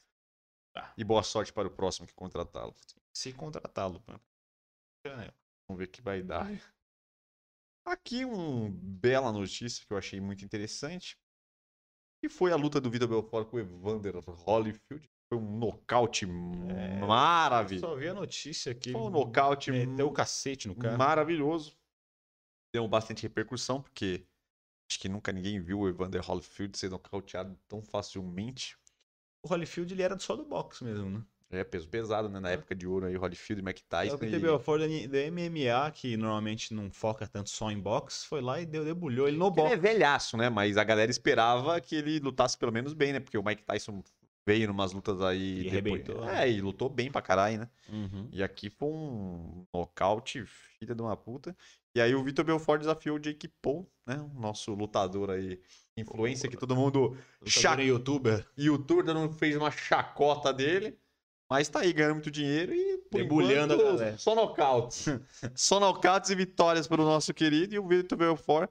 [0.73, 0.93] Tá.
[0.97, 2.75] E boa sorte para o próximo que contratá-lo.
[3.15, 4.03] Se contratá-lo.
[4.09, 5.31] né?
[5.69, 6.49] Vamos ver o que vai dar.
[7.85, 11.19] Aqui uma bela notícia que eu achei muito interessante.
[12.23, 15.11] Que foi a luta do Vitor Belfort com o Evander Holyfield.
[15.29, 17.87] Foi um nocaute maravilhoso.
[17.87, 18.93] Só vi a notícia aqui.
[18.93, 20.97] Foi um nocaute Meteu o cacete no cara.
[20.97, 21.77] maravilhoso.
[22.73, 24.27] Deu bastante repercussão, porque
[24.91, 28.79] acho que nunca ninguém viu o Evander Holyfield ser nocauteado tão facilmente.
[29.43, 31.23] O Holyfield, ele era só do boxe mesmo, né?
[31.51, 32.41] É, peso pesado, né?
[32.41, 34.15] Na época de ouro aí, Holyfield e Mike É Tyson.
[34.15, 37.79] o que e- teve o Ford da MMA, que normalmente não foca tanto só em
[37.79, 39.83] boxe, foi lá e deu, debulhou ele no Que ele é boxe.
[39.83, 40.49] velhaço, né?
[40.49, 43.21] Mas a galera esperava que ele lutasse pelo menos bem, né?
[43.21, 44.03] Porque o Mike Tyson
[44.47, 45.61] veio numas lutas aí.
[45.67, 46.29] E depois- arrebentou.
[46.31, 47.69] É, e lutou bem pra caralho, né?
[47.91, 48.29] Uhum.
[48.33, 51.55] E aqui foi um nocaute, filha de uma puta.
[51.95, 54.17] E aí o Vitor Belfort desafiou o Jake Paul, né?
[54.35, 55.61] O nosso lutador aí,
[55.97, 57.17] influência, que todo mundo.
[57.45, 58.47] E youtuber.
[58.57, 60.99] youtuber não fez uma chacota dele.
[61.51, 64.17] Mas tá aí ganhando muito dinheiro e por Debulhando a galera.
[64.19, 65.05] só nocautes.
[65.55, 67.75] só nocautes e vitórias para o nosso querido.
[67.75, 68.71] E o Vitor Belfort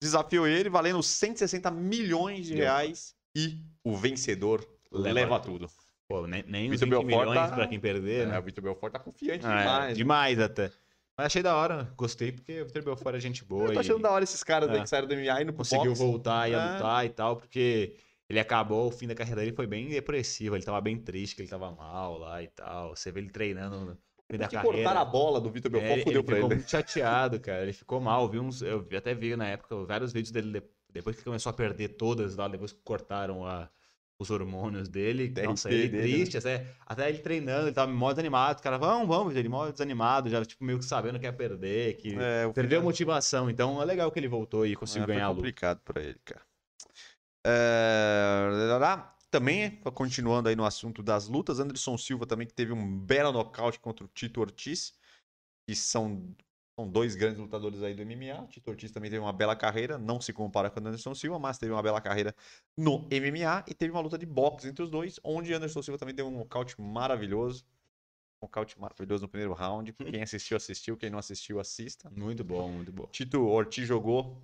[0.00, 3.16] desafiou ele, valendo 160 milhões de reais.
[3.34, 5.68] E o vencedor leva, Leva tudo.
[6.08, 8.38] Pô, nem, nem Vitor 20 Belfort milhões tá- pra quem perder, É, né?
[8.38, 9.96] o Vitor Belfort tá confiante Ah, é, demais.
[9.96, 10.70] demais até.
[11.16, 13.78] Mas achei da hora, gostei, porque o Vitor Belfort é gente boa Eu tô e
[13.78, 14.80] achando da hora esses caras É.
[14.80, 16.02] que saíram do MMA e no conseguiu boxe.
[16.02, 16.56] voltar e É.
[16.72, 17.94] lutar e tal, porque
[18.28, 21.42] ele acabou, o fim da carreira dele foi bem depressivo, ele tava bem triste, que
[21.42, 22.96] ele tava mal lá e tal.
[22.96, 23.98] Você vê ele treinando no
[24.28, 24.76] fim da carreira.
[24.76, 26.56] cortaram a bola do Vitor É, Belfort, ele, fudeu ele pra ficou ele.
[26.56, 27.62] muito chateado, cara.
[27.62, 28.28] Ele ficou mal.
[28.28, 31.52] Vi uns, eu até vi na época vários vídeos dele de- depois que começou a
[31.52, 33.68] perder todas lá, depois que cortaram a-
[34.18, 35.28] os hormônios dele.
[35.28, 36.02] DRT Nossa, ele dele, né?
[36.02, 38.60] triste, até, até ele treinando, ele tava mó desanimado.
[38.60, 41.96] O cara, vamos, vamos, ele mó desanimado, já tipo, meio que sabendo que ia perder,
[41.96, 43.50] que É, perdeu a motivação.
[43.50, 45.36] Então é legal que ele voltou e conseguiu É, ganhar a luta.
[45.36, 46.42] complicado pra ele, cara.
[47.46, 48.48] É,
[49.30, 53.80] Também, continuando aí no assunto das lutas, Anderson Silva também que teve um belo nocaute
[53.80, 54.94] contra o Tito Ortiz,
[55.66, 56.34] que são,
[56.76, 58.46] são dois grandes lutadores aí do MMA.
[58.48, 61.56] Tito Ortiz também teve uma bela carreira, não se compara com o Anderson Silva, mas
[61.56, 62.34] teve uma bela carreira
[62.76, 66.14] no MMA e teve uma luta de boxe entre os dois, onde Anderson Silva também
[66.14, 67.64] deu um nocaute maravilhoso.
[68.42, 69.92] nocaute maravilhoso no primeiro round.
[69.92, 70.96] Quem assistiu, assistiu.
[70.96, 72.10] Quem não assistiu, assista.
[72.10, 73.06] Muito bom, muito bom.
[73.06, 74.42] Tito Ortiz jogou.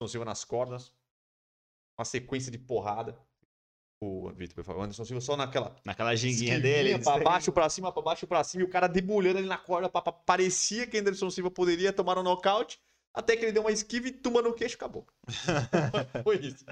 [0.00, 0.92] Anderson Silva nas cordas.
[1.98, 3.18] Uma sequência de porrada.
[4.04, 4.80] O Vitor, por favor.
[4.80, 5.74] O Anderson Silva só naquela.
[5.84, 6.98] Naquela esquivinha dele.
[6.98, 8.62] Pra baixo, pra cima, pra baixo, pra cima.
[8.62, 9.88] E o cara debulhando ali na corda.
[9.88, 12.78] pá, pá, Parecia que Anderson Silva poderia tomar um nocaute.
[13.14, 15.06] Até que ele deu uma esquiva e tumba no queixo acabou.
[16.24, 16.64] Foi isso.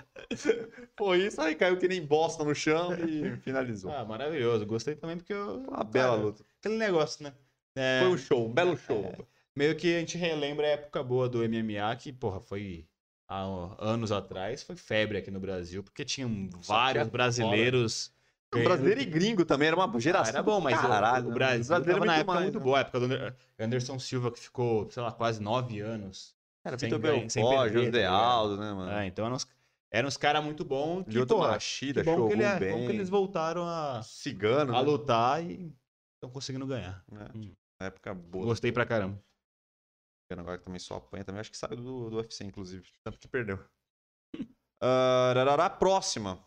[0.98, 1.40] Foi isso.
[1.40, 3.92] Aí caiu que nem bosta no chão e finalizou.
[3.92, 4.66] Ah, maravilhoso.
[4.66, 5.60] Gostei também porque eu.
[5.68, 6.44] Uma bela cara, luta.
[6.58, 7.32] Aquele negócio, né?
[7.76, 9.14] É, Foi um show, um belo show.
[9.54, 12.88] Meio que a gente relembra a época boa do MMA, que, porra, foi
[13.28, 13.44] há
[13.78, 18.12] anos atrás, foi febre aqui no Brasil, porque tinham vários brasileiros.
[18.54, 20.28] O brasileiro e gringo também era uma Ah, geração.
[20.34, 21.34] era bom, mas o- Caralho, o, né?
[21.34, 22.64] Brasil, brasileiro tava na época mais, muito né?
[22.64, 26.36] boa, a época do Ander- Anderson Silva, que ficou, sei lá, quase nove anos.
[26.62, 28.10] Era Vitor Belfort, José tá?
[28.10, 28.92] Aldo, né, mano?
[28.92, 29.46] É, então eram uns,
[29.90, 32.72] eram uns caras muito bons que, Lyoto Machida, que bom que, Shogun ele, bem.
[32.74, 34.86] bom que eles voltaram a, Cigano, a né?
[34.86, 35.74] lutar e
[36.14, 37.02] estão conseguindo ganhar.
[37.10, 37.52] É, Hum.
[37.80, 38.44] época boa.
[38.44, 39.18] Gostei pra caramba.
[40.40, 41.40] Agora que também só apanha também.
[41.40, 42.88] Acho que saiu do, do UFC, inclusive.
[43.04, 43.58] Tanto que perdeu.
[44.80, 46.42] Ah, rarará, próxima.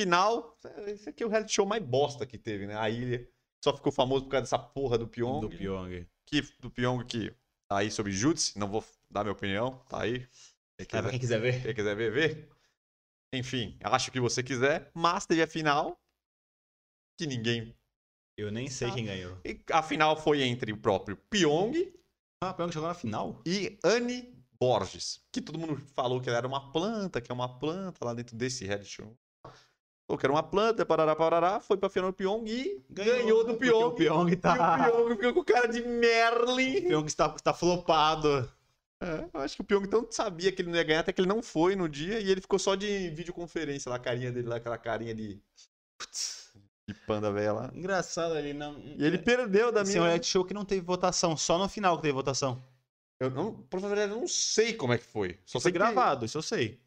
[0.00, 0.56] Final.
[0.86, 2.76] Esse aqui é o reality show mais bosta que teve, né?
[2.76, 3.28] A ilha.
[3.64, 5.40] Só ficou famoso por causa dessa porra do Pyong.
[5.40, 6.06] Do Pyong.
[6.26, 7.30] Que, do Pyong que
[7.68, 8.58] tá aí sobre Jutsu.
[8.58, 9.78] Não vou dar minha opinião.
[9.88, 10.28] Tá aí.
[10.78, 11.62] Quem Tá, pra quiser, quem quiser ver.
[11.62, 12.48] quem quiser ver, vê.
[13.34, 14.90] Enfim, acho que você quiser.
[14.94, 15.98] Mas teve a final.
[17.18, 17.74] Que ninguém
[18.36, 19.38] Eu nem sei quem ganhou.
[19.44, 21.92] E a final foi entre o próprio Pyong
[22.42, 23.40] Ah, o Pyong chegou na final?
[23.46, 25.20] e Anne Borges.
[25.32, 28.36] Que todo mundo falou que ela era uma planta, que é uma planta lá dentro
[28.36, 29.16] desse reality show.
[30.06, 31.60] Falou que era uma planta, parará, parará.
[31.60, 33.86] Foi pra final do Pyong e ganhou, do Porque Pyong.
[33.86, 34.88] O Pyong E tá.
[34.88, 36.78] o Pyong ficou com cara de Merlin.
[36.78, 38.50] O Pyong está, está flopado.
[39.02, 41.20] É, eu acho que o Pyong tanto sabia que ele não ia ganhar, até que
[41.20, 42.20] ele não foi no dia.
[42.20, 45.40] E ele ficou só de videoconferência lá, a carinha dele lá, aquela carinha de...
[46.88, 47.70] De panda velha lá.
[47.74, 48.78] Engraçado ali, não.
[48.78, 50.02] E ele perdeu da Assim, minha...
[50.02, 52.62] um reality show que não teve votação, só no final que teve votação.
[53.18, 55.34] Eu não, por favor, eu não sei como é que foi.
[55.44, 56.80] Só Só sei foi que- gravado, isso eu sei.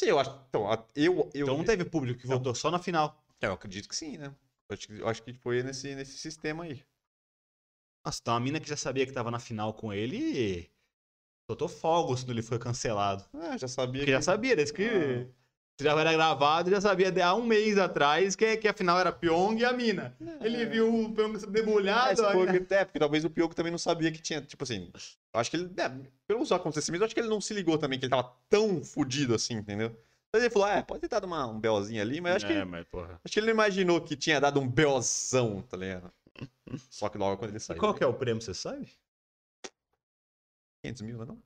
[0.00, 0.30] Sim, eu acho.
[0.48, 0.64] Então,
[0.94, 2.36] eu, eu, Então não teve público que Não.
[2.38, 3.22] votou, só na final.
[3.40, 4.34] eu acredito que sim, né?
[4.68, 6.82] Eu acho que, eu acho que foi nesse, nesse sistema aí.
[8.04, 10.70] Nossa, então a mina que já sabia que tava na final com ele.
[11.50, 13.24] Soltou fogos quando ele foi cancelado.
[13.34, 15.26] Ah, já sabia Porque já sabia, desde que
[15.80, 19.12] já era gravado, já sabia de- há um mês atrás que, que a final era
[19.12, 20.16] Pyong e a mina.
[20.40, 22.26] Ele viu o Pyong debulhado.
[22.26, 24.90] aí- foi, é, porque talvez o Pioco também não sabia que tinha, tipo assim.
[25.32, 27.98] Eu acho que ele, é, pelos acontecimentos, eu acho que ele não se ligou também
[27.98, 29.90] que ele tava tão fudido assim, entendeu?
[30.28, 32.64] Então ele falou, ah, pode ter dado uma, um BOzinho ali, mas acho, É, que,
[32.64, 33.20] mas porra.
[33.24, 36.12] acho que ele não imaginou que tinha dado um BOzão, tá ligado?
[36.90, 37.78] Só que logo quando ele E saiu.
[37.80, 38.92] qual que é o prêmio, você sabe?
[40.82, 41.42] 500 mil, não é não?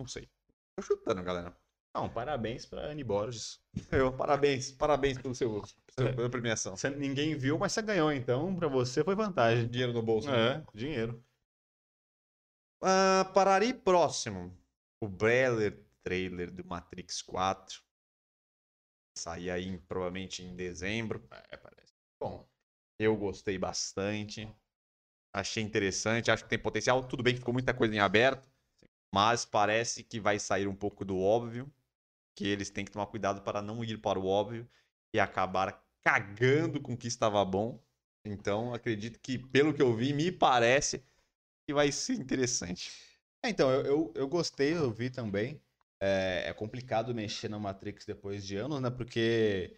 [0.00, 0.28] Não sei.
[0.76, 1.56] Tô chutando, galera.
[1.94, 3.60] Não, parabéns pra Anne Borges.
[3.90, 5.62] Eu, parabéns, parabéns pelo seu,
[5.96, 6.76] pela premiação.
[6.76, 9.68] Você- ninguém viu, mas você ganhou, então pra você foi vantagem.
[9.68, 10.30] Dinheiro no bolso.
[10.30, 10.56] né?
[10.58, 11.22] É, dinheiro.
[12.82, 14.56] Ah, Parari próximo.
[15.02, 17.82] O Breller trailer do Matrix 4.
[19.18, 21.26] Sair aí provavelmente em dezembro.
[21.50, 21.92] É, parece.
[22.18, 22.46] Bom,
[22.98, 24.48] Eu gostei bastante.
[25.32, 27.02] Achei interessante, acho que tem potencial.
[27.06, 28.48] Tudo bem que ficou muita coisa em aberto,
[29.14, 31.70] mas parece que vai sair um pouco do óbvio.
[32.34, 34.68] Que eles têm que tomar cuidado para não ir para o óbvio
[35.14, 37.82] e acabar cagando com o que estava bom.
[38.24, 41.04] Então, acredito que, pelo que eu vi, me parece
[41.66, 42.92] que vai ser interessante.
[43.44, 45.60] É, então, eu, eu, eu gostei, eu vi também.
[46.00, 48.90] É, é complicado mexer na Matrix depois de anos, né?
[48.90, 49.76] Porque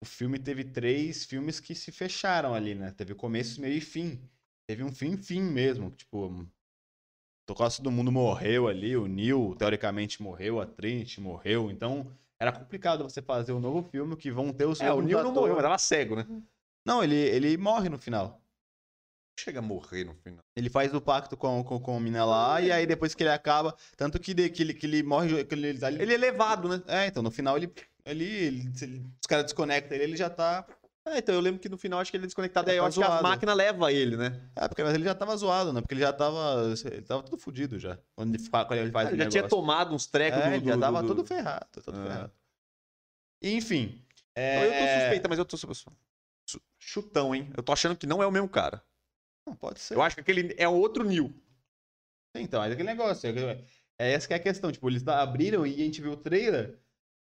[0.00, 2.92] o filme teve três filmes que se fecharam ali, né?
[2.92, 4.20] Teve começo, meio e fim.
[4.66, 5.90] Teve um fim, fim mesmo.
[5.90, 6.46] Tipo,
[7.54, 8.96] quase todo mundo morreu ali.
[8.96, 10.60] O Neo, teoricamente, morreu.
[10.60, 11.70] A Trinity morreu.
[11.70, 12.06] Então,
[12.38, 15.32] era complicado você fazer um novo filme que vão ter os É, o Neo não
[15.32, 16.26] morreu, mas tava cego, né?
[16.84, 18.40] Não, ele, ele morre no final.
[19.38, 20.40] Chega a morrer no final.
[20.54, 23.30] Ele faz o pacto com, com, com a mina lá, e aí depois que ele
[23.30, 23.74] acaba.
[23.96, 25.44] Tanto que, de- que, ele, que ele morre.
[25.44, 26.82] Que ele, ele, Ele é levado, né?
[26.86, 27.72] É, então no final ele.
[28.04, 30.66] ele, ele- ele- os caras desconectam ele, ele já tá.
[31.06, 32.68] É, então eu lembro que no final acho que ele é desconectado.
[32.68, 33.22] Ele Aí eu tá acho que a zoado.
[33.22, 34.50] máquina leva ele, né?
[34.54, 35.80] É, porque mas ele já tava zoado, né?
[35.80, 36.74] Porque ele já tava.
[36.84, 37.98] Ele tava tudo fudido já.
[38.14, 39.48] Quando ele, quando ele faz ele já tinha negócio.
[39.62, 41.66] tomado uns trecos É, do, ele já do- tava do- todo ferrado.
[41.82, 42.02] Todo É.
[42.06, 42.32] ferrado.
[43.42, 44.04] Enfim.
[44.34, 44.66] É...
[44.66, 45.56] Eu tô suspeita, mas eu tô
[46.78, 47.50] chutão, hein?
[47.56, 48.82] Eu tô achando que não é o mesmo cara.
[49.46, 49.94] Não, pode ser.
[49.94, 51.32] Eu acho que aquele é outro Neil.
[52.36, 53.26] Então, é aquele negócio.
[53.28, 53.64] É,
[53.98, 54.70] é essa que é a questão.
[54.70, 56.78] Tipo, eles abriram e a gente viu o trailer.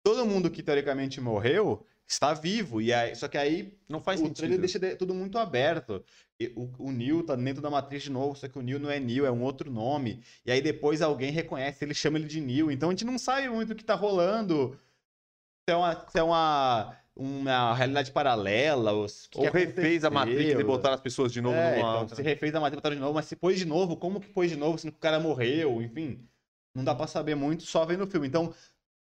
[0.04, 2.80] Todo mundo que teoricamente morreu está vivo.
[2.80, 4.36] E aí, só que aí Não faz o sentido.
[4.36, 6.04] trailer deixa de- tudo muito aberto.
[6.40, 8.90] E o, o Neo tá dentro da matriz de novo, só que o Neo não
[8.90, 10.22] é Neo, é um outro nome.
[10.44, 12.70] E aí depois alguém reconhece, ele chama ele de Neo.
[12.70, 14.78] Então a gente não sabe muito o que tá rolando.
[15.68, 16.06] Se é uma.
[16.08, 18.92] Se é uma uma realidade paralela.
[18.94, 21.78] Os, que Ou que refez a Matrix e botaram as pessoas de novo É, numa
[21.78, 22.16] então, outra.
[22.16, 24.50] se refez a Matrix, botaram de novo, mas se pôs de novo, como que pôs
[24.50, 26.26] de novo, sendo que o cara morreu, enfim.
[26.74, 28.26] Não dá pra saber muito só vendo o filme.
[28.26, 28.54] Então,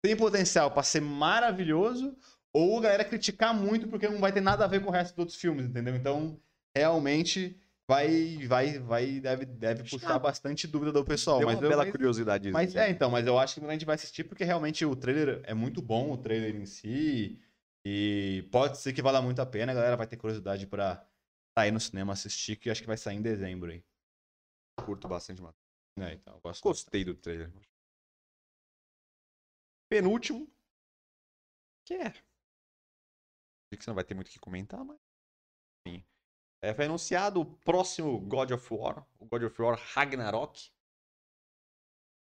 [0.00, 2.16] tem potencial pra ser maravilhoso,
[2.56, 5.12] ou a galera criticar muito porque não vai ter nada a ver com o resto
[5.14, 5.94] dos outros filmes, entendeu?
[5.94, 6.40] Então,
[6.76, 11.68] realmente vai vai vai deve deve puxar bastante dúvida do pessoal, Deu mas uma eu-
[11.68, 12.50] bela mas- curiosidade.
[12.50, 15.40] mas é, então, mas eu acho que a gente vai assistir porque realmente o trailer
[15.44, 17.40] é muito bom, o trailer em si.
[17.88, 21.06] E pode ser que valha muito a pena, a galera vai ter curiosidade pra
[21.56, 23.84] sair no cinema assistir, que acho que vai sair em dezembro aí.
[24.84, 25.54] curto bastante, mano.
[26.00, 26.40] É, então.
[26.62, 27.50] Gostei do trailer.
[29.88, 30.48] Penúltimo.
[31.86, 32.12] Que é.
[33.84, 34.98] Você não vai ter muito o que comentar, mas.
[35.86, 36.04] Enfim.
[36.62, 40.70] É, foi anunciado o próximo God of War, o God of War Ragnarok.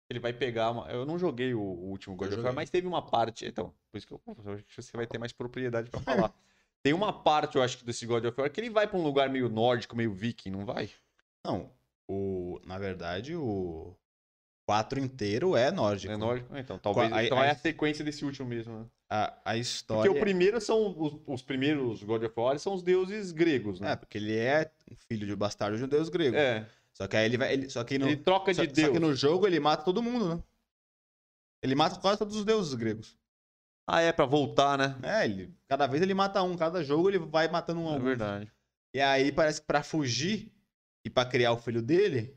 [0.09, 0.71] Ele vai pegar.
[0.71, 0.89] Uma...
[0.91, 2.55] Eu não joguei o, o último God Eu of War, joguei.
[2.55, 3.45] mas teve uma parte.
[3.45, 6.33] Então, por isso que eu, eu acho que você vai ter mais propriedade pra falar.
[6.83, 9.03] Tem uma parte, eu acho, que desse God of War que ele vai pra um
[9.03, 10.89] lugar meio nórdico, meio viking, não vai?
[11.45, 11.71] Não,
[12.09, 13.95] o, na verdade, o
[14.67, 16.11] 4 inteiro é nórdico.
[16.11, 16.55] É nórdico?
[16.57, 17.11] Então, talvez.
[17.13, 18.85] Aí- então é aí- a sequência desse último mesmo, né?
[19.15, 20.09] A, a história.
[20.09, 23.83] Porque o primeiro são os, os primeiros God of War são os deuses gregos, É,
[23.83, 23.95] né?
[23.95, 26.35] porque ele é um filho de bastardo de um deus grego.
[26.35, 26.67] É.
[26.93, 27.53] Só que aí ele vai.
[27.53, 28.87] Ele, só que no, Ele troca de só, deus.
[28.87, 30.43] só que no jogo ele mata todo mundo, né?
[31.61, 33.15] Ele mata quase todos os deuses gregos.
[33.87, 34.97] Ah, é, pra voltar, né?
[35.03, 38.51] É, ele, cada vez ele mata um, cada jogo ele vai matando um É verdade.
[38.95, 40.51] E aí parece que pra fugir
[41.05, 42.35] e pra criar o filho dele,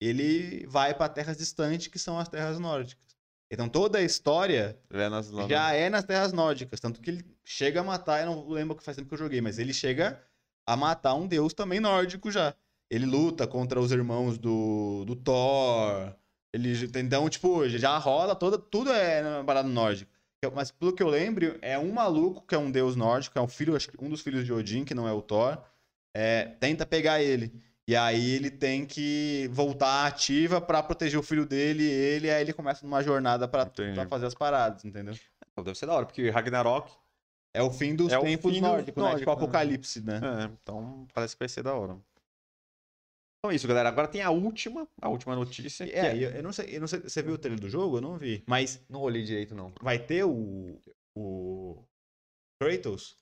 [0.00, 3.05] ele vai pra terras distantes, que são as terras nórdicas.
[3.50, 7.80] Então toda a história É nas, já é nas terras nórdicas, tanto que ele chega
[7.80, 10.20] a matar, eu não lembro que faz tempo que eu joguei, mas ele chega
[10.66, 12.54] a matar um deus também nórdico já.
[12.90, 16.14] Ele luta contra os irmãos do, do Thor.
[16.52, 20.10] Ele, então, tipo, já rola toda, tudo é na parada nórdica.
[20.54, 23.48] Mas pelo que eu lembro, é um maluco que é um deus nórdico, é um
[23.48, 25.58] filho, acho que um dos filhos de Odin, que não é o Thor,
[26.14, 27.52] é, tenta pegar ele.
[27.88, 32.42] E aí ele tem que voltar ativa pra proteger o filho dele e ele, aí
[32.42, 33.70] ele começa numa jornada pra
[34.08, 35.14] fazer as paradas, entendeu?
[35.56, 36.92] Deve ser da hora, porque Ragnarok.
[37.54, 39.18] É o fim dos É tempos fim nórdicos, né?
[39.18, 39.36] Tipo né?
[39.36, 40.20] apocalipse, né?
[40.22, 41.96] É, então parece que vai ser da hora.
[43.38, 43.88] Então é isso, galera.
[43.88, 45.86] Agora tem a última, a última notícia.
[45.86, 47.98] que É, eu, eu não sei, eu não sei, você viu o trailer do jogo?
[47.98, 48.42] Eu não vi.
[48.46, 49.72] Mas Não olhei direito, não.
[49.80, 50.78] vai ter o,
[51.16, 51.82] o
[52.60, 53.16] Kratos?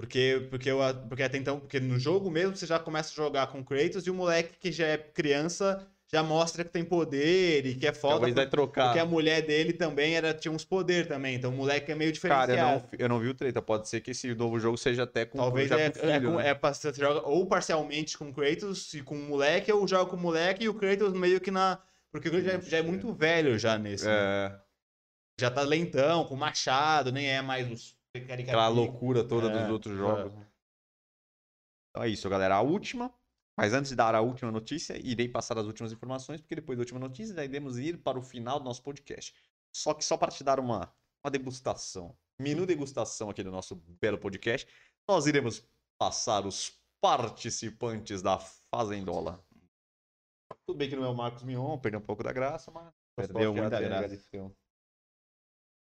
[0.00, 0.78] Porque, porque, eu,
[1.08, 4.10] porque até então, porque no jogo mesmo você já começa a jogar com Kratos e
[4.10, 8.14] o moleque que já é criança já mostra que tem poder e que é foda.
[8.14, 8.86] Talvez vai trocar.
[8.86, 12.10] Porque a mulher dele também era, tinha uns poder também, então o moleque é meio
[12.12, 12.52] diferenciado.
[12.56, 13.62] Cara, eu não, eu não vi o trailer.
[13.62, 16.36] Pode ser que esse novo jogo seja até com Talvez é, com filho, é, com,
[16.36, 16.48] né?
[16.48, 20.20] é você joga ou parcialmente com Kratos e com o moleque, ou joga com o
[20.20, 21.78] moleque e o Kratos meio que na.
[22.10, 24.06] Porque o Kratos já, é- já é muito velho já nesse.
[24.06, 24.12] né?
[24.12, 24.52] É,
[25.38, 27.99] Já tá lentão, com machado, nem é mais os.
[28.14, 29.98] Aquela loucura toda É, dos outros é.
[29.98, 30.32] jogos.
[30.34, 30.46] né?
[31.90, 32.56] Então é isso, galera.
[32.56, 33.12] A última.
[33.58, 36.82] Mas antes de dar a última notícia, irei passar as últimas informações, porque depois da
[36.82, 39.34] última notícia iremos ir para o final do nosso podcast.
[39.74, 40.90] Só que só para te dar uma,
[41.22, 44.66] uma degustação, menu degustação aqui do nosso belo podcast,
[45.06, 45.62] nós iremos
[45.98, 49.44] passar os participantes da Fazendola.
[50.66, 52.90] Tudo bem que não é o Marcos Mion, perdeu um pouco da graça, mas...
[53.14, 54.54] Perdeu muita Adriano graça.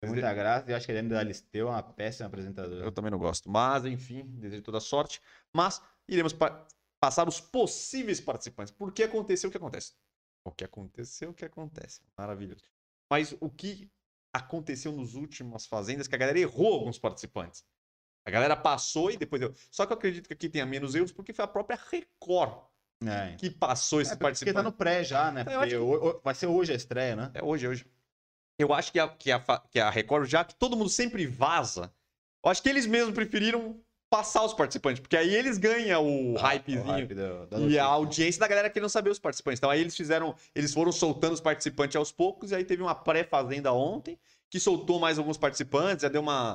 [0.08, 2.86] Muita graça, eu acho que ele ainda Galisteu é uma péssima apresentadora.
[2.86, 3.50] Eu também não gosto.
[3.50, 5.22] Mas, enfim, desejo toda sorte.
[5.54, 6.66] Mas iremos pa-
[7.02, 8.72] passar os possíveis participantes.
[8.72, 9.94] Por que aconteceu o que acontece?
[10.46, 12.02] O que aconteceu, o que acontece.
[12.18, 12.64] Maravilhoso.
[13.12, 13.92] Mas o que
[14.34, 17.66] aconteceu nos últimas fazendas que a galera errou alguns participantes.
[18.26, 19.54] A galera passou e depois deu.
[19.72, 22.64] Só que eu acredito que aqui tenha menos erros porque foi a própria Record
[23.04, 23.36] É.
[23.36, 25.42] que passou esses É, porque tá no pré já, né?
[25.70, 27.32] Eu Porque que- vai ser hoje a estreia, né?
[27.34, 27.86] É hoje, é hoje.
[28.60, 29.40] Eu acho que a, que, a,
[29.72, 31.92] que a Record, já que todo mundo sempre vaza,
[32.44, 33.80] eu acho que eles mesmos preferiram
[34.10, 36.84] passar os participantes, porque aí eles ganham o hypezinho.
[36.84, 39.60] O hype da- da E a audiência da galera que não sabia os participantes.
[39.60, 42.96] Então aí eles fizeram, eles foram soltando os participantes aos poucos, e aí teve uma
[42.96, 44.20] pré-fazenda ontem,
[44.50, 46.54] que soltou mais alguns participantes, já deu uma,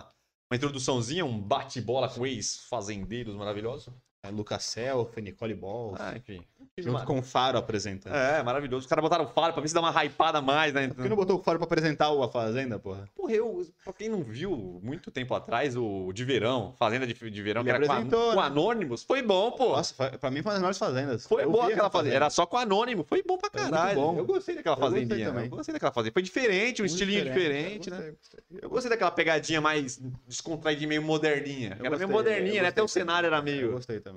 [0.50, 3.94] uma introduçãozinha, um bate-bola com ex-fazendeiros maravilhoso.
[4.24, 5.94] É, Lucas Self, Nicole Ball.
[5.98, 6.42] Ah, enfim.
[6.78, 8.14] junto com o Faro apresentando.
[8.14, 8.80] É, maravilhoso.
[8.84, 10.88] Os caras botaram o faro pra ver se dá uma hypada a mais, né?
[10.88, 13.08] Por que não botou o Faro pra apresentar o A Fazenda, porra?
[13.14, 17.42] Porra, eu, pra quem não viu, muito tempo atrás, o de verão, Fazenda de, de
[17.42, 18.46] Verão, Ele que era com, apresentou, a, com né?
[18.46, 19.68] Anônimos, foi bom, pô.
[19.76, 21.26] Nossa, fa- pra mim foi uma das melhores fazendas.
[21.26, 22.14] foi boa aquela fazenda.
[22.16, 23.94] Era só com Anônimo, foi bom pra Foi caralho.
[24.00, 24.18] bom.
[24.18, 25.28] Eu gostei daquela Eu gostei fazendinha.
[25.28, 25.44] também.
[25.44, 26.12] Eu gostei daquela fazenda.
[26.12, 28.10] Foi diferente, um Muito estilinho diferente, Eu né?
[28.10, 28.40] gostei, gostei.
[28.62, 31.70] Eu gostei daquela pegadinha mais descontraída, meio moderninha.
[31.78, 32.68] Era meio gostei, moderninha, né?
[32.68, 33.54] Até o gostei cenário era também.
[33.54, 33.72] Eu meio.
[33.72, 34.13] gostei também.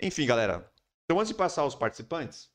[0.00, 0.70] Enfim, galera.
[1.04, 2.50] Então, antes de passar os participantes,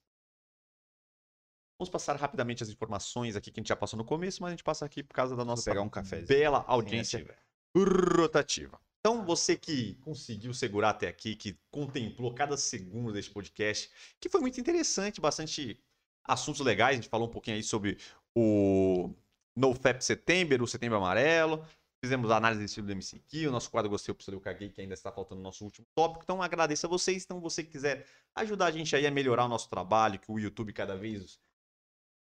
[1.80, 4.52] vamos passar rapidamente as informações aqui que a gente já passou no começo, mas a
[4.52, 6.28] gente passa aqui por causa da nossa pegar um cafezinho.
[6.28, 7.28] bela audiência Sim,
[7.76, 8.80] rotativa.
[9.00, 14.40] Então, você que conseguiu segurar até aqui, que contemplou cada segundo deste podcast, que foi
[14.40, 15.78] muito interessante, bastante
[16.24, 16.94] assuntos legais.
[16.94, 17.98] A gente falou um pouquinho aí sobre
[18.34, 19.14] o
[19.58, 21.66] NoFap Setembro, o Setembro Amarelo.
[22.04, 24.70] Fizemos a análise do estilo do MC Key, o nosso quadro Gostei, o eu caguei,
[24.70, 26.24] que ainda está faltando no nosso último tópico.
[26.24, 27.24] Então, agradeço a vocês.
[27.24, 28.06] Então, você que quiser
[28.36, 31.40] ajudar a gente aí a melhorar o nosso trabalho, que o YouTube cada vez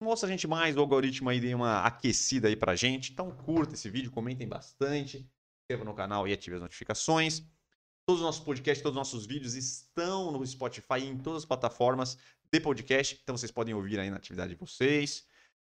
[0.00, 3.12] mostra a gente mais, o algoritmo aí dê uma aquecida aí pra gente.
[3.12, 5.28] Então, curta esse vídeo, comentem bastante
[5.72, 7.42] inscreva no canal e ative as notificações.
[8.06, 11.46] Todos os nossos podcasts, todos os nossos vídeos estão no Spotify e em todas as
[11.46, 12.18] plataformas
[12.52, 15.26] de podcast, então vocês podem ouvir aí na atividade de vocês.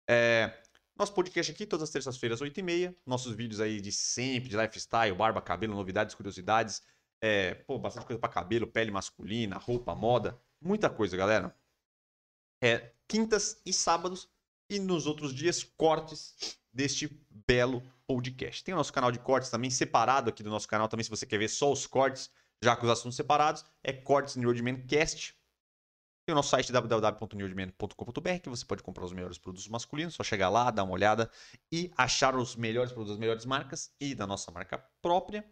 [0.09, 0.61] É,
[0.97, 2.95] nosso podcast aqui, todas as terças-feiras, 8h30.
[3.05, 6.81] Nossos vídeos aí de sempre, de lifestyle, barba, cabelo, novidades, curiosidades.
[7.21, 10.39] É, pô, bastante coisa para cabelo, pele masculina, roupa, moda.
[10.61, 11.55] Muita coisa, galera.
[12.61, 14.29] É, quintas e sábados.
[14.69, 18.63] E nos outros dias, cortes deste belo podcast.
[18.63, 21.25] Tem o nosso canal de cortes também separado aqui do nosso canal também, se você
[21.25, 22.29] quer ver só os cortes,
[22.61, 25.36] já com os assuntos separados, é Cortes Newdman Cast.
[26.27, 30.49] Tem o nosso site www.newdman.com.br que você pode comprar os melhores produtos masculinos, só chegar
[30.49, 31.31] lá, dar uma olhada
[31.71, 35.49] e achar os melhores produtos das melhores marcas e da nossa marca própria.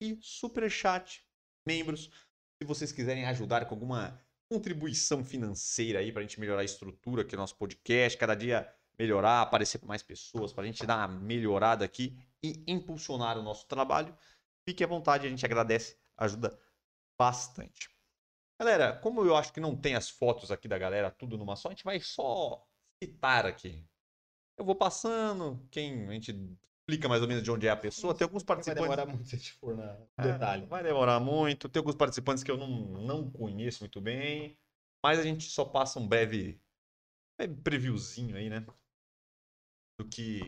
[0.00, 1.22] E super chat,
[1.66, 2.10] membros,
[2.56, 4.18] se vocês quiserem ajudar com alguma
[4.50, 8.66] contribuição financeira aí para a gente melhorar a estrutura aqui do nosso podcast, cada dia
[8.98, 13.42] melhorar, aparecer para mais pessoas, para a gente dar uma melhorada aqui e impulsionar o
[13.42, 14.16] nosso trabalho.
[14.66, 16.58] Fique à vontade, a gente agradece, ajuda
[17.18, 17.93] bastante.
[18.58, 21.68] Galera, como eu acho que não tem as fotos aqui da galera tudo numa só,
[21.68, 22.64] a gente vai só
[23.02, 23.84] citar aqui.
[24.56, 26.30] Eu vou passando, quem a gente
[26.80, 28.14] explica mais ou menos de onde é a pessoa.
[28.14, 28.86] Tem alguns participantes.
[28.86, 30.66] Vai demorar muito se a gente for na É, detalhe.
[30.66, 31.68] vai demorar muito.
[31.68, 34.56] Tem alguns participantes que eu não, não conheço muito bem.
[35.02, 36.60] Mas a gente só passa um breve,
[37.36, 38.64] breve previewzinho aí, né?
[39.98, 40.40] Do que.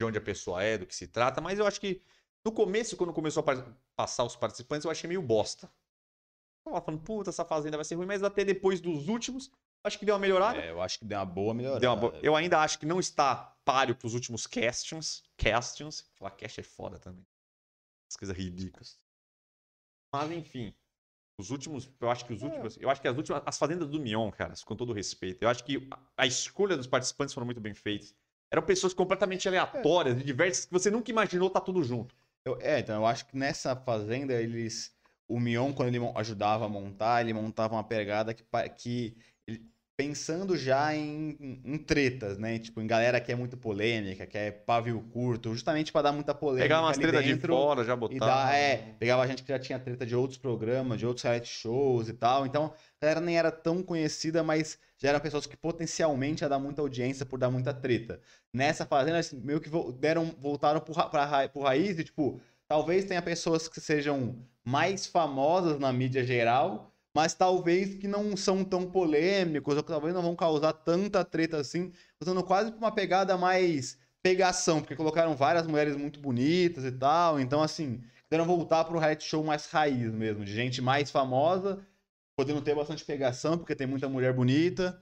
[0.00, 1.40] De onde a pessoa é, do que se trata.
[1.40, 2.02] Mas eu acho que
[2.44, 5.70] no começo, quando começou a passar os participantes, eu achei meio bosta.
[6.64, 9.50] Tava falando, puta, essa fazenda vai ser ruim, mas até depois dos últimos,
[9.84, 10.58] acho que deu uma melhorada.
[10.60, 11.80] É, eu acho que deu uma boa melhorada.
[11.80, 15.22] Deu uma boa- Eu ainda acho que não está páreo para os últimos castings.
[15.36, 16.08] Castings.
[16.14, 17.24] Falar cast é foda também.
[18.10, 18.98] As coisas ridículas.
[20.12, 20.74] Mas enfim.
[21.38, 21.90] Os últimos.
[22.00, 22.76] Eu acho que os últimos.
[22.80, 23.42] Eu acho que as últimas.
[23.44, 25.42] As fazendas do Mion, cara, com todo respeito.
[25.42, 28.14] Eu acho que a- a escolha dos participantes foram muito bem feitas.
[28.52, 32.14] Eram pessoas completamente aleatórias, de diversas, que você nunca imaginou tá tudo junto.
[32.44, 34.93] Eu- é, então eu acho que nessa fazenda eles.
[35.28, 38.44] O Mion, quando ele ajudava a montar, ele montava uma pegada que,
[38.76, 39.64] que ele-
[39.96, 42.58] pensando já em, em- em tretas, né?
[42.58, 46.34] Tipo, em galera que é muito polêmica, que é pavio curto, justamente pra dar muita
[46.34, 46.64] polêmica.
[46.64, 48.18] Pegava umas tretas de fora, já botava.
[48.18, 52.08] dá, é, pegava gente que já tinha treta de outros programas, de outros reality shows
[52.08, 52.44] e tal.
[52.44, 52.66] Então,
[53.00, 56.82] a galera nem era tão conhecida, mas já eram pessoas que potencialmente ia dar muita
[56.82, 58.20] audiência por dar muita treta.
[58.52, 63.22] Nessa fazenda, meio que deram, voltaram pro, ra- ra- pro raiz e, tipo, talvez tenha
[63.22, 69.76] pessoas que sejam mais famosas na mídia geral, mas talvez que não são tão polêmicos,
[69.76, 74.80] ou que talvez não vão causar tanta treta assim, usando quase uma pegada mais pegação,
[74.80, 79.24] porque colocaram várias mulheres muito bonitas e tal, então assim, quiseram voltar para um reality
[79.24, 81.86] show mais raiz mesmo, de gente mais famosa,
[82.36, 85.00] podendo ter bastante pegação, porque tem muita mulher bonita,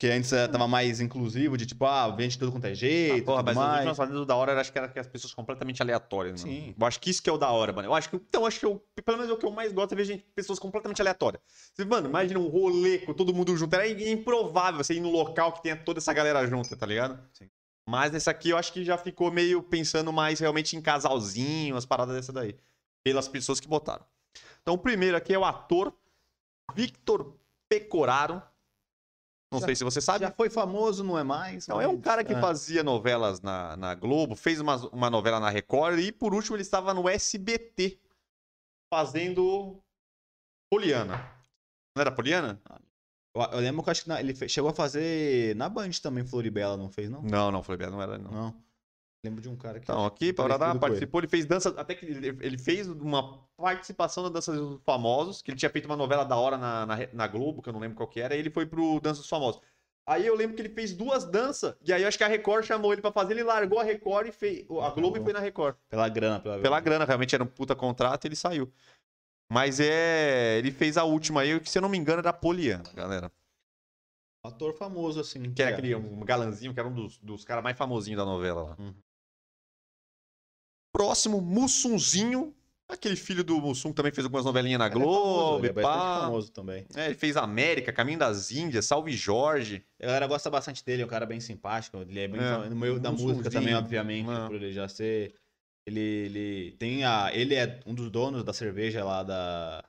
[0.00, 3.20] que antes eh, tava mais inclusivo, de tipo, ah, gente de tudo quanto é jeito,
[3.20, 3.74] Ah, porra, mas as mais.
[3.76, 6.54] últimas fazendas do da hora, eu acho que era que as pessoas completamente aleatórias, mano.
[6.56, 6.74] Sim.
[6.80, 7.86] Eu acho que isso que é o da hora, mano.
[7.86, 9.74] Eu acho que, então, eu acho que eu, pelo menos é o que eu mais
[9.74, 11.42] gosto é ver gente, pessoas completamente aleatórias.
[11.74, 13.74] Você, mano, imagina um rolê com todo mundo junto.
[13.74, 17.22] Era improvável você ir no local que tenha toda essa galera junta, tá ligado?
[17.34, 17.50] Sim.
[17.86, 21.84] Mas nesse aqui eu acho que já ficou meio pensando mais realmente em casalzinho, as
[21.84, 22.56] paradas dessa daí.
[23.04, 24.04] Pelas pessoas que botaram.
[24.62, 25.92] Então, o primeiro aqui é o ator
[26.74, 27.34] Victor
[27.68, 28.42] Pecoraro.
[29.52, 30.24] Não Já- sei se você sabe.
[30.24, 31.64] Já foi famoso, não é mais?
[31.64, 32.40] Então, é um cara que é.
[32.40, 36.62] fazia novelas na, na Globo, fez uma, uma novela na Record e, por último, ele
[36.62, 37.98] estava no SBT
[38.92, 39.82] fazendo
[40.70, 41.16] Poliana.
[41.96, 42.60] Não era Poliana?
[43.34, 46.24] Eu, eu lembro que eu acho que na- ele chegou a fazer na Band também,
[46.24, 47.22] Floribela, não fez, não?
[47.22, 48.30] Não, não, Floribela não era, não.
[48.30, 48.54] Não.
[49.22, 49.84] Lembro de um cara que.
[49.84, 54.24] Então, aqui, parecido Parará, participou, ele fez dança, até que ele, ele fez uma participação
[54.24, 57.26] na Dança dos Famosos, que ele tinha feito uma novela da hora na, na, na
[57.26, 59.60] Globo, que eu não lembro qual que era, e ele foi pro Dança dos Famosos.
[60.06, 62.64] Aí eu lembro que ele fez duas danças, e aí eu acho que a Record
[62.64, 64.64] chamou ele pra fazer, ele largou a Record e fez.
[64.82, 65.76] A Globo e foi na Record.
[65.88, 68.72] Pela grana, pela, Pela grana, realmente era um puta contrato e ele saiu.
[69.52, 70.58] Mas é.
[70.58, 73.30] Ele fez a última aí, que se eu não me engano era Poliana, galera.
[74.44, 75.52] Ator famoso, assim.
[75.52, 75.74] Que era é.
[75.74, 78.76] aquele um galanzinho, que era um dos, dos caras mais famosinhos da novela lá.
[78.78, 78.94] Uhum.
[80.92, 82.54] Próximo, Mussunzinho.
[82.88, 85.58] Aquele filho do Mussum que também fez algumas novelinhas na Ele é famoso, Globo.
[85.64, 86.20] ele é pá.
[86.22, 86.86] famoso também.
[86.96, 89.86] É, ele fez América, Caminho das Índias, Salve Jorge.
[90.02, 91.98] A galera gosta bastante dele, é um cara bem simpático.
[91.98, 94.46] Ele é bem É, no meio da música também, obviamente, é.
[94.48, 95.34] por ele já ser
[95.86, 97.30] Ele, ele tem a.
[97.32, 99.84] Ele é um dos donos da cerveja lá da.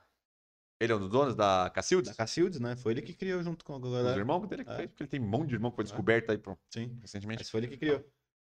[0.79, 2.11] Ele é um dos donos da Cacildes?
[2.11, 2.75] Da Cacildes, né?
[2.75, 4.17] Foi ele que criou junto com a Os galera.
[4.17, 4.75] irmãos dele que É.
[4.75, 6.97] fez, porque ele tem um monte de irmão que foi descoberto aí pô, Sim.
[7.01, 7.39] recentemente.
[7.41, 8.03] Mas foi ele que criou.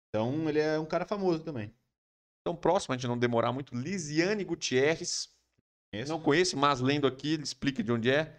[0.09, 1.72] Então ele é um cara famoso também.
[2.51, 5.28] Então, próximo, a gente não demorar muito, Lisiane Gutierrez.
[5.93, 6.10] Conheço.
[6.12, 8.36] Não conheço, mas lendo aqui, ele explica de onde é.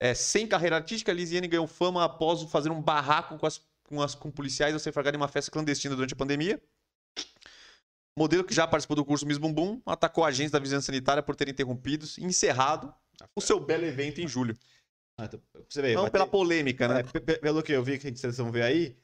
[0.00, 4.14] é sem carreira artística, Lisiane ganhou fama após fazer um barraco com, as, com, as,
[4.14, 6.60] com policiais ao ser flagrado em uma festa clandestina durante a pandemia.
[8.18, 11.52] Modelo que já participou do curso Miss Bumbum atacou agentes da vigilância sanitária por terem
[11.52, 12.92] interrompido e encerrado
[13.34, 14.56] o seu belo evento em julho.
[15.18, 15.40] Ah, então,
[15.76, 17.00] ver, Não pela ter- polêmica, né?
[17.00, 18.96] É, pe- pe- pelo que eu vi que vocês vão ver aí,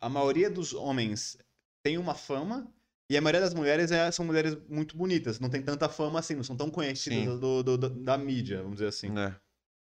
[0.00, 1.36] a maioria dos homens
[1.82, 2.72] tem uma fama
[3.10, 5.38] e a maioria das mulheres é- são mulheres muito bonitas.
[5.40, 8.74] Não tem tanta fama assim, não são tão conhecidas do, do- do- da mídia, vamos
[8.76, 9.08] dizer assim.
[9.18, 9.34] É.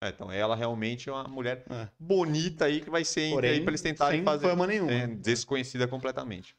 [0.02, 1.88] É, então, ela realmente é uma mulher É.
[1.98, 4.46] bonita aí que vai ser entre aí pra eles tentarem sem fazer.
[4.48, 4.92] fama nenhuma.
[4.92, 6.55] É, desconhecida completamente.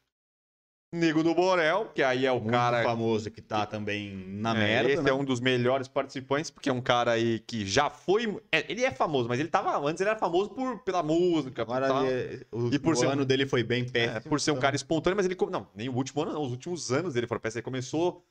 [0.92, 2.82] Nego do Borel, que aí é o Muito cara.
[2.84, 4.90] famoso que tá também na é, merda.
[4.92, 5.10] esse né?
[5.10, 8.40] é um dos melhores participantes, porque é um cara aí que já foi.
[8.52, 9.76] é, ele é famoso, mas ele tava.
[9.84, 11.66] Antes ele era famoso por, pela música.
[11.66, 12.06] por Agora tal.
[12.06, 14.30] ele- é, o, E por o ser ano dele foi bem É, péssimo.
[14.30, 15.36] por ser um então- cara espontâneo, mas ele.
[15.50, 16.42] Não, nem o último ano, não.
[16.42, 17.58] Os últimos anos dele foram péssimo.
[17.58, 18.24] Ele começou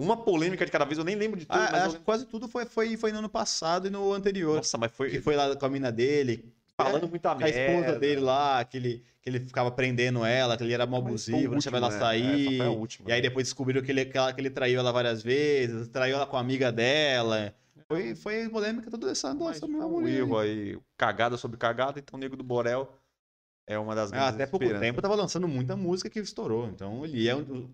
[0.00, 1.84] uma polêmica de cada vez, eu nem lembro de tudo, Ah, mas.
[1.92, 1.98] eu...
[2.00, 4.56] que quase tudo foi, foi, foi no ano passado e no anterior.
[4.56, 5.10] Nossa, mas foi.
[5.10, 6.52] Que foi lá com a mina dele.
[6.78, 7.58] Falando É, muita a merda.
[7.58, 11.06] esposa dele lá, que ele, que ele ficava prendendo ela, que ele era mal o
[11.06, 11.96] abusivo, deixava ela né?
[11.96, 12.60] É, sair.
[12.62, 13.10] a última.
[13.10, 16.16] E aí depois descobriram que ele, que, ela- que ele traiu ela várias vezes, traiu
[16.16, 17.52] ela com a amiga dela.
[17.88, 20.18] Foi, foi polêmica toda essa nossa um mulher.
[20.18, 22.88] erro aí, cagada sobre cagada, então o Nego do Borel
[23.66, 26.68] é uma das Ah, grandes até pouco tempo tava lançando muita música que estourou.
[26.68, 27.70] Então ele é um.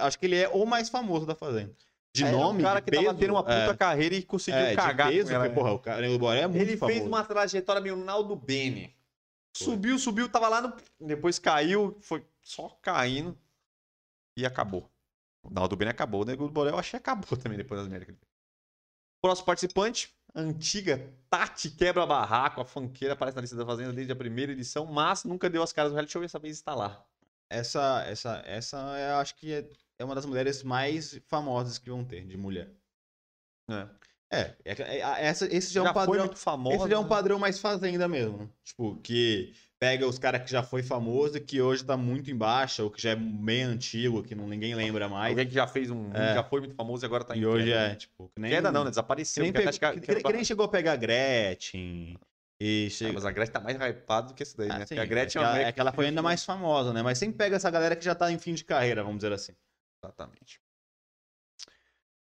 [0.00, 1.72] Acho que ele é o mais famoso da Fazenda.
[2.12, 4.22] De É, nome, um cara de que peso, tava tendo uma puta é, carreira e
[4.22, 5.54] conseguiu é, cagar peso, com ela, porque, né?
[5.54, 6.98] porra, o cara o Boré é muito Ele famoso.
[6.98, 8.96] fez uma trajetória meio Naldo Bene.
[9.56, 10.76] Subiu, subiu, tava lá no...
[11.00, 13.36] Depois caiu, foi só caindo
[14.36, 14.90] e acabou.
[15.42, 18.16] O Naldo Bene acabou, o Nego do Borel achei que acabou também depois das fez.
[19.22, 24.16] Próximo participante, antiga Tati Quebra Barraco, a fanqueira aparece na lista da Fazenda desde a
[24.16, 27.04] primeira edição, mas nunca deu as caras no reality show e essa vez está lá.
[27.48, 29.68] Essa, essa, essa eu acho que é,
[30.00, 32.70] é uma das mulheres mais famosas que vão ter, de mulher.
[33.70, 33.86] É.
[34.32, 36.24] É, é, é- essa, esse já, é um Já foi padrão.
[36.26, 36.76] muito famosa.
[36.76, 37.08] Esse já é um né?
[37.08, 38.38] padrão mais fazenda mesmo.
[38.38, 38.48] né?
[38.64, 42.84] Tipo, que pega os caras que já foi famoso e que hoje tá muito embaixo,
[42.84, 45.30] ou que já é meio antigo, que não, ninguém lembra mais.
[45.32, 46.10] Alguém que já fez um.
[46.14, 46.34] É.
[46.34, 47.94] já foi muito famoso e agora tá em e hoje queda, é, né?
[47.96, 48.50] tipo, que nem.
[48.52, 48.90] Queda não, né?
[48.90, 49.42] Desapareceu.
[49.42, 52.16] nem, porque pegou- que- que- que nem chegou a pegar a Gretchen.
[52.62, 53.14] E Ah, chegou.
[53.14, 54.74] mas a Gretchen tá mais hypada do que isso daí, né?
[54.74, 56.44] Ah, Porque sim, a Gretchen é, é que ela, é que ela foi ainda mais
[56.44, 57.02] famosa, né?
[57.02, 59.52] Mas sempre pega essa galera que já tá em fim de carreira, vamos dizer assim.
[60.02, 60.60] Exatamente.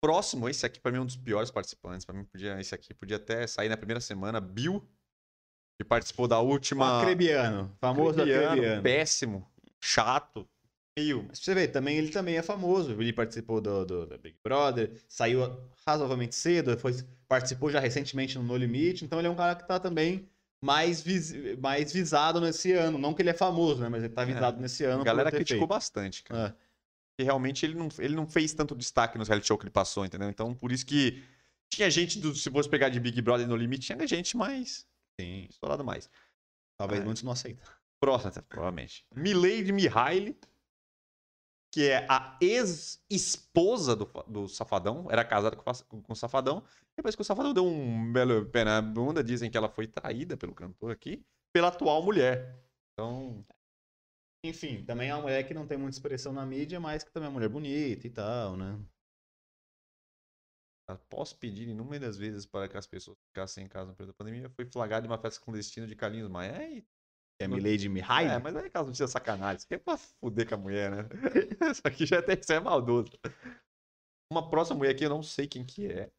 [0.03, 2.05] Próximo, esse aqui pra mim é um dos piores participantes.
[2.05, 4.41] Pra mim, podia, esse aqui podia até sair na primeira semana.
[4.41, 4.83] Bill,
[5.79, 7.01] que participou da última.
[7.01, 8.83] Acrebiano, famoso Acrebiano, Acrebiano.
[8.83, 9.47] Péssimo,
[9.79, 10.49] chato,
[10.97, 11.23] meio.
[11.27, 12.99] Mas pra você ver, também ele também é famoso.
[12.99, 15.41] Ele participou do, do, da Big Brother, saiu
[15.85, 16.93] razoavelmente cedo, foi,
[17.27, 20.27] participou já recentemente no No Limite, então ele é um cara que tá também
[20.63, 22.97] mais, vis- mais visado nesse ano.
[22.97, 23.87] Não que ele é famoso, né?
[23.89, 25.01] Mas ele tá visado nesse ano.
[25.01, 25.69] A galera criticou feito.
[25.69, 26.55] bastante, cara.
[26.57, 26.70] É.
[27.21, 30.03] Porque realmente ele não, ele não fez tanto destaque nos reality show que ele passou,
[30.03, 30.27] entendeu?
[30.29, 31.23] Então, por isso que
[31.71, 34.87] tinha gente, do, se fosse pegar de Big Brother no limite, tinha gente mais.
[35.19, 35.45] Sim.
[35.49, 36.09] Estourado mais.
[36.77, 37.05] Talvez É.
[37.05, 37.63] muitos não aceitem.
[37.99, 39.05] Próxima, provavelmente.
[39.15, 40.35] Milady Mihaly,
[41.71, 46.63] que é a ex-esposa do, do Safadão, era casada com, com o Safadão.
[46.97, 50.35] Depois que o Safadão deu um belo pé na bunda, dizem que ela foi traída
[50.35, 51.23] pelo cantor aqui,
[51.53, 52.59] pela atual mulher.
[52.93, 53.45] Então,
[54.43, 57.27] Enfim, também é uma mulher que não tem muita expressão na mídia, mas que também
[57.27, 58.79] é uma mulher bonita e tal, né?
[60.89, 64.49] após pedir inúmeras vezes para que as pessoas ficassem em casa no período da pandemia,
[64.49, 66.51] foi flagrado em uma festa clandestina de Carlinhos Maia.
[66.51, 66.85] É, Que
[67.39, 68.27] é Milady Mihaly.
[68.27, 69.57] é mas não é aquela notícia sacanagem.
[69.57, 70.97] Isso aqui é pra fuder com a mulher, né?
[71.71, 73.11] Isso aqui já é, até- isso é maldoso.
[74.31, 76.11] Uma próxima mulher aqui, eu não sei quem que é.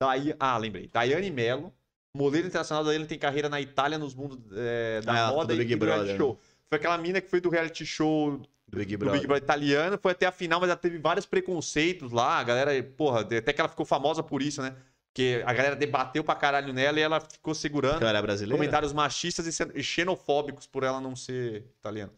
[0.00, 0.34] Dai...
[0.38, 0.86] Ah, lembrei.
[0.88, 1.74] Daiane Mello.
[2.16, 5.58] Modelo internacional da ele tem carreira na Itália nos mundos é, da Ah, moda e
[5.58, 6.40] Big do reality Brother, show.
[6.74, 8.36] Foi aquela mina que foi do reality show
[8.66, 9.20] do Big do Brother.
[9.20, 12.38] Big Brother italiano, foi até a final, mas ela teve vários preconceitos lá.
[12.40, 14.74] A galera, porra, até que ela ficou famosa por isso, né?
[15.06, 18.56] Porque a galera debateu pra caralho nela e ela ficou segurando Ela brasileira?
[18.56, 22.12] comentários machistas e xen- xenofóbicos por ela não ser italiana.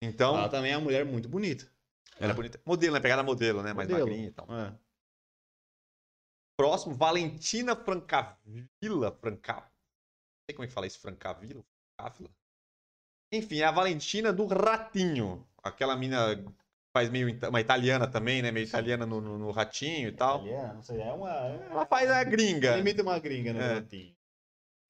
[0.00, 1.70] Então, Ela também é uma mulher muito bonita.
[2.18, 2.58] ela é bonita.
[2.64, 3.00] Modelo, né?
[3.00, 3.74] Pegada modelo, né?
[3.74, 4.08] Mais Modelo.
[4.08, 4.46] magrinha e tal.
[4.50, 4.72] É.
[6.56, 9.12] Próximo, Valentina Francavilla.
[9.20, 9.56] Franca...
[9.56, 11.62] Não sei como é que fala isso, Francavilla?
[11.98, 12.30] Francavilla?
[13.32, 15.46] Enfim, é a Valentina do Ratinho.
[15.62, 16.52] Aquela mina que
[16.94, 18.50] faz meio ita- uma italiana também, né?
[18.50, 20.44] Meio italiana no, no- no Ratinho e tal.
[20.44, 21.30] Italiana, não sei, é uma.
[21.30, 22.68] Ela faz a gringa.
[22.68, 23.74] Ela imita uma gringa no É.
[23.74, 24.14] Ratinho.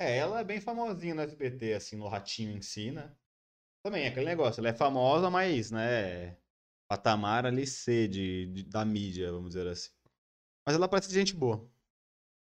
[0.00, 3.14] É, ela é bem famosinha no SBT, assim, no Ratinho em si, né?
[3.84, 6.36] Também é aquele negócio, ela é famosa, mas, né?
[6.88, 9.90] patamar ali C de, de- da mídia, vamos dizer assim.
[10.66, 11.66] Mas ela parece gente boa.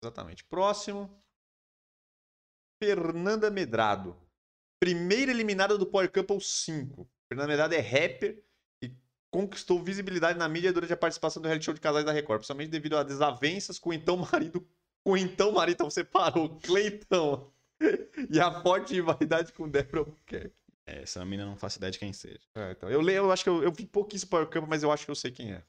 [0.03, 0.45] Exatamente.
[0.45, 1.21] Próximo.
[2.81, 4.17] Fernanda Medrado.
[4.81, 7.09] Primeira eliminada do Power Couple 5.
[7.29, 8.43] Fernanda Medrado é rapper
[8.83, 8.95] e
[9.31, 12.71] conquistou visibilidade na mídia durante a participação do reality show de casais da Record, principalmente
[12.71, 14.67] devido a desavenças com o então marido.
[15.05, 17.53] Com o então marido, então separou, Cleitão.
[18.31, 20.57] E a forte rivalidade com Débora Albuquerque.
[20.87, 22.41] É, Essa menina não faço ideia de quem seja.
[22.55, 24.91] É, então, eu leio, eu acho que eu, eu vi pouquíssimo Power Couple, mas eu
[24.91, 25.63] acho que eu sei quem é.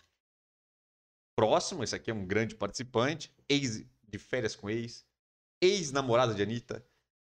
[1.35, 5.05] Próximo, esse aqui é um grande participante, ex de férias com ex,
[5.61, 6.85] ex-namorada de Anitta,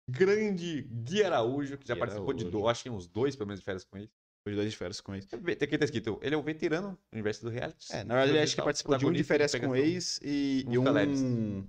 [0.09, 2.59] grande Gui Araújo, que já Gui participou de, Araújo.
[2.59, 3.97] do, acho que uns dois, pelo menos, de férias com.
[3.97, 5.25] Foi de dois de férias com ex.
[5.25, 7.91] Tem aqui tá escrito, ele é o veterano do universo do reality.
[7.91, 10.73] É, na verdade, ele acho que participou de um de férias com ex e, Um
[10.73, 11.67] e um.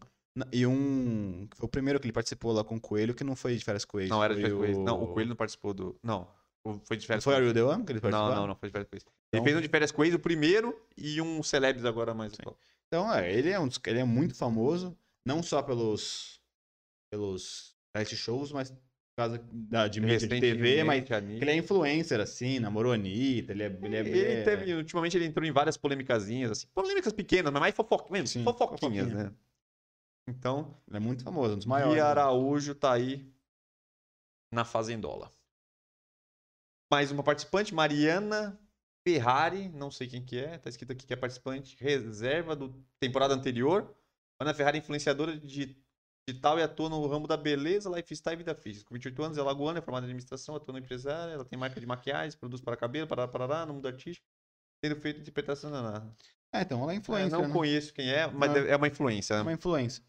[0.52, 1.48] E um.
[1.50, 3.64] que Foi o primeiro que ele participou lá com o Coelho, que não foi de
[3.64, 4.08] férias com ex.
[4.08, 4.86] Não, era de foi férias com ex.
[4.86, 5.98] Não, o Coelho não participou do...
[6.00, 6.28] Não,
[6.62, 7.52] o- foi de Não férias foi com a ex.
[7.52, 8.28] Real The One que ele participou?
[8.30, 9.02] Não, não, não foi de férias com ex.
[9.04, 12.32] Ele Então- fez um de férias com ex, o primeiro, e um celebs agora mais
[12.34, 12.56] atual.
[12.86, 14.96] Então, é, ele é, um ele é muito famoso,
[15.26, 16.40] não só pelos,
[17.10, 18.76] pelos reality shows, mas por
[19.16, 23.52] causa da, de mídia de TV, mas a ele é influencer, assim, namorou a Anitta,
[23.52, 23.66] ele é...
[23.66, 27.60] Ele, é, Ele é- teve, ultimamente ele entrou em várias polêmicazinhas, assim, polêmicas pequenas, mas
[27.60, 29.30] mais fofoquinhas, Sim, fofoquinhas, fofoquinha.
[29.30, 29.34] né?
[30.28, 31.96] Então, ele é muito famoso, um dos maiores.
[31.96, 32.00] né?
[32.08, 33.28] Araújo tá aí
[34.52, 35.30] na Fazendola.
[36.92, 38.58] Mais uma participante, Mariana
[39.06, 42.70] Ferrari, não sei quem que é, tá escrito aqui que é participante reserva do
[43.00, 43.94] temporada anterior.
[44.40, 45.76] Ana Ferrari, influenciadora de
[46.28, 48.82] digital e atua no ramo da beleza, lifestyle e vida fitness.
[48.82, 51.80] Com 28 anos, é lagoana, é formada em administração, atua na empresária, ela tem marca
[51.80, 54.26] de maquiagem, produz para cabelo, parará, parará, no mundo artístico,
[54.82, 56.12] tendo feito interpretação na.
[56.52, 57.52] É, então ela é É, influencer, não né?
[57.52, 58.58] conheço quem é, mas Não.
[58.58, 59.34] é uma influência.
[59.34, 59.42] É né?
[59.42, 60.02] uma influência.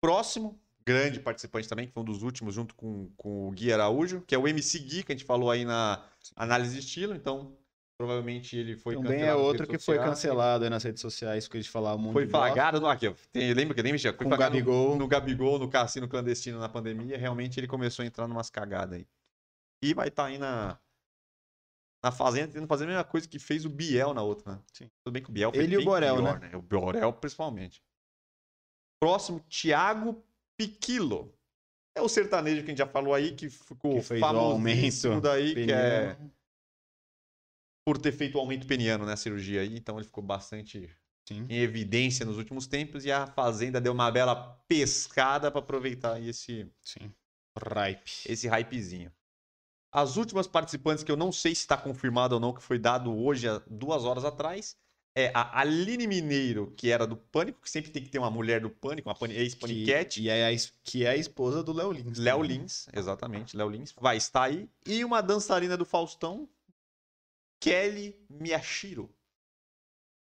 [0.00, 4.22] Próximo, grande participante também, que foi um dos últimos, junto com, com o Gui Araújo,
[4.22, 6.04] que é o MC Gui, que a gente falou aí na
[6.34, 7.56] análise de estilo, então
[7.98, 10.10] provavelmente ele foi Também é cancelado nas outro redes que foi sociais.
[10.14, 13.12] cancelado aí nas redes sociais, porque a gente falar um monte Foi flagrado no aqui.
[13.32, 14.12] Tem, lembra que nem mexia?
[14.12, 14.96] Foi flagrado no- Gabigol.
[14.96, 19.06] No, Gabigol, no cassino clandestino na pandemia, realmente ele começou a entrar numas cagadas aí.
[19.82, 20.78] E vai estar aí na
[22.04, 24.60] na fazenda tentando fazer a mesma coisa que fez o Biel na outra, né?
[24.72, 24.88] Sim.
[25.02, 26.50] Tudo bem que o Biel foi Ele e o Borel, pior, né?
[26.54, 27.82] O Borel principalmente.
[29.02, 30.22] Próximo, Thiago
[30.56, 31.34] Piquilo.
[31.96, 35.54] É o sertanejo que a gente já falou aí, que ficou Que fez famosíssimo daí,
[35.54, 36.16] que é.
[37.86, 40.90] Por ter feito o aumento peniano na cirurgia aí, então ele ficou bastante
[41.24, 41.46] Sim.
[41.48, 44.34] em evidência nos últimos tempos e a Fazenda deu uma bela
[44.66, 47.12] pescada para aproveitar esse, Sim.
[47.56, 48.10] Ripe.
[48.26, 49.12] esse hypezinho.
[49.92, 53.16] As últimas participantes que eu não sei se está confirmado ou não, que foi dado
[53.16, 54.76] hoje, há duas horas atrás,
[55.14, 58.60] é a Aline Mineiro, que era do Pânico, que sempre tem que ter uma mulher
[58.60, 60.20] do Pânico, uma pani- ex-paniquete.
[60.20, 62.18] Que, e é que é a esposa do Léo Lins.
[62.18, 62.58] Léo também.
[62.58, 64.68] Lins, exatamente, Léo Lins, vai estar aí.
[64.84, 66.46] E uma dançarina do Faustão,
[67.60, 69.14] Kelly Miyashiro,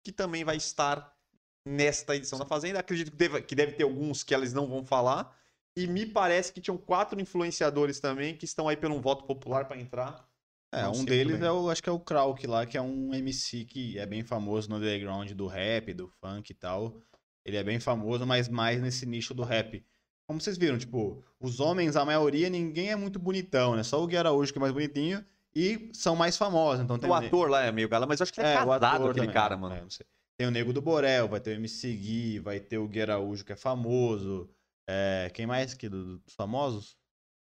[0.04, 1.16] que também vai estar
[1.64, 2.78] nesta edição da Fazenda.
[2.78, 5.36] Acredito que deve, que deve ter alguns que elas não vão falar.
[5.76, 9.78] E me parece que tinham quatro influenciadores também que estão aí pelo voto popular para
[9.78, 10.28] entrar.
[10.72, 11.48] É, Não um deles bem.
[11.48, 14.22] é o, acho que é o Krauk lá, que é um MC que é bem
[14.22, 17.00] famoso no underground do rap, do funk e tal.
[17.44, 19.84] Ele é bem famoso, mas mais nesse nicho do rap.
[20.26, 23.82] Como vocês viram, tipo, os homens, a maioria, ninguém é muito bonitão, né?
[23.82, 25.24] Só o Gui Araújo que é mais bonitinho
[25.54, 26.84] e são mais famosos.
[26.84, 28.54] Então tem O o ator lá é meio galã, mas eu acho que ele é,
[28.54, 29.74] É, o casado aquele também, cara, mano.
[29.74, 30.04] é.
[30.38, 33.44] Tem o Nego do Borel, vai ter o MC Gui, vai ter o Gui Araújo,
[33.44, 34.48] que é famoso.
[34.88, 36.96] É, quem mais que do- dos famosos?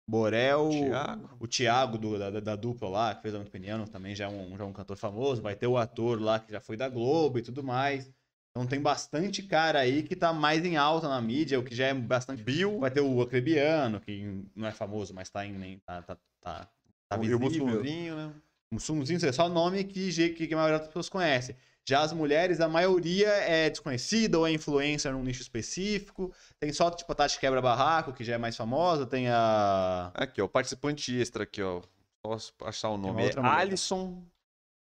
[0.10, 1.30] Borel, Thiago.
[1.40, 4.28] o Thiago do- da, da- dupla lá, que fez a muito peniano, também já é,
[4.28, 5.42] um, já é um cantor famoso.
[5.42, 8.12] Vai ter o ator lá que já foi da Globo e tudo mais.
[8.50, 11.88] Então tem bastante cara aí que tá mais em alta na mídia, o que já
[11.88, 12.44] é bastante.
[12.44, 15.80] Bill Vai ter o Acrebiano, que não é famoso, mas tá em.
[15.80, 16.70] Tá, tá, tá,
[17.18, 17.68] tá e o visível.
[17.68, 18.34] Mussolzinho, né?
[18.74, 21.56] Mussumzinho é só nome que, que a maioria das pessoas conhece.
[21.88, 26.32] Já as mulheres, a maioria é desconhecida ou é influencer num nicho específico.
[26.60, 29.06] Tem só, tipo, a Tati Quebra-Barraco, que já é mais famosa.
[29.06, 30.12] Tem a...
[30.14, 31.82] Aqui, ó, o participante extra aqui, ó.
[32.24, 33.24] Posso achar o nome.
[33.24, 33.32] É.
[33.40, 34.24] Alisson,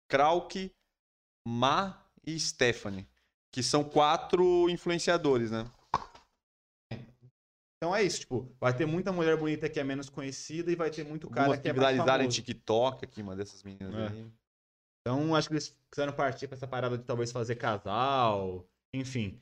[0.10, 0.72] Krauk,
[1.48, 3.08] Ma e Stephanie.
[3.52, 5.66] Que são quatro influenciadores, né?
[7.84, 10.90] Então é isso, tipo, vai ter muita mulher bonita que é menos conhecida e vai
[10.90, 12.42] ter muito cara Algumas que é mais viralizaram em famoso.
[12.42, 14.08] TikTok aqui, uma dessas meninas É.
[14.08, 14.32] aí.
[15.02, 19.38] Então acho que eles quiseram partir pra essa parada de talvez fazer casal, enfim.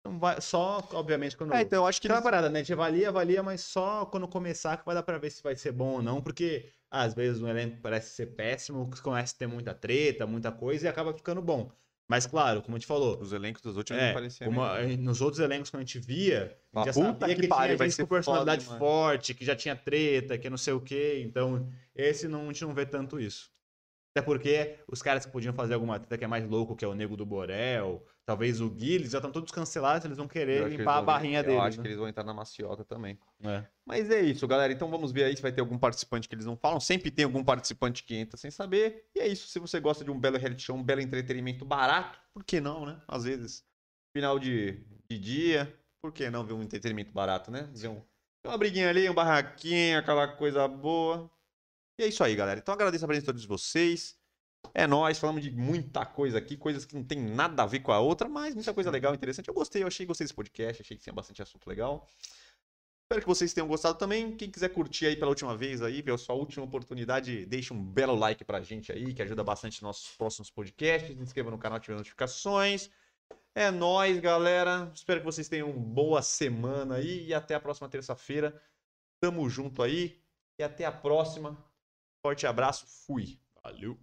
[0.00, 1.52] Então vai, só, obviamente, quando...
[1.52, 2.24] É, então eu acho que Aquela eles...
[2.24, 2.60] parada, né?
[2.60, 5.54] A gente avalia, avalia, mas só quando começar que vai dar pra ver se vai
[5.54, 9.46] ser bom ou não, porque às vezes o elenco parece ser péssimo, começa a ter
[9.46, 11.70] muita treta, muita coisa e acaba ficando bom.
[12.06, 14.52] Mas claro, como a gente falou, os elencos dos últimos é, não pareciam.
[14.98, 17.66] nos outros elencos que a gente via, a gente já puta sabia que que, pariu,
[17.68, 20.74] tinha vai gente ser com personalidade foda forte, que já tinha treta, que não sei
[20.74, 21.22] o quê.
[21.24, 23.53] Então, esse não, a gente não vê tanto isso.
[24.16, 26.88] Até porque os caras que podiam fazer alguma treta que é mais louco, que é
[26.88, 30.30] o Nego do Borel, talvez o Gui, eles já estão todos cancelados, eles vão Eu
[30.30, 31.60] querer limpar a barrinha Eu deles.
[31.60, 31.82] acho né?
[31.82, 33.18] que eles vão entrar na maciota também.
[33.42, 33.64] É.
[33.84, 34.72] Mas é isso, galera.
[34.72, 36.78] Então vamos ver aí se vai ter algum participante que eles não falam.
[36.78, 39.04] Sempre tem algum participante que entra sem saber.
[39.16, 39.48] E é isso.
[39.48, 42.86] Se você gosta de um belo reality show, um belo entretenimento barato, por que não,
[42.86, 43.00] né?
[43.08, 43.64] Às vezes,
[44.16, 44.80] final de,
[45.10, 47.68] de dia, por que não ver um entretenimento barato, né?
[47.74, 48.00] Ver um,
[48.46, 51.28] uma briguinha ali, um barraquinho, aquela coisa boa.
[51.98, 52.58] E é isso aí, galera.
[52.60, 54.16] Então agradeço a presença de todos vocês.
[54.72, 57.92] É nóis, falamos de muita coisa aqui, coisas que não tem nada a ver com
[57.92, 59.48] a outra, mas muita coisa legal, interessante.
[59.48, 62.08] Eu gostei, eu achei, gostei desse podcast, achei que tinha bastante assunto legal.
[63.04, 64.34] Espero que vocês tenham gostado também.
[64.34, 67.84] Quem quiser curtir aí pela última vez aí, ver a sua última oportunidade, deixe um
[67.84, 71.14] belo like pra gente aí, que ajuda bastante nossos próximos podcasts.
[71.14, 72.90] Se inscreva no canal, ative as notificações.
[73.54, 74.90] É nóis, galera.
[74.94, 78.60] Espero que vocês tenham uma boa semana aí e até a próxima terça-feira.
[79.20, 80.20] Tamo junto aí
[80.58, 81.62] e até a próxima.
[82.24, 83.38] Forte abraço, fui.
[83.62, 83.98] Valeu.